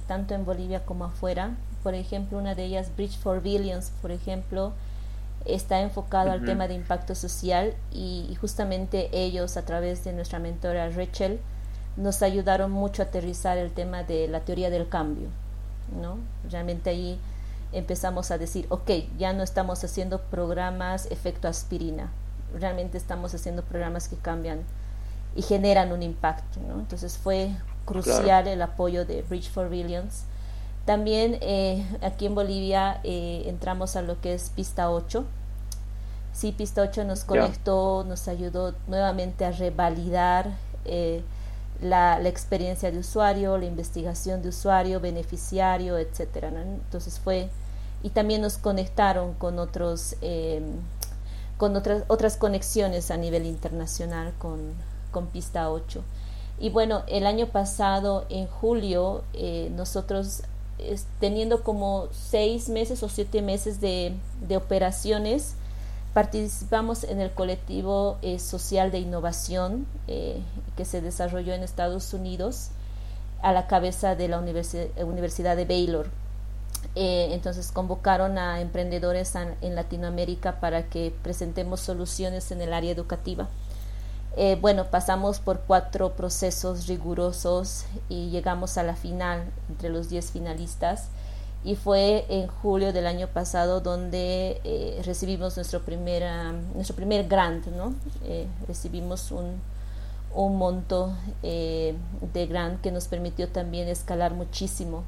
tanto 0.08 0.34
en 0.34 0.46
Bolivia 0.46 0.84
como 0.86 1.06
afuera 1.06 1.56
por 1.84 1.94
ejemplo, 1.94 2.38
una 2.38 2.56
de 2.56 2.66
ellas, 2.66 2.92
Bridge 2.96 3.18
for 3.18 3.42
Billions, 3.42 3.92
por 4.02 4.12
ejemplo, 4.12 4.74
está 5.46 5.80
enfocado 5.80 6.32
al 6.32 6.44
tema 6.44 6.68
de 6.68 6.74
impacto 6.74 7.16
social 7.16 7.74
y, 7.92 8.36
justamente 8.42 9.10
ellos, 9.14 9.56
a 9.56 9.66
través 9.66 10.04
de 10.04 10.14
nuestra 10.14 10.40
mentora 10.40 10.90
Rachel, 10.90 11.40
nos 11.96 12.22
ayudaron 12.22 12.72
mucho 12.72 13.02
a 13.02 13.06
aterrizar 13.06 13.58
el 13.58 13.72
tema 13.72 14.04
de 14.04 14.28
la 14.28 14.42
teoría 14.42 14.70
del 14.70 14.90
cambio, 14.90 15.28
¿no? 16.02 16.18
Realmente 16.50 16.90
ahí 16.90 17.20
empezamos 17.72 18.32
a 18.32 18.38
decir, 18.38 18.66
ok, 18.70 18.92
ya 19.18 19.34
no 19.34 19.44
estamos 19.44 19.84
haciendo 19.84 20.22
programas 20.22 21.08
efecto 21.12 21.48
aspirina, 21.48 22.12
realmente 22.54 22.98
estamos 22.98 23.34
haciendo 23.34 23.64
programas 23.64 24.08
que 24.08 24.16
cambian 24.16 24.62
y 25.36 25.42
generan 25.42 25.92
un 25.92 26.04
impacto, 26.04 26.60
¿no? 26.68 26.80
Entonces 26.80 27.18
fue 27.18 27.52
crucial 27.86 28.48
el 28.48 28.62
apoyo 28.62 29.06
de 29.06 29.22
Bridge 29.24 29.50
for 29.50 29.70
Billions 29.70 30.26
también 30.90 31.38
eh, 31.42 31.86
aquí 32.02 32.26
en 32.26 32.34
Bolivia 32.34 33.00
eh, 33.04 33.44
entramos 33.46 33.96
a 33.96 34.02
lo 34.02 34.20
que 34.22 34.34
es 34.34 34.50
Pista 34.50 34.90
8. 34.90 35.24
Sí, 36.34 36.52
Pista 36.52 36.82
8 36.82 37.04
nos 37.04 37.26
conectó, 37.26 38.04
nos 38.08 38.28
ayudó 38.28 38.74
nuevamente 38.88 39.46
a 39.46 39.52
revalidar 39.52 40.50
eh, 40.86 41.22
la, 41.82 42.20
experiencia 42.28 42.92
de 42.92 43.00
usuario, 43.00 43.58
la 43.58 43.66
investigación 43.66 44.42
de 44.42 44.50
usuario, 44.50 45.00
beneficiario, 45.00 45.98
etcétera. 45.98 46.50
Entonces 46.50 47.20
fue 47.20 47.50
y 48.02 48.10
también 48.10 48.42
nos 48.42 48.58
conectaron 48.58 49.34
con 49.34 49.60
otros 49.60 50.16
con 51.58 51.76
otras 51.76 52.04
otras 52.08 52.38
conexiones 52.38 53.12
a 53.12 53.18
nivel 53.18 53.46
internacional 53.46 54.34
con, 54.38 54.74
con 55.12 55.28
Pista 55.28 55.70
8. 55.70 56.02
Y 56.60 56.70
bueno, 56.70 57.04
el 57.08 57.26
año 57.26 57.48
pasado, 57.48 58.26
en 58.30 58.48
julio, 58.48 59.24
nosotros 59.72 60.44
teniendo 61.20 61.64
como 61.64 62.08
seis 62.12 62.70
meses 62.70 63.04
o 63.04 63.10
siete 63.10 63.42
meses 63.42 63.82
de, 63.82 64.16
operaciones, 64.56 65.56
participamos 66.20 67.06
en 67.06 67.22
el 67.22 67.32
colectivo 67.32 68.18
eh, 68.22 68.40
social 68.40 68.92
de 68.92 69.00
innovación 69.00 69.88
eh, 70.10 70.42
que 70.76 70.84
se 70.84 71.00
desarrolló 71.00 71.54
en 71.54 71.64
Estados 71.64 72.14
Unidos 72.14 72.72
a 73.42 73.54
la 73.54 73.68
cabeza 73.68 74.16
de 74.16 74.28
la 74.28 74.38
Universidad 74.38 75.56
de 75.56 75.64
Baylor. 75.64 76.08
Eh, 76.96 77.30
entonces 77.32 77.72
convocaron 77.72 78.38
a 78.38 78.60
emprendedores 78.60 79.34
en 79.62 79.76
Latinoamérica 79.76 80.60
para 80.60 80.90
que 80.90 81.14
presentemos 81.24 81.80
soluciones 81.80 82.52
en 82.52 82.60
el 82.60 82.74
área 82.74 82.92
educativa. 82.92 83.48
Bueno, 84.60 84.88
pasamos 84.92 85.40
por 85.40 85.62
cuatro 85.62 86.14
procesos 86.16 86.88
rigurosos 86.88 87.86
y 88.10 88.30
llegamos 88.30 88.78
a 88.78 88.84
la 88.84 88.96
final 88.96 89.46
entre 89.70 89.88
los 89.88 90.10
diez 90.10 90.32
finalistas 90.32 91.08
y 91.64 91.76
fue 91.76 92.26
en 92.30 92.48
julio 92.48 92.94
del 92.94 93.06
año 93.08 93.28
pasado 93.28 93.82
donde 93.82 94.62
eh, 94.64 95.02
recibimos 95.06 95.56
nuestro, 95.58 95.82
primera, 95.82 96.54
nuestro 96.74 96.96
primer 96.96 97.28
grant, 97.28 97.68
¿no? 97.68 97.94
Eh, 98.26 98.48
recibimos 98.68 99.32
un, 99.32 99.62
un 100.34 100.58
monto 100.58 101.14
de 101.42 102.48
grant 102.48 102.82
que 102.82 102.92
nos 102.92 103.08
permitió 103.08 103.50
también 103.50 103.88
escalar 103.88 104.34
muchísimo. 104.34 105.04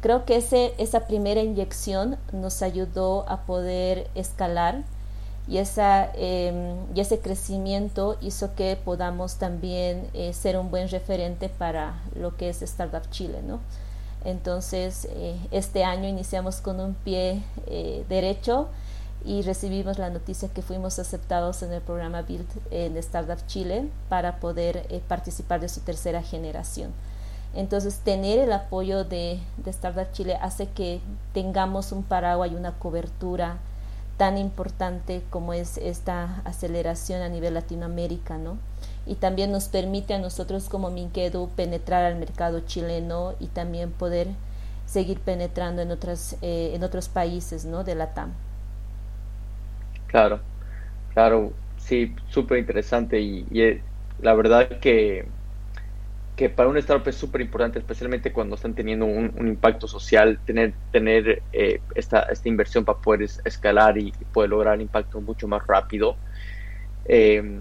Creo 0.00 0.24
que 0.24 0.36
ese, 0.36 0.74
esa 0.78 1.06
primera 1.06 1.40
inyección 1.40 2.16
nos 2.32 2.62
ayudó 2.62 3.28
a 3.28 3.42
poder 3.42 4.08
escalar 4.14 4.84
y, 5.48 5.58
esa, 5.58 6.10
em, 6.14 6.76
y 6.94 7.00
ese 7.00 7.20
crecimiento 7.20 8.16
hizo 8.20 8.54
que 8.54 8.76
podamos 8.76 9.36
también 9.36 10.08
eh, 10.12 10.32
ser 10.32 10.58
un 10.58 10.70
buen 10.70 10.88
referente 10.88 11.48
para 11.48 12.02
lo 12.14 12.36
que 12.36 12.48
es 12.50 12.62
Startup 12.62 13.08
Chile, 13.10 13.42
¿no? 13.42 13.60
Entonces, 14.24 15.06
eh, 15.10 15.38
este 15.50 15.84
año 15.84 16.08
iniciamos 16.08 16.60
con 16.60 16.80
un 16.80 16.94
pie 16.94 17.42
eh, 17.66 18.04
derecho 18.08 18.68
y 19.24 19.42
recibimos 19.42 19.98
la 19.98 20.10
noticia 20.10 20.48
que 20.48 20.62
fuimos 20.62 20.98
aceptados 20.98 21.62
en 21.62 21.72
el 21.72 21.80
programa 21.80 22.22
Build 22.22 22.46
en 22.70 22.96
Startup 22.96 23.38
Chile 23.46 23.88
para 24.08 24.38
poder 24.40 24.86
participar 25.08 25.60
de 25.60 25.68
su 25.68 25.80
tercera 25.80 26.22
generación. 26.22 26.92
Entonces, 27.54 28.00
tener 28.00 28.38
el 28.38 28.52
apoyo 28.52 29.04
de, 29.04 29.40
de 29.56 29.70
Startup 29.70 30.10
Chile 30.12 30.36
hace 30.40 30.68
que 30.68 31.00
tengamos 31.32 31.90
un 31.92 32.02
paraguas 32.02 32.52
y 32.52 32.54
una 32.54 32.72
cobertura 32.72 33.58
tan 34.16 34.38
importante 34.38 35.22
como 35.30 35.52
es 35.52 35.76
esta 35.78 36.40
aceleración 36.44 37.22
a 37.22 37.28
nivel 37.28 37.54
Latinoamérica, 37.54 38.38
¿no? 38.38 38.58
Y 39.06 39.14
también 39.16 39.52
nos 39.52 39.68
permite 39.68 40.14
a 40.14 40.18
nosotros 40.18 40.68
como 40.68 40.90
Minquedu 40.90 41.50
penetrar 41.54 42.04
al 42.04 42.16
mercado 42.16 42.60
chileno 42.60 43.34
y 43.38 43.46
también 43.46 43.92
poder 43.92 44.28
seguir 44.84 45.20
penetrando 45.20 45.82
en, 45.82 45.90
otras, 45.90 46.36
eh, 46.42 46.72
en 46.74 46.82
otros 46.82 47.08
países, 47.08 47.64
¿no? 47.64 47.84
De 47.84 47.94
la 47.94 48.14
TAM. 48.14 48.32
Claro, 50.08 50.40
claro, 51.14 51.52
sí, 51.78 52.14
súper 52.28 52.58
interesante 52.58 53.20
y, 53.20 53.46
y, 53.50 53.62
eh, 53.62 53.82
la 54.20 54.34
verdad 54.34 54.78
que 54.80 55.26
que 56.36 56.50
para 56.50 56.68
un 56.68 56.76
startup 56.76 57.08
es 57.08 57.16
súper 57.16 57.40
importante, 57.40 57.78
especialmente 57.78 58.30
cuando 58.30 58.56
están 58.56 58.74
teniendo 58.74 59.06
un, 59.06 59.48
impacto 59.48 59.88
social, 59.88 60.38
tener, 60.44 60.74
tener 60.92 61.42
eh, 61.52 61.80
esta, 61.94 62.20
esta 62.24 62.48
inversión 62.48 62.84
para 62.84 62.98
poder 62.98 63.22
escalar 63.44 63.96
y, 63.96 64.12
poder 64.32 64.50
lograr 64.50 64.80
impacto 64.80 65.20
mucho 65.22 65.48
más 65.48 65.66
rápido. 65.66 66.16
Eh, 67.06 67.60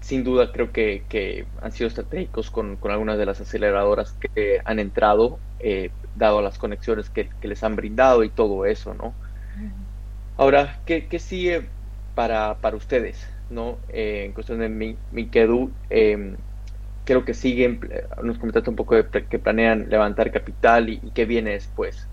sin 0.00 0.24
duda 0.24 0.52
creo 0.52 0.72
que, 0.72 1.04
que, 1.08 1.46
han 1.62 1.72
sido 1.72 1.88
estratégicos 1.88 2.50
con, 2.50 2.76
con, 2.76 2.90
algunas 2.90 3.18
de 3.18 3.26
las 3.26 3.40
aceleradoras 3.40 4.12
que 4.12 4.60
han 4.64 4.78
entrado, 4.78 5.38
eh, 5.60 5.90
dado 6.16 6.42
las 6.42 6.58
conexiones 6.58 7.10
que, 7.10 7.28
que, 7.40 7.48
les 7.48 7.62
han 7.62 7.76
brindado 7.76 8.24
y 8.24 8.28
todo 8.28 8.66
eso, 8.66 8.94
¿no? 8.94 9.14
Ahora, 10.36 10.80
¿qué, 10.84 11.06
qué 11.06 11.18
sigue 11.18 11.68
para, 12.14 12.56
para 12.58 12.76
ustedes, 12.76 13.26
¿no? 13.48 13.78
en 13.88 14.32
cuestión 14.32 14.58
de 14.58 14.68
mi, 14.68 14.96
Minkedu, 15.12 15.70
creo 17.06 17.24
que 17.24 17.32
siguen, 17.32 17.80
nos 18.22 18.36
comentaste 18.36 18.68
un 18.68 18.76
poco 18.76 18.96
de 18.96 19.26
que 19.26 19.38
planean 19.38 19.88
levantar 19.88 20.30
capital 20.30 20.90
y, 20.90 20.98
qué 21.14 21.24
viene 21.24 21.52
después. 21.52 22.06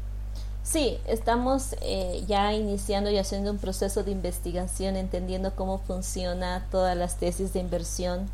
Sí, 0.63 0.97
estamos 1.07 1.75
eh, 1.81 2.23
ya 2.25 2.53
iniciando 2.53 3.09
y 3.09 3.17
haciendo 3.17 3.51
un 3.51 3.57
proceso 3.57 4.03
de 4.03 4.11
investigación, 4.11 4.95
entendiendo 4.95 5.55
cómo 5.55 5.79
funciona 5.79 6.65
todas 6.71 6.95
las 6.95 7.17
tesis 7.17 7.53
de 7.53 7.59
inversión 7.59 8.29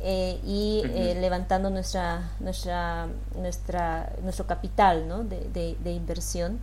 eh, 0.00 0.40
y 0.46 0.82
eh, 0.94 1.18
levantando 1.20 1.68
nuestra, 1.68 2.30
nuestra, 2.38 3.08
nuestra, 3.36 4.12
nuestro 4.22 4.46
capital 4.46 5.08
¿no? 5.08 5.24
de, 5.24 5.76
de 5.82 5.92
inversión. 5.92 6.60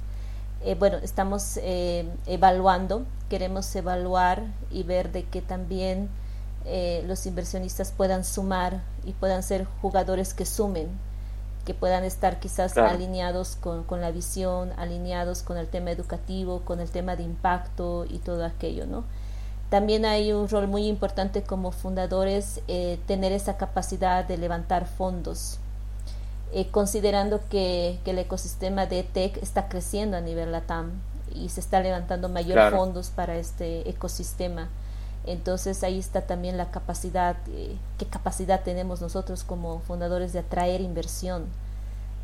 bueno, 0.79 0.97
estamos 0.97 1.59
evaluando, 2.25 3.05
queremos 3.29 3.75
evaluar 3.75 4.43
y 4.71 4.83
ver 4.83 5.11
de 5.11 5.25
que 5.25 5.41
también 5.41 6.09
eh, 6.69 7.01
los 7.07 7.25
inversionistas 7.25 7.93
puedan 7.93 8.25
sumar 8.25 8.81
y 9.05 9.13
puedan 9.13 9.41
ser 9.41 9.65
jugadores 9.81 10.33
que 10.33 10.45
sumen, 10.45 10.89
que 11.68 11.74
puedan 11.74 12.05
estar 12.05 12.39
quizás 12.39 12.78
alineados 12.78 13.57
con, 13.59 13.84
con, 13.84 13.99
la 13.99 14.11
visión, 14.11 14.72
alineados 14.78 15.41
con 15.41 15.57
el 15.57 15.68
tema 15.68 15.91
educativo, 15.91 16.61
con 16.63 16.80
el 16.80 16.89
tema 16.89 17.18
de 17.18 17.24
impacto 17.24 18.05
y 18.09 18.20
todo 18.20 18.45
aquello, 18.45 18.86
¿no? 18.86 19.03
También 19.70 20.05
hay 20.05 20.32
un 20.32 20.47
rol 20.47 20.70
muy 20.70 20.88
importante 20.88 21.43
como 21.43 21.74
fundadores 21.74 22.61
eh, 22.70 22.99
tener 23.05 23.34
esa 23.34 23.57
capacidad 23.57 24.24
de 24.24 24.38
levantar 24.38 24.88
fondos, 24.88 25.59
eh, 26.53 26.70
considerando 26.72 27.41
que, 27.49 27.99
que, 28.05 28.11
el 28.11 28.20
ecosistema 28.20 28.86
de 28.86 29.03
tech 29.03 29.36
está 29.43 29.68
creciendo 29.68 30.15
a 30.15 30.22
nivel 30.22 30.53
LATAM 30.53 30.91
y 31.36 31.49
se 31.49 31.59
está 31.59 31.82
levantando 31.82 32.30
mayor 32.30 32.72
fondos 32.72 33.09
para 33.09 33.36
este 33.36 33.89
ecosistema. 33.89 34.70
Entonces 35.28 35.84
ahí 35.84 35.99
está 35.99 36.21
también 36.21 36.57
la 36.57 36.71
capacidad, 36.71 37.36
eh, 37.49 37.75
qué 37.97 38.05
capacidad 38.05 38.63
tenemos 38.63 39.01
nosotros 39.01 39.43
como 39.43 39.80
fundadores 39.80 40.32
de 40.32 40.39
atraer 40.39 40.80
inversión. 40.80 41.45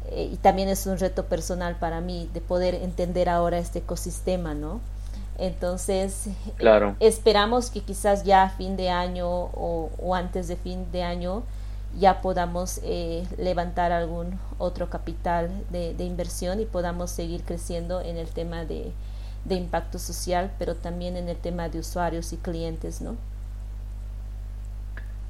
Eh, 0.10 0.30
y 0.32 0.38
también 0.38 0.70
es 0.70 0.86
un 0.88 0.98
reto 0.98 1.26
personal 1.26 1.76
para 1.76 2.00
mí 2.00 2.30
de 2.34 2.40
poder 2.40 2.76
entender 2.76 3.28
ahora 3.28 3.58
este 3.58 3.80
ecosistema, 3.80 4.54
¿no? 4.54 4.80
Entonces, 5.38 6.28
claro. 6.58 6.96
esperamos 7.00 7.70
que 7.70 7.82
quizás 7.82 8.24
ya 8.24 8.44
a 8.44 8.50
fin 8.50 8.78
de 8.78 8.90
año 8.90 9.28
o, 9.30 10.16
antes 10.16 10.48
de 10.48 10.56
fin 10.56 10.90
de 10.92 11.04
año 11.04 11.44
ya 12.00 12.22
podamos 12.22 12.80
eh, 12.84 13.28
levantar 13.38 13.92
algún 13.92 14.40
otro 14.58 14.90
capital 14.90 15.52
de, 15.72 15.94
de 15.94 16.06
inversión 16.06 16.60
y 16.60 16.66
podamos 16.66 17.12
seguir 17.12 17.44
creciendo 17.44 18.02
en 18.02 18.18
el 18.18 18.28
tema 18.28 18.66
de, 18.66 18.94
de 19.46 19.56
impacto 19.56 20.00
social, 20.00 20.52
pero 20.58 20.76
también 20.76 21.18
en 21.18 21.30
el 21.30 21.38
tema 21.38 21.70
de 21.70 21.80
usuarios 21.80 22.34
y 22.34 22.38
clientes, 22.38 23.02
¿no? 23.02 23.16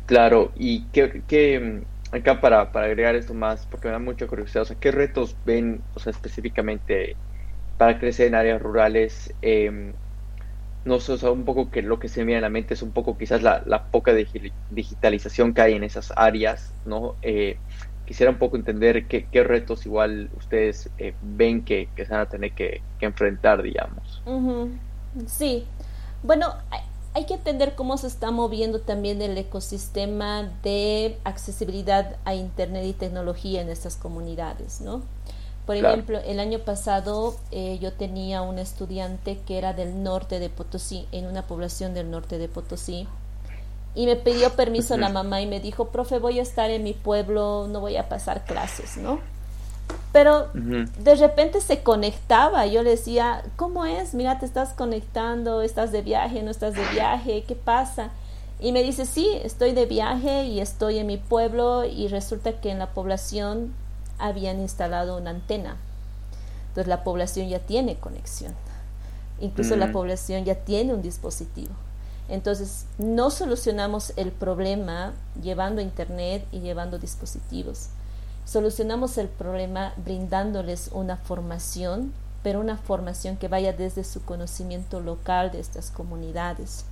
Claro, 0.05 0.51
y 0.55 0.83
qué, 0.87 1.83
acá 2.11 2.41
para, 2.41 2.71
para, 2.71 2.87
agregar 2.87 3.15
esto 3.15 3.33
más, 3.33 3.65
porque 3.67 3.87
me 3.87 3.93
da 3.93 3.99
mucha 3.99 4.27
curiosidad, 4.27 4.63
o 4.63 4.65
sea, 4.65 4.77
¿qué 4.79 4.91
retos 4.91 5.35
ven, 5.45 5.81
o 5.95 5.99
sea, 5.99 6.11
específicamente 6.11 7.15
para 7.77 7.99
crecer 7.99 8.27
en 8.27 8.35
áreas 8.35 8.61
rurales? 8.61 9.33
Eh, 9.41 9.93
no 10.85 10.99
sé, 10.99 11.13
o 11.13 11.17
sea, 11.17 11.31
un 11.31 11.45
poco 11.45 11.71
que 11.71 11.81
lo 11.81 11.99
que 11.99 12.09
se 12.09 12.19
me 12.21 12.27
viene 12.27 12.39
a 12.39 12.41
la 12.41 12.49
mente 12.49 12.73
es 12.73 12.81
un 12.81 12.91
poco 12.91 13.17
quizás 13.17 13.41
la, 13.41 13.63
la 13.65 13.85
poca 13.85 14.13
digitalización 14.71 15.53
que 15.53 15.61
hay 15.61 15.73
en 15.75 15.83
esas 15.83 16.11
áreas, 16.15 16.73
¿no? 16.85 17.15
Eh, 17.21 17.57
quisiera 18.05 18.31
un 18.31 18.37
poco 18.37 18.55
entender 18.55 19.07
qué, 19.07 19.43
retos 19.43 19.85
igual 19.85 20.29
ustedes 20.37 20.89
eh, 20.97 21.13
ven 21.21 21.63
que, 21.63 21.89
se 21.95 22.05
van 22.05 22.21
a 22.21 22.29
tener 22.29 22.53
que, 22.53 22.81
enfrentar, 22.99 23.61
digamos. 23.61 24.21
Sí, 25.27 25.65
bueno, 26.23 26.53
hay, 27.13 27.25
que 27.25 27.33
entender 27.33 27.75
cómo 27.75 27.97
se 27.97 28.07
está 28.07 28.31
moviendo 28.31 28.79
también 28.79 29.21
el 29.21 29.37
ecosistema 29.37 30.49
de 30.63 31.17
accesibilidad 31.25 32.15
a 32.23 32.33
Internet 32.33 32.85
y 32.85 32.93
tecnología 32.93 33.61
en 33.61 33.69
estas 33.69 33.97
comunidades, 33.97 34.81
¿no? 34.81 35.01
Por 35.65 35.77
ejemplo, 35.77 36.19
el 36.19 36.39
año 36.39 36.59
pasado 36.59 37.35
eh, 37.51 37.77
yo 37.81 37.93
tenía 37.93 38.41
un 38.41 38.59
estudiante 38.59 39.39
que 39.45 39.57
era 39.57 39.73
del 39.73 40.03
norte 40.03 40.39
de 40.39 40.49
Potosí, 40.49 41.07
en 41.13 41.25
una 41.25 41.43
población 41.43 41.93
del 41.93 42.11
norte 42.11 42.37
de 42.37 42.49
Potosí, 42.49 43.07
y 43.95 44.05
me 44.05 44.15
pidió 44.15 44.51
permiso 44.51 44.97
la 44.97 45.09
mamá 45.09 45.41
y 45.41 45.47
me 45.47 45.59
dijo, 45.59 45.89
profe, 45.89 46.19
voy 46.19 46.39
a 46.39 46.41
estar 46.41 46.71
en 46.71 46.83
mi 46.83 46.93
pueblo, 46.93 47.67
no 47.69 47.79
voy 47.79 47.95
a 47.97 48.09
pasar 48.09 48.43
clases, 48.45 48.97
¿no? 48.97 49.19
Pero 50.11 50.49
de 50.53 51.15
repente 51.15 51.61
se 51.61 51.83
conectaba, 51.83 52.65
yo 52.65 52.83
le 52.83 52.91
decía, 52.91 53.43
¿cómo 53.55 53.85
es? 53.85 54.13
Mira, 54.13 54.39
te 54.39 54.45
estás 54.45 54.69
conectando, 54.69 55.61
estás 55.61 55.91
de 55.91 56.01
viaje, 56.01 56.41
no 56.43 56.51
estás 56.51 56.73
de 56.73 56.85
viaje, 56.93 57.43
¿qué 57.47 57.55
pasa? 57.55 58.09
Y 58.59 58.71
me 58.71 58.81
dice, 58.81 59.05
sí, 59.05 59.27
estoy 59.43 59.73
de 59.73 59.85
viaje 59.85 60.45
y 60.45 60.59
estoy 60.59 60.99
en 60.99 61.07
mi 61.07 61.17
pueblo 61.17 61.83
y 61.83 62.07
resulta 62.07 62.53
que 62.53 62.71
en 62.71 62.79
la 62.79 62.91
población 62.91 63.73
habían 64.19 64.59
instalado 64.59 65.17
una 65.17 65.31
antena. 65.31 65.75
Entonces 66.69 66.87
la 66.87 67.03
población 67.03 67.49
ya 67.49 67.59
tiene 67.59 67.95
conexión. 67.95 68.53
Incluso 69.41 69.75
la 69.75 69.91
población 69.91 70.45
ya 70.45 70.55
tiene 70.55 70.93
un 70.93 71.01
dispositivo. 71.01 71.73
Entonces, 72.33 72.87
no 72.97 73.29
solucionamos 73.29 74.11
el 74.15 74.31
problema 74.31 75.13
llevando 75.43 75.81
Internet 75.81 76.43
y 76.51 76.61
llevando 76.61 76.97
dispositivos. 76.97 77.89
Solucionamos 78.43 79.19
el 79.19 79.27
problema 79.27 79.93
brindándoles 79.97 80.89
una 80.93 81.17
formación, 81.17 82.11
pero 82.41 82.59
una 82.59 82.77
formación 82.77 83.37
que 83.37 83.49
vaya 83.49 83.71
desde 83.71 84.03
su 84.03 84.25
conocimiento 84.25 84.99
local 84.99 85.51
de 85.51 85.59
estas 85.59 85.91
comunidades. 85.91 86.85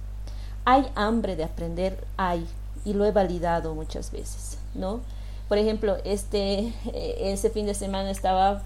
Hay 0.64 0.88
hambre 0.94 1.36
de 1.36 1.46
aprender, 1.46 2.06
hay, 2.18 2.46
y 2.86 2.94
lo 2.94 3.06
he 3.06 3.12
validado 3.12 3.74
muchas 3.74 4.12
veces, 4.12 4.60
¿no? 4.76 5.00
Por 5.50 5.58
ejemplo, 5.58 5.98
este, 6.04 6.68
eh, 6.94 7.32
ese 7.34 7.50
fin 7.50 7.66
de 7.66 7.74
semana 7.74 8.12
estaba 8.12 8.62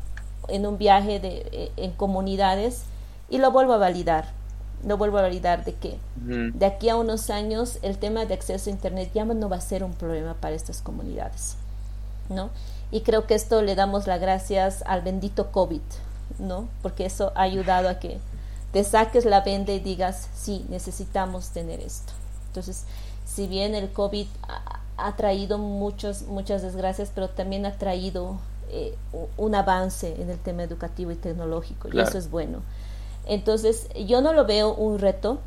en 0.49 0.67
un 0.67 0.77
viaje 0.77 1.21
de, 1.21 1.47
eh, 1.53 1.71
en 1.77 1.91
comunidades 1.91 2.81
y 3.29 3.37
lo 3.37 3.51
vuelvo 3.51 3.71
a 3.71 3.77
validar 3.77 4.25
no 4.83 4.97
vuelvo 4.97 5.17
a 5.17 5.23
validar 5.23 5.65
de 5.65 5.73
que 5.73 5.97
de 6.15 6.65
aquí 6.65 6.89
a 6.89 6.95
unos 6.95 7.29
años 7.29 7.79
el 7.81 7.97
tema 7.97 8.25
de 8.25 8.33
acceso 8.33 8.69
a 8.69 8.73
Internet 8.73 9.11
ya 9.13 9.25
no 9.25 9.49
va 9.49 9.57
a 9.57 9.61
ser 9.61 9.83
un 9.83 9.93
problema 9.93 10.35
para 10.35 10.55
estas 10.55 10.81
comunidades, 10.81 11.55
¿no? 12.29 12.49
Y 12.91 13.01
creo 13.01 13.25
que 13.25 13.35
esto 13.35 13.61
le 13.61 13.75
damos 13.75 14.07
las 14.07 14.21
gracias 14.21 14.83
al 14.85 15.01
bendito 15.01 15.51
COVID, 15.51 15.81
¿no? 16.39 16.67
Porque 16.81 17.05
eso 17.05 17.31
ha 17.35 17.41
ayudado 17.41 17.89
a 17.89 17.99
que 17.99 18.19
te 18.71 18.83
saques 18.83 19.25
la 19.25 19.41
venda 19.41 19.71
y 19.71 19.79
digas, 19.79 20.27
sí, 20.35 20.65
necesitamos 20.69 21.49
tener 21.49 21.79
esto. 21.79 22.13
Entonces, 22.47 22.83
si 23.25 23.47
bien 23.47 23.73
el 23.75 23.91
COVID 23.91 24.27
ha, 24.97 25.15
traído 25.15 25.57
muchos, 25.57 26.23
muchas 26.23 26.61
desgracias, 26.61 27.11
pero 27.13 27.29
también 27.29 27.65
ha 27.65 27.77
traído 27.77 28.37
eh, 28.69 28.95
un 29.37 29.55
avance 29.55 30.21
en 30.21 30.29
el 30.29 30.37
tema 30.39 30.63
educativo 30.63 31.11
y 31.11 31.15
tecnológico, 31.15 31.89
y 31.91 31.99
eso 31.99 32.17
es 32.17 32.29
bueno. 32.29 32.59
Entonces, 33.25 33.87
yo 34.05 34.21
no 34.21 34.33
lo 34.33 34.45
veo 34.45 34.73
un 34.73 34.99
reto, 34.99 35.39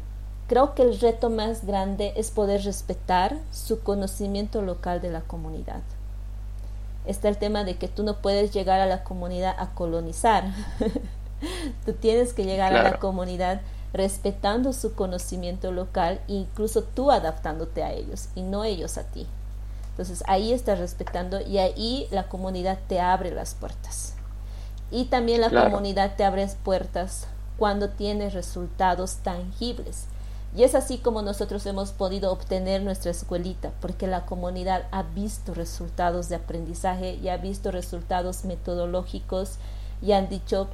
creo 0.48 0.74
que 0.74 0.82
el 0.82 0.98
reto 0.98 1.30
más 1.30 1.64
grande 1.64 2.12
es 2.16 2.30
poder 2.30 2.62
respetar 2.64 3.38
su 3.52 3.82
conocimiento 3.82 4.62
local 4.62 5.00
de 5.00 5.10
la 5.10 5.20
comunidad. 5.20 5.80
Está 7.06 7.28
el 7.28 7.38
tema 7.38 7.64
de 7.64 7.76
que 7.76 7.88
tú 7.88 8.02
no 8.02 8.16
puedes 8.16 8.52
llegar 8.52 8.80
a 8.80 8.86
la 8.86 9.04
comunidad 9.04 9.54
a 9.58 9.74
colonizar. 9.74 10.44
tú 11.86 11.92
tienes 11.92 12.32
que 12.32 12.44
llegar 12.44 12.74
a 12.74 12.82
la 12.82 12.98
comunidad 12.98 13.60
respetando 13.92 14.72
su 14.72 14.94
conocimiento 14.94 15.72
local 15.72 16.20
e 16.28 16.34
incluso 16.34 16.82
tú 16.82 17.10
adaptándote 17.10 17.82
a 17.82 17.92
ellos 17.92 18.28
y 18.34 18.42
no 18.42 18.64
ellos 18.64 18.98
a 18.98 19.04
ti. 19.04 19.26
Entonces 19.90 20.22
ahí 20.26 20.52
estás 20.52 20.78
respetando 20.78 21.40
y 21.40 21.58
ahí 21.58 22.06
la 22.10 22.28
comunidad 22.28 22.78
te 22.88 23.00
abre 23.00 23.30
las 23.30 23.54
puertas. 23.54 24.14
Y 24.90 25.06
también 25.06 25.40
la 25.40 25.50
comunidad 25.50 26.16
te 26.16 26.24
abre 26.24 26.46
puertas 26.62 27.26
cuando 27.58 27.90
tienes 27.90 28.32
resultados 28.34 29.16
tangibles. 29.16 30.06
Y 30.56 30.62
es 30.62 30.74
así 30.74 30.98
como 30.98 31.20
nosotros 31.20 31.66
hemos 31.66 31.90
podido 31.92 32.32
obtener 32.32 32.82
nuestra 32.82 33.10
escuelita, 33.10 33.72
porque 33.80 34.06
la 34.06 34.24
comunidad 34.24 34.86
ha 34.92 35.02
visto 35.02 35.52
resultados 35.52 36.28
de 36.30 36.36
aprendizaje 36.36 37.14
y 37.22 37.28
ha 37.28 37.36
visto 37.36 37.70
resultados 37.70 38.44
metodológicos 38.44 39.56
y 40.00 40.12
han 40.12 40.28
dicho, 40.28 40.68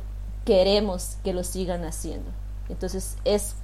queremos 0.44 1.16
que 1.24 1.32
lo 1.32 1.42
sigan 1.42 1.84
haciendo. 1.84 2.30
Entonces 2.68 3.16
es 3.24 3.56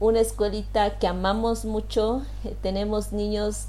una 0.00 0.20
escuelita 0.20 0.98
que 0.98 1.06
amamos 1.06 1.64
mucho, 1.64 2.22
eh, 2.44 2.56
tenemos 2.60 3.12
niños 3.12 3.66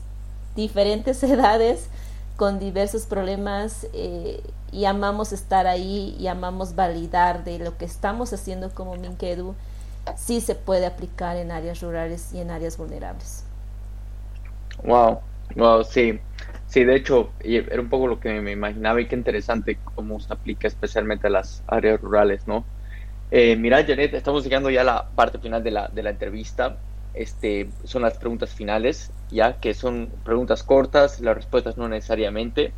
diferentes 0.56 1.22
edades 1.24 1.90
con 2.42 2.58
diversos 2.58 3.06
problemas 3.06 3.86
eh, 3.94 4.42
y 4.72 4.86
amamos 4.86 5.32
estar 5.32 5.68
ahí 5.68 6.16
y 6.20 6.26
amamos 6.26 6.74
validar 6.74 7.44
de 7.44 7.60
lo 7.60 7.78
que 7.78 7.86
estamos 7.86 8.34
haciendo 8.34 8.72
como 8.72 8.96
Minkedu 8.96 9.54
sí 10.16 10.42
se 10.42 10.56
puede 10.56 10.88
aplicar 10.88 11.38
en 11.38 11.52
áreas 11.52 11.84
rurales 11.84 12.34
y 12.34 12.40
en 12.40 12.50
áreas 12.50 12.78
vulnerables. 12.78 13.44
Wow, 14.84 15.20
wow, 15.56 15.84
sí. 15.84 16.20
Sí, 16.66 16.84
de 16.84 16.96
hecho, 16.96 17.30
era 17.42 17.80
un 17.80 17.90
poco 17.90 18.08
lo 18.08 18.20
que 18.20 18.42
me 18.42 18.54
imaginaba 18.54 19.00
y 19.00 19.06
qué 19.06 19.16
interesante 19.16 19.78
cómo 19.94 20.20
se 20.20 20.34
aplica 20.34 20.68
especialmente 20.68 21.28
a 21.28 21.30
las 21.30 21.62
áreas 21.68 22.02
rurales, 22.02 22.48
¿no? 22.48 22.66
Eh, 23.30 23.56
mira, 23.56 23.86
Janet, 23.86 24.16
estamos 24.16 24.44
llegando 24.44 24.72
ya 24.72 24.82
a 24.82 24.86
la 24.86 25.10
parte 25.14 25.38
final 25.38 25.64
de 25.64 25.70
la, 25.70 25.90
de 25.90 26.02
la 26.02 26.10
entrevista. 26.10 26.76
Este, 27.14 27.70
son 27.84 28.02
las 28.02 28.18
preguntas 28.18 28.50
finales, 28.50 29.12
ya 29.32 29.60
que 29.60 29.74
son 29.74 30.10
preguntas 30.24 30.64
cortas, 30.64 31.20
las 31.22 31.36
respuestas 31.36 31.78
no 31.78 31.88
necesariamente, 31.90 32.74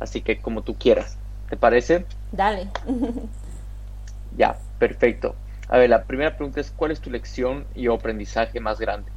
así 0.00 0.22
que 0.22 0.40
como 0.40 0.62
tú 0.62 0.76
quieras. 0.76 1.18
¿Te 1.48 1.56
parece? 1.56 2.06
Dale. 2.32 2.68
ya, 4.36 4.58
perfecto. 4.78 5.34
A 5.68 5.78
ver, 5.78 5.90
la 5.90 6.04
primera 6.04 6.36
pregunta 6.36 6.60
es, 6.60 6.70
¿cuál 6.70 6.90
es 6.92 7.00
tu 7.00 7.10
lección 7.10 7.66
y 7.74 7.88
aprendizaje 7.88 8.60
más 8.60 8.78
grande? 8.78 9.10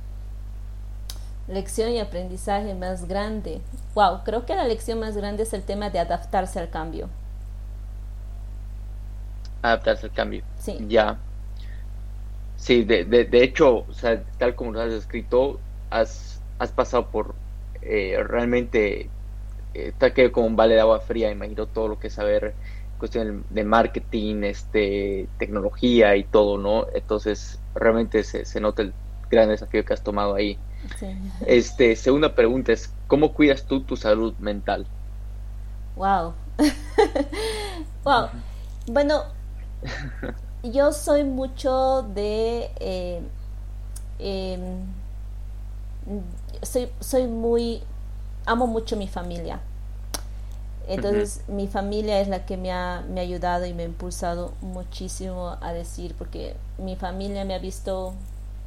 Lección 1.47 1.91
y 1.91 1.99
aprendizaje 1.99 2.73
más 2.75 3.07
grande. 3.07 3.61
Wow, 3.95 4.23
creo 4.23 4.45
que 4.45 4.55
la 4.55 4.65
lección 4.65 4.99
más 4.99 5.15
grande 5.17 5.43
es 5.43 5.53
el 5.53 5.63
tema 5.63 5.89
de 5.89 5.99
adaptarse 5.99 6.59
al 6.59 6.69
cambio 6.69 7.09
adaptarse 9.61 10.07
al 10.07 10.13
cambio. 10.13 10.43
Sí. 10.57 10.77
Ya. 10.87 11.17
Sí, 12.55 12.83
de, 12.83 13.05
de, 13.05 13.25
de 13.25 13.43
hecho, 13.43 13.85
o 13.87 13.93
sea, 13.93 14.21
tal 14.37 14.55
como 14.55 14.71
lo 14.71 14.81
has 14.81 14.93
escrito, 14.93 15.59
has, 15.89 16.30
has 16.61 16.71
pasado 16.71 17.07
por 17.07 17.33
eh, 17.81 18.23
realmente, 18.23 19.09
está 19.73 20.07
eh, 20.07 20.13
que 20.13 20.31
como 20.31 20.45
un 20.45 20.55
vale 20.55 20.75
de 20.75 20.81
agua 20.81 20.99
fría, 20.99 21.31
imagino 21.31 21.65
todo 21.65 21.87
lo 21.87 21.99
que 21.99 22.07
es 22.07 22.13
saber 22.13 22.53
cuestión 22.99 23.43
de 23.49 23.63
marketing, 23.63 24.43
este, 24.43 25.27
tecnología 25.39 26.15
y 26.15 26.23
todo, 26.23 26.59
¿no? 26.59 26.85
Entonces, 26.93 27.59
realmente 27.73 28.23
se, 28.23 28.45
se 28.45 28.61
nota 28.61 28.83
el 28.83 28.93
gran 29.31 29.49
desafío 29.49 29.83
que 29.83 29.93
has 29.93 30.03
tomado 30.03 30.35
ahí. 30.35 30.59
Sí. 30.99 31.07
Este, 31.47 31.95
segunda 31.95 32.35
pregunta 32.35 32.73
es, 32.73 32.93
¿cómo 33.07 33.33
cuidas 33.33 33.65
tú 33.65 33.81
tu 33.81 33.97
salud 33.97 34.35
mental? 34.37 34.85
Wow. 35.95 36.33
wow. 38.03 38.29
Bueno, 38.87 39.25
yo 40.63 40.91
soy 40.91 41.23
mucho 41.23 42.01
de... 42.01 42.71
Eh, 42.79 43.21
em, 44.19 44.85
soy, 46.61 46.89
soy 46.99 47.27
muy... 47.27 47.81
Amo 48.45 48.67
mucho 48.67 48.97
mi 48.97 49.07
familia. 49.07 49.59
Entonces 50.87 51.41
mi 51.47 51.67
familia 51.67 52.19
es 52.19 52.27
la 52.27 52.45
que 52.45 52.57
me 52.57 52.71
ha, 52.71 53.03
me 53.07 53.21
ha 53.21 53.23
ayudado 53.23 53.65
y 53.65 53.73
me 53.73 53.83
ha 53.83 53.85
impulsado 53.85 54.51
muchísimo 54.61 55.57
a 55.61 55.73
decir, 55.73 56.15
porque 56.17 56.55
mi 56.79 56.95
familia 56.95 57.45
me 57.45 57.53
ha 57.53 57.59
visto 57.59 58.13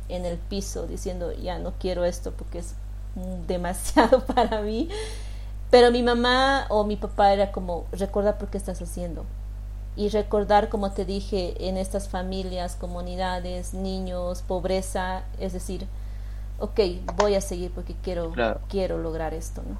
en 0.08 0.24
el 0.24 0.38
piso 0.38 0.86
diciendo, 0.86 1.32
ya 1.32 1.58
no 1.58 1.72
quiero 1.78 2.04
esto 2.04 2.32
porque 2.32 2.60
es 2.60 2.74
demasiado 3.46 4.20
para 4.26 4.60
mí. 4.60 4.88
Pero 5.70 5.90
mi 5.90 6.02
mamá 6.02 6.66
o 6.68 6.84
mi 6.84 6.96
papá 6.96 7.32
era 7.32 7.50
como, 7.50 7.84
recuerda 7.90 8.38
por 8.38 8.48
qué 8.48 8.58
estás 8.58 8.80
haciendo 8.80 9.24
y 9.96 10.08
recordar, 10.08 10.68
como 10.68 10.92
te 10.92 11.04
dije, 11.04 11.68
en 11.68 11.76
estas 11.76 12.08
familias, 12.08 12.76
comunidades, 12.76 13.74
niños, 13.74 14.42
pobreza, 14.42 15.22
es 15.38 15.52
decir, 15.52 15.86
ok, 16.58 16.80
voy 17.16 17.34
a 17.34 17.40
seguir 17.40 17.70
porque 17.70 17.94
quiero, 18.02 18.32
quiero 18.68 18.98
lograr 18.98 19.34
esto, 19.34 19.62
¿no? 19.68 19.78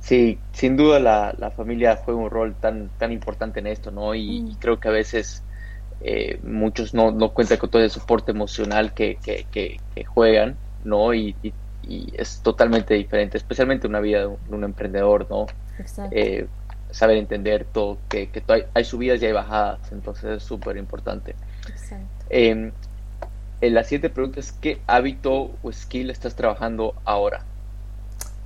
Sí, 0.00 0.38
sin 0.52 0.76
duda 0.76 0.98
la, 0.98 1.32
la, 1.38 1.52
familia 1.52 1.96
juega 2.04 2.20
un 2.20 2.28
rol 2.28 2.56
tan, 2.56 2.90
tan 2.98 3.12
importante 3.12 3.60
en 3.60 3.68
esto, 3.68 3.92
¿no? 3.92 4.16
Y, 4.16 4.42
mm. 4.42 4.54
creo 4.58 4.80
que 4.80 4.88
a 4.88 4.90
veces 4.90 5.44
eh, 6.00 6.40
muchos 6.42 6.92
no, 6.92 7.12
no 7.12 7.32
cuentan 7.32 7.58
con 7.58 7.70
todo 7.70 7.82
el 7.82 7.90
soporte 7.90 8.32
emocional 8.32 8.94
que, 8.94 9.16
que, 9.22 9.46
que, 9.52 10.04
juegan, 10.04 10.56
¿no? 10.84 11.14
Y, 11.14 11.36
y, 11.42 11.52
es 12.16 12.40
totalmente 12.42 12.94
diferente, 12.94 13.38
especialmente 13.38 13.86
una 13.86 14.00
vida 14.00 14.20
de 14.20 14.26
un, 14.26 14.64
emprendedor, 14.64 15.28
¿no? 15.30 15.46
Exacto. 15.78 16.14
Eh, 16.16 16.48
saber 16.90 17.16
entender 17.16 17.64
todo, 17.64 17.98
que, 18.08 18.28
que 18.28 18.42
hay, 18.74 18.84
subidas 18.84 19.22
y 19.22 19.26
hay 19.26 19.32
bajadas, 19.32 19.92
entonces 19.92 20.38
es 20.38 20.42
súper 20.42 20.76
importante. 20.76 21.36
Eh, 22.28 22.72
la 23.70 23.84
siguiente 23.84 24.10
pregunta 24.10 24.40
es, 24.40 24.52
¿qué 24.52 24.80
hábito 24.86 25.50
o 25.62 25.72
skill 25.72 26.10
estás 26.10 26.34
trabajando 26.34 26.94
ahora? 27.04 27.44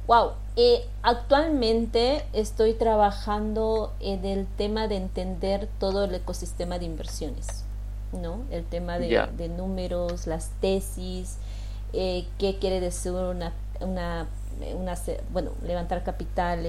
Wow, 0.06 0.32
eh, 0.56 0.84
actualmente 1.02 2.24
estoy 2.32 2.74
trabajando 2.74 3.92
en 4.00 4.24
el 4.24 4.46
tema 4.46 4.86
de 4.88 4.96
entender 4.96 5.68
todo 5.80 6.04
el 6.04 6.14
ecosistema 6.14 6.78
de 6.78 6.84
inversiones, 6.84 7.64
¿no? 8.12 8.42
El 8.50 8.64
tema 8.64 8.98
de, 8.98 9.26
de 9.36 9.48
números, 9.48 10.26
las 10.26 10.50
tesis, 10.60 11.38
eh, 11.92 12.26
qué 12.38 12.58
quiere 12.58 12.80
decir 12.80 13.12
una, 13.12 13.52
una, 13.80 14.26
una, 14.74 14.94
bueno, 15.32 15.50
levantar 15.62 16.04
capital, 16.04 16.64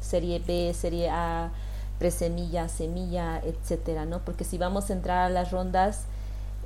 serie 0.00 0.38
B, 0.38 0.72
serie 0.72 1.10
A, 1.10 1.50
presemilla, 1.98 2.68
semilla, 2.68 3.40
etcétera, 3.44 4.06
¿no? 4.06 4.20
Porque 4.20 4.44
si 4.44 4.58
vamos 4.58 4.88
a 4.88 4.92
entrar 4.92 5.26
a 5.26 5.28
las 5.30 5.50
rondas, 5.50 6.06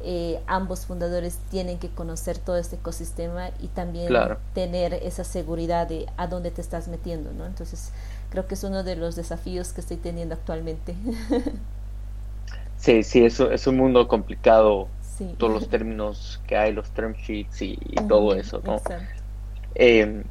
eh, 0.02 0.40
ambos 0.46 0.86
fundadores 0.86 1.38
tienen 1.50 1.78
que 1.78 1.88
conocer 1.88 2.38
todo 2.38 2.56
este 2.58 2.76
ecosistema 2.76 3.50
y 3.60 3.68
también 3.68 4.12
tener 4.54 4.94
esa 4.94 5.24
seguridad 5.24 5.88
de 5.88 6.06
a 6.16 6.26
dónde 6.26 6.50
te 6.50 6.60
estás 6.60 6.88
metiendo, 6.88 7.32
¿no? 7.32 7.46
Entonces, 7.46 7.92
creo 8.30 8.46
que 8.46 8.54
es 8.54 8.64
uno 8.64 8.82
de 8.82 8.96
los 8.96 9.16
desafíos 9.16 9.72
que 9.72 9.80
estoy 9.80 9.96
teniendo 9.96 10.34
actualmente. 10.34 10.94
sí, 12.78 13.02
sí, 13.02 13.24
eso 13.24 13.50
es 13.50 13.66
un 13.66 13.76
mundo 13.78 14.06
complicado. 14.06 14.88
Todos 15.38 15.50
los 15.50 15.68
términos 15.70 16.42
que 16.46 16.58
hay, 16.58 16.74
los 16.74 16.90
term 16.90 17.14
sheets 17.14 17.62
y, 17.62 17.78
todo 18.06 18.34
eso, 18.34 18.60
¿no? 18.62 18.82
Eh, 19.74 20.22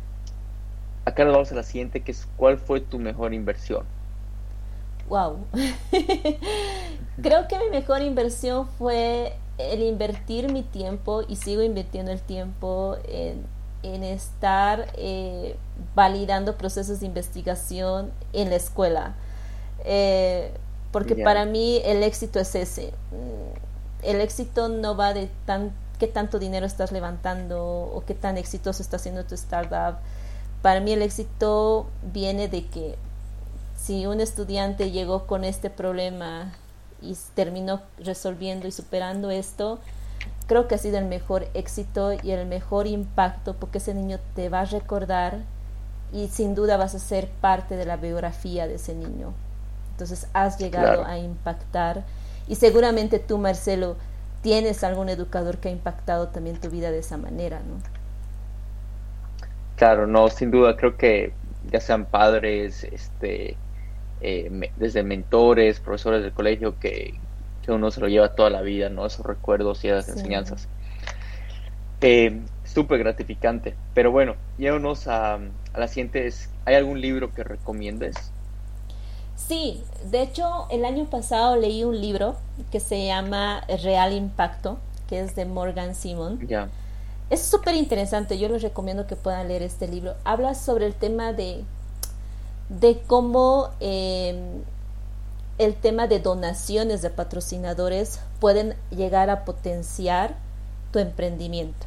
acá 1.06 1.26
nos 1.26 1.34
vamos 1.34 1.52
a 1.52 1.56
la 1.56 1.64
siguiente, 1.64 2.02
que 2.02 2.12
es 2.12 2.28
¿cuál 2.38 2.60
fue 2.60 2.82
tu 2.82 3.00
mejor 3.00 3.34
inversión? 3.34 3.84
Wow. 5.10 5.46
Creo 7.22 7.48
que 7.48 7.58
mi 7.58 7.70
mejor 7.72 8.04
inversión 8.04 8.68
fue 8.78 9.34
el 9.58 9.84
invertir 9.84 10.52
mi 10.52 10.64
tiempo 10.64 11.24
y 11.28 11.36
sigo 11.38 11.62
invirtiendo 11.62 12.12
el 12.12 12.22
tiempo 12.22 12.98
en, 13.08 13.54
estar 13.84 14.88
eh, 14.98 15.56
validando 15.94 16.58
procesos 16.58 17.02
de 17.02 17.06
investigación 17.06 18.12
en 18.34 18.50
la 18.50 18.56
escuela. 18.56 19.16
Eh, 19.84 20.52
porque 20.92 21.16
para 21.18 21.46
mí 21.46 21.82
el 21.86 22.02
éxito 22.02 22.40
es 22.40 22.56
ese. 22.56 22.94
Mm, 23.12 24.08
el 24.08 24.22
éxito 24.22 24.70
no 24.70 24.98
va 24.98 25.14
de 25.14 25.30
tan, 25.46 25.72
qué 26.00 26.08
tanto 26.08 26.40
dinero 26.40 26.66
estás 26.66 26.92
levantando 26.92 27.64
o 27.64 28.04
qué 28.08 28.16
tan 28.16 28.38
exitoso 28.38 28.82
está 28.82 28.98
siendo 28.98 29.24
tu 29.24 29.36
startup 29.36 29.98
para 30.66 30.80
mí 30.80 30.94
el 30.94 31.04
éxito 31.04 31.86
viene 32.12 32.48
de 32.48 32.66
que 32.66 32.96
si 33.78 34.08
un 34.08 34.20
estudiante 34.20 34.90
llegó 34.90 35.28
con 35.28 35.44
este 35.44 35.70
problema 35.70 36.56
y 37.02 37.18
terminó 37.34 37.82
resolviendo 37.98 38.68
y 38.68 38.72
superando 38.72 39.32
esto, 39.32 39.80
creo 40.48 40.68
que 40.68 40.76
ha 40.76 40.78
sido 40.78 40.98
el 40.98 41.06
mejor 41.06 41.48
éxito 41.54 42.14
y 42.14 42.32
el 42.32 42.46
mejor 42.46 42.88
impacto 42.88 43.56
porque 43.56 43.80
ese 43.80 43.94
niño 43.94 44.20
te 44.36 44.50
va 44.50 44.62
a 44.62 44.66
recordar 44.66 45.40
y 46.14 46.28
sin 46.28 46.56
duda 46.56 46.78
vas 46.78 46.96
a 46.96 47.00
ser 47.00 47.28
parte 47.28 47.76
de 47.76 47.86
la 47.86 47.98
biografía 47.98 48.68
de 48.68 48.76
ese 48.76 48.96
niño. 48.96 49.34
Entonces 49.92 50.28
has 50.34 50.58
llegado 50.58 51.06
a 51.06 51.18
impactar 51.18 52.04
y 52.48 52.56
seguramente 52.56 53.20
tú, 53.20 53.38
Marcelo, 53.38 53.96
tienes 54.42 54.84
algún 54.84 55.10
educador 55.10 55.58
que 55.58 55.70
ha 55.70 55.72
impactado 55.72 56.28
también 56.28 56.60
tu 56.60 56.70
vida 56.70 56.92
de 56.92 57.00
esa 57.00 57.18
manera, 57.18 57.60
¿no? 57.60 57.78
Claro, 59.76 60.06
no, 60.08 60.30
sin 60.30 60.52
duda, 60.52 60.78
creo 60.78 60.98
que 60.98 61.34
ya 61.72 61.82
sean 61.82 62.06
padres, 62.06 62.84
este, 62.84 63.58
eh, 64.22 64.72
desde 64.78 65.04
mentores, 65.04 65.80
profesores 65.80 66.24
del 66.24 66.32
colegio, 66.32 66.80
que, 66.80 67.16
uno 67.68 67.90
se 67.90 68.00
lo 68.00 68.08
lleva 68.08 68.36
toda 68.36 68.52
la 68.52 68.62
vida, 68.62 68.90
¿no? 68.90 69.08
Esos 69.08 69.26
recuerdos 69.26 69.84
y 69.84 69.88
esas 69.88 70.10
enseñanzas. 70.10 70.68
Eh, 72.02 72.42
Súper 72.64 73.00
gratificante. 73.00 73.76
Pero 73.94 74.12
bueno, 74.12 74.36
llévanos 74.58 75.08
a, 75.08 75.36
a 75.36 75.80
la 75.80 75.88
siguiente. 75.88 76.30
¿Hay 76.66 76.76
algún 76.76 77.00
libro 77.00 77.34
que 77.34 77.44
recomiendes? 77.44 78.16
Sí, 79.36 79.84
de 80.10 80.22
hecho, 80.22 80.68
el 80.72 80.86
año 80.86 81.06
pasado 81.06 81.56
leí 81.58 81.84
un 81.84 82.00
libro 82.02 82.36
que 82.72 82.80
se 82.80 83.06
llama 83.06 83.64
Real 83.84 84.14
Impacto, 84.14 84.80
que 85.08 85.20
es 85.20 85.36
de 85.36 85.46
Morgan 85.46 85.94
Simon. 85.94 86.46
Ya. 86.48 86.70
Es 87.30 87.42
súper 87.42 87.76
interesante, 87.76 88.38
yo 88.38 88.50
les 88.50 88.62
recomiendo 88.62 89.08
que 89.08 89.16
puedan 89.16 89.48
leer 89.48 89.62
este 89.62 89.88
libro. 89.88 90.16
Habla 90.24 90.56
sobre 90.56 90.86
el 90.86 90.94
tema 90.94 91.34
de, 91.34 91.64
de 92.70 93.00
cómo 93.08 93.70
em, 93.80 94.64
el 95.58 95.76
tema 95.76 96.08
de 96.08 96.20
donaciones 96.20 97.02
de 97.02 97.10
patrocinadores 97.10 98.20
pueden 98.40 98.76
llegar 98.90 99.30
a 99.30 99.46
potenciar 99.46 100.36
tu 100.92 101.00
emprendimiento. 101.00 101.86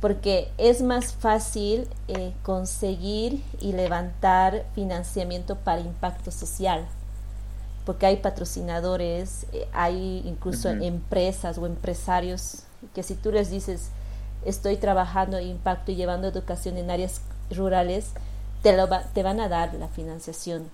Porque 0.00 0.50
es 0.58 0.82
más 0.82 1.12
fácil 1.12 1.88
eh, 2.08 2.32
conseguir 2.42 3.42
y 3.60 3.72
levantar 3.72 4.66
financiamiento 4.74 5.56
para 5.56 5.80
impacto 5.80 6.32
social. 6.32 6.84
Porque 7.86 8.06
hay 8.06 8.16
patrocinadores, 8.16 9.46
eh, 9.52 9.68
hay 9.72 10.22
incluso 10.24 10.70
empresas 10.70 11.56
o 11.58 11.66
empresarios 11.66 12.64
que 12.94 13.02
si 13.02 13.14
tú 13.14 13.30
les 13.30 13.50
dices, 13.50 13.90
estoy 14.44 14.76
trabajando 14.76 15.38
en 15.38 15.48
impacto 15.48 15.92
y 15.92 15.96
llevando 15.96 16.28
educación 16.28 16.76
en 16.76 16.90
áreas 16.90 17.20
rurales, 17.50 18.10
te, 18.62 18.76
lo 18.76 18.88
te 18.88 19.22
van 19.22 19.40
a 19.40 19.48
dar 19.48 19.74
la 19.74 19.88
financiación, 19.88 20.70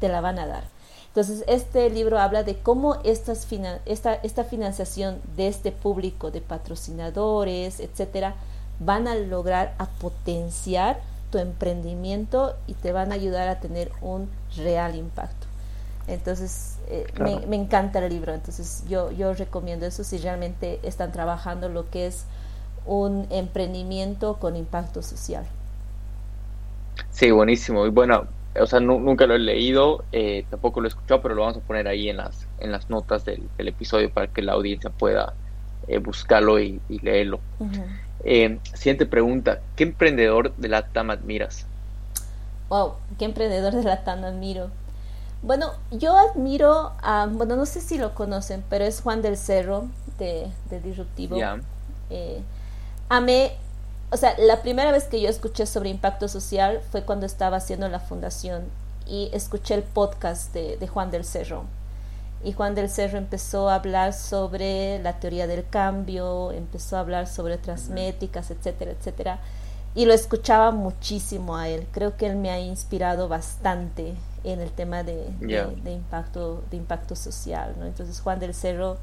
te 0.00 0.08
la 0.08 0.20
van 0.20 0.38
a 0.38 0.46
dar. 0.46 0.64
Entonces, 1.08 1.44
este 1.48 1.90
libro 1.90 2.20
habla 2.20 2.44
de 2.44 2.58
cómo 2.58 2.96
estas 3.02 3.46
esta, 3.84 4.14
esta 4.14 4.44
financiación 4.44 5.20
de 5.36 5.48
este 5.48 5.72
público, 5.72 6.30
de 6.30 6.40
patrocinadores, 6.40 7.80
etcétera, 7.80 8.34
van 8.78 9.08
a 9.08 9.16
lograr 9.16 9.74
a 9.78 9.86
potenciar 9.86 11.00
tu 11.32 11.38
emprendimiento 11.38 12.54
y 12.66 12.74
te 12.74 12.92
van 12.92 13.10
a 13.10 13.16
ayudar 13.16 13.48
a 13.48 13.60
tener 13.60 13.90
un 14.00 14.30
real 14.56 14.94
impacto. 14.94 15.46
Entonces, 16.06 16.76
eh, 16.88 17.06
me, 17.20 17.44
me, 17.46 17.56
encanta 17.56 17.98
el 17.98 18.12
libro. 18.12 18.32
Entonces, 18.32 18.84
yo, 18.88 19.10
yo 19.10 19.34
recomiendo 19.34 19.86
eso 19.86 20.04
si 20.04 20.18
realmente 20.18 20.80
están 20.82 21.12
trabajando 21.12 21.68
lo 21.68 21.90
que 21.90 22.06
es 22.06 22.24
un 22.86 23.26
emprendimiento 23.30 24.38
con 24.38 24.56
impacto 24.56 25.02
social. 25.02 25.44
Sí, 27.10 27.30
buenísimo. 27.30 27.86
Y 27.86 27.90
bueno, 27.90 28.26
o 28.58 28.66
sea, 28.66 28.80
nunca 28.80 29.26
lo 29.26 29.34
he 29.34 29.38
leído, 29.38 30.04
eh, 30.12 30.44
tampoco 30.50 30.80
lo 30.80 30.86
he 30.86 30.90
escuchado, 30.90 31.22
pero 31.22 31.34
lo 31.34 31.42
vamos 31.42 31.58
a 31.58 31.60
poner 31.60 31.86
ahí 31.88 32.08
en 32.08 32.16
las, 32.16 32.46
en 32.58 32.72
las 32.72 32.90
notas 32.90 33.24
del, 33.24 33.48
episodio 33.58 34.10
para 34.10 34.26
que 34.26 34.42
la 34.42 34.52
audiencia 34.52 34.90
pueda 34.90 35.34
eh, 35.86 35.98
buscarlo 35.98 36.58
y, 36.58 36.80
leerlo. 36.88 37.40
Eh, 38.24 38.58
siguiente 38.74 39.06
pregunta, 39.06 39.60
¿qué 39.76 39.84
emprendedor 39.84 40.54
de 40.56 40.68
la 40.68 40.82
TAM 40.82 41.10
admiras? 41.10 41.66
Wow, 42.68 42.94
¿qué 43.18 43.24
emprendedor 43.24 43.74
de 43.74 43.82
la 43.82 44.04
TAM 44.04 44.24
admiro? 44.24 44.70
Bueno, 45.42 45.72
yo 45.90 46.16
admiro 46.16 46.92
a, 47.02 47.26
bueno, 47.30 47.56
no 47.56 47.66
sé 47.66 47.80
si 47.80 47.98
lo 47.98 48.14
conocen, 48.14 48.62
pero 48.68 48.84
es 48.84 49.00
Juan 49.00 49.22
del 49.22 49.36
Cerro 49.36 49.86
de, 50.18 50.48
de 50.68 50.80
Disruptivo. 50.80 51.38
Eh, 52.10 52.42
amé, 53.08 53.52
o 54.12 54.16
sea, 54.16 54.34
la 54.38 54.60
primera 54.62 54.90
vez 54.90 55.04
que 55.04 55.20
yo 55.20 55.28
escuché 55.28 55.66
sobre 55.66 55.88
impacto 55.88 56.26
social 56.26 56.80
fue 56.90 57.02
cuando 57.04 57.26
estaba 57.26 57.58
haciendo 57.58 57.88
la 57.88 58.00
fundación 58.00 58.64
y 59.06 59.30
escuché 59.32 59.74
el 59.74 59.84
podcast 59.84 60.52
de, 60.52 60.88
Juan 60.88 61.10
del 61.10 61.24
Cerro. 61.24 61.64
Y 62.42 62.52
Juan 62.52 62.74
del 62.74 62.88
Cerro 62.88 63.18
empezó 63.18 63.68
a 63.68 63.76
hablar 63.76 64.12
sobre 64.12 64.98
la 65.00 65.20
teoría 65.20 65.46
del 65.46 65.68
cambio, 65.68 66.50
empezó 66.52 66.96
a 66.96 67.00
hablar 67.00 67.28
sobre 67.28 67.54
otras 67.54 67.88
métricas, 67.88 68.50
etcétera, 68.50 68.92
etcétera. 68.92 69.38
Y 69.94 70.06
lo 70.06 70.14
escuchaba 70.14 70.70
muchísimo 70.72 71.56
a 71.56 71.68
él. 71.68 71.86
Creo 71.92 72.16
que 72.16 72.26
él 72.26 72.36
me 72.36 72.50
ha 72.50 72.58
inspirado 72.58 73.28
bastante 73.28 74.14
en 74.42 74.60
el 74.60 74.70
tema 74.70 75.02
de, 75.02 75.26
impacto, 75.86 76.64
de 76.70 76.76
impacto 76.76 77.14
social. 77.14 77.74
¿no? 77.78 77.86
Entonces 77.86 78.20
Juan 78.20 78.40
del 78.40 78.54
Cerro, 78.54 78.96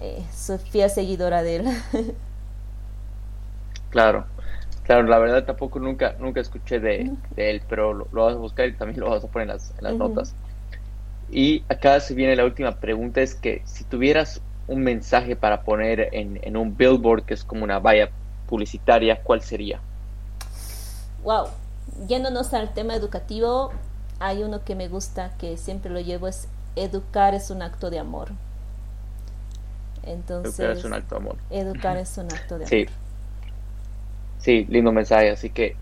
eh, 0.00 0.22
soy 0.36 0.58
fiel 0.58 0.90
seguidora 0.90 1.42
de 1.42 1.56
él. 1.56 1.82
Claro, 3.94 4.24
claro, 4.82 5.04
la 5.04 5.20
verdad 5.20 5.44
tampoco 5.44 5.78
nunca, 5.78 6.16
nunca 6.18 6.40
escuché 6.40 6.80
de, 6.80 7.12
él, 7.36 7.62
pero 7.68 7.94
lo, 7.94 8.08
vas 8.10 8.34
a 8.34 8.38
buscar 8.38 8.66
y 8.66 8.72
también 8.72 8.98
lo 8.98 9.08
vas 9.08 9.22
a 9.22 9.28
poner 9.28 9.48
en 9.48 9.54
las, 9.54 9.94
notas. 9.94 10.34
Y 11.30 11.62
acá 11.68 12.00
se 12.00 12.12
viene 12.12 12.34
la 12.34 12.44
última 12.44 12.72
pregunta, 12.72 13.20
es 13.20 13.36
que 13.36 13.62
si 13.64 13.84
tuvieras 13.84 14.40
un 14.66 14.82
mensaje 14.82 15.36
para 15.36 15.62
poner 15.62 16.08
en, 16.10 16.56
un 16.56 16.76
billboard 16.76 17.22
que 17.24 17.34
es 17.34 17.44
como 17.44 17.62
una 17.62 17.78
valla 17.78 18.10
publicitaria, 18.48 19.22
¿cuál 19.22 19.42
sería? 19.42 19.78
Wow, 21.22 21.50
yéndonos 22.08 22.52
al 22.52 22.74
tema 22.74 22.96
educativo, 22.96 23.70
hay 24.18 24.42
uno 24.42 24.64
que 24.64 24.74
me 24.74 24.88
gusta, 24.88 25.30
que 25.38 25.56
siempre 25.56 25.92
lo 25.92 26.00
llevo, 26.00 26.26
es 26.26 26.48
educar 26.74 27.32
es 27.34 27.48
un 27.50 27.62
acto 27.62 27.90
de 27.90 28.00
amor. 28.00 28.32
Entonces, 30.02 30.58
educar 30.58 30.76
es 30.76 30.84
un 30.84 30.94
acto 30.94 31.14
de 31.14 31.20
amor. 31.20 31.36
Educar 31.50 31.96
es 31.96 32.18
un 32.18 32.24
acto 32.32 32.58
de 32.58 32.64
amor. 32.64 32.68
Sí, 32.68 32.86
lindo 34.46 34.92
mensaje, 34.92 35.30
así 35.30 35.50
que 35.50 35.76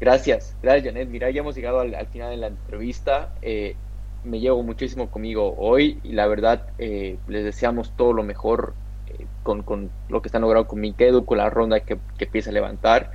gracias, 0.00 0.56
gracias 0.62 0.84
Janet. 0.84 1.08
Mira, 1.08 1.30
ya 1.30 1.40
hemos 1.40 1.56
llegado 1.56 1.80
al, 1.80 2.06
final 2.06 2.30
de 2.30 2.36
la 2.36 2.46
entrevista. 2.48 3.34
Eh, 3.42 3.76
me 4.24 4.40
llevo 4.40 4.62
muchísimo 4.62 5.10
conmigo 5.10 5.54
hoy 5.56 6.00
y 6.02 6.12
la 6.12 6.26
verdad 6.26 6.66
eh, 6.78 7.16
les 7.28 7.44
deseamos 7.44 7.92
todo 7.96 8.12
lo 8.12 8.22
mejor 8.22 8.74
eh, 9.08 9.26
con, 9.42 9.90
lo 10.08 10.22
que 10.22 10.28
están 10.28 10.42
logrando 10.42 10.68
con 10.68 10.80
Minkedu, 10.80 11.24
con 11.24 11.38
la 11.38 11.50
ronda 11.50 11.80
que, 11.80 11.98
empieza 12.18 12.50
a 12.50 12.52
levantar. 12.52 13.10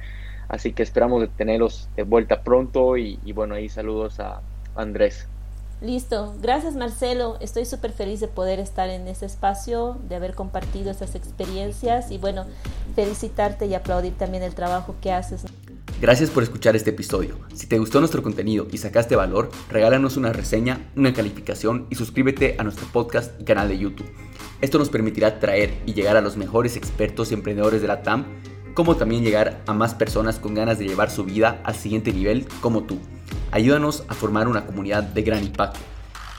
Así 0.48 0.74
que 0.74 0.84
esperamos 0.84 1.22
de 1.22 1.28
tenerlos 1.28 1.90
de 1.96 2.04
vuelta 2.04 2.44
pronto 2.44 2.98
y, 2.98 3.20
y 3.24 3.32
bueno, 3.32 3.56
ahí 3.56 3.70
saludos 3.70 4.20
a 4.20 4.42
Andrés. 4.76 5.31
Listo, 5.82 6.36
gracias 6.40 6.76
Marcelo, 6.76 7.38
estoy 7.42 7.66
súper 7.66 7.92
feliz 7.92 8.20
de 8.20 8.28
poder 8.28 8.60
estar 8.60 8.88
en 8.90 9.08
este 9.08 9.26
espacio, 9.26 9.98
de 10.08 10.16
haber 10.16 10.36
compartido 10.36 10.92
estas 10.92 11.16
experiencias 11.16 12.12
y 12.12 12.20
bueno, 12.20 12.46
felicitarte 12.96 13.66
y 13.66 13.74
aplaudir 13.74 14.14
también 14.14 14.44
el 14.44 14.54
trabajo 14.54 14.96
que 15.02 15.12
haces. 15.12 15.42
Gracias 16.00 16.30
por 16.30 16.44
escuchar 16.44 16.76
este 16.76 16.92
episodio. 16.92 17.40
Si 17.56 17.66
te 17.66 17.80
gustó 17.80 18.00
nuestro 18.00 18.22
contenido 18.22 18.68
y 18.72 18.78
sacaste 18.78 19.16
valor, 19.16 19.50
regálanos 19.72 20.18
una 20.18 20.32
reseña, 20.32 20.92
una 20.96 21.14
calificación 21.14 21.88
y 21.90 21.96
suscríbete 21.96 22.58
a 22.60 22.64
nuestro 22.64 22.86
podcast 22.94 23.40
y 23.42 23.44
canal 23.44 23.68
de 23.68 23.80
YouTube. 23.80 24.10
Esto 24.62 24.78
nos 24.78 24.90
permitirá 24.90 25.40
traer 25.40 25.74
y 25.88 25.94
llegar 25.94 26.16
a 26.16 26.22
los 26.22 26.38
mejores 26.38 26.78
expertos 26.78 27.32
y 27.32 27.34
emprendedores 27.34 27.82
de 27.82 27.88
la 27.88 28.04
TAM, 28.04 28.26
como 28.74 28.96
también 28.96 29.24
llegar 29.24 29.62
a 29.68 29.74
más 29.74 29.94
personas 29.94 30.40
con 30.40 30.54
ganas 30.54 30.80
de 30.80 30.88
llevar 30.88 31.12
su 31.12 31.24
vida 31.24 31.62
al 31.64 31.76
siguiente 31.76 32.14
nivel 32.14 32.48
como 32.62 32.84
tú. 32.84 33.00
Ayúdanos 33.52 34.04
a 34.08 34.14
formar 34.14 34.48
una 34.48 34.66
comunidad 34.66 35.04
de 35.04 35.22
gran 35.24 35.44
impacto. 35.44 35.80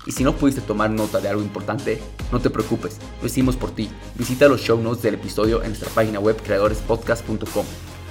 Y 0.07 0.12
si 0.12 0.24
no 0.24 0.35
pudiste 0.35 0.61
tomar 0.61 0.91
nota 0.91 1.20
de 1.20 1.28
algo 1.28 1.43
importante, 1.43 2.01
no 2.33 2.41
te 2.41 2.51
preocupes, 2.51 2.99
lo 3.20 3.26
hicimos 3.26 3.57
por 3.57 3.70
ti. 3.70 3.89
Visita 4.16 4.49
los 4.49 4.61
show 4.61 4.80
notes 4.80 5.03
del 5.03 5.14
episodio 5.14 5.62
en 5.62 5.68
nuestra 5.68 5.91
página 5.91 6.18
web 6.18 6.37
creadorespodcast.com. 6.43 7.66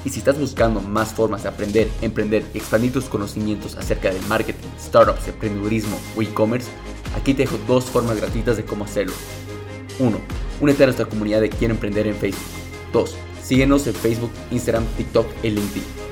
Y 0.05 0.09
si 0.09 0.19
estás 0.19 0.39
buscando 0.39 0.81
más 0.81 1.13
formas 1.13 1.43
de 1.43 1.49
aprender, 1.49 1.89
emprender 2.01 2.43
y 2.53 2.57
expandir 2.57 2.93
tus 2.93 3.05
conocimientos 3.05 3.75
acerca 3.75 4.09
del 4.11 4.25
marketing, 4.27 4.67
startups, 4.79 5.27
emprendedurismo 5.27 5.99
o 6.15 6.21
e-commerce, 6.21 6.69
aquí 7.15 7.33
te 7.33 7.43
dejo 7.43 7.59
dos 7.67 7.85
formas 7.85 8.17
gratuitas 8.17 8.57
de 8.57 8.65
cómo 8.65 8.85
hacerlo. 8.85 9.13
1. 9.99 10.17
Únete 10.61 10.83
a 10.83 10.87
nuestra 10.87 11.05
comunidad 11.05 11.41
de 11.41 11.49
Quiero 11.49 11.73
Emprender 11.73 12.07
en 12.07 12.15
Facebook. 12.15 12.41
2. 12.93 13.15
Síguenos 13.43 13.87
en 13.87 13.93
Facebook, 13.93 14.31
Instagram, 14.51 14.85
TikTok 14.97 15.27
y 15.43 15.49
LinkedIn. 15.49 16.10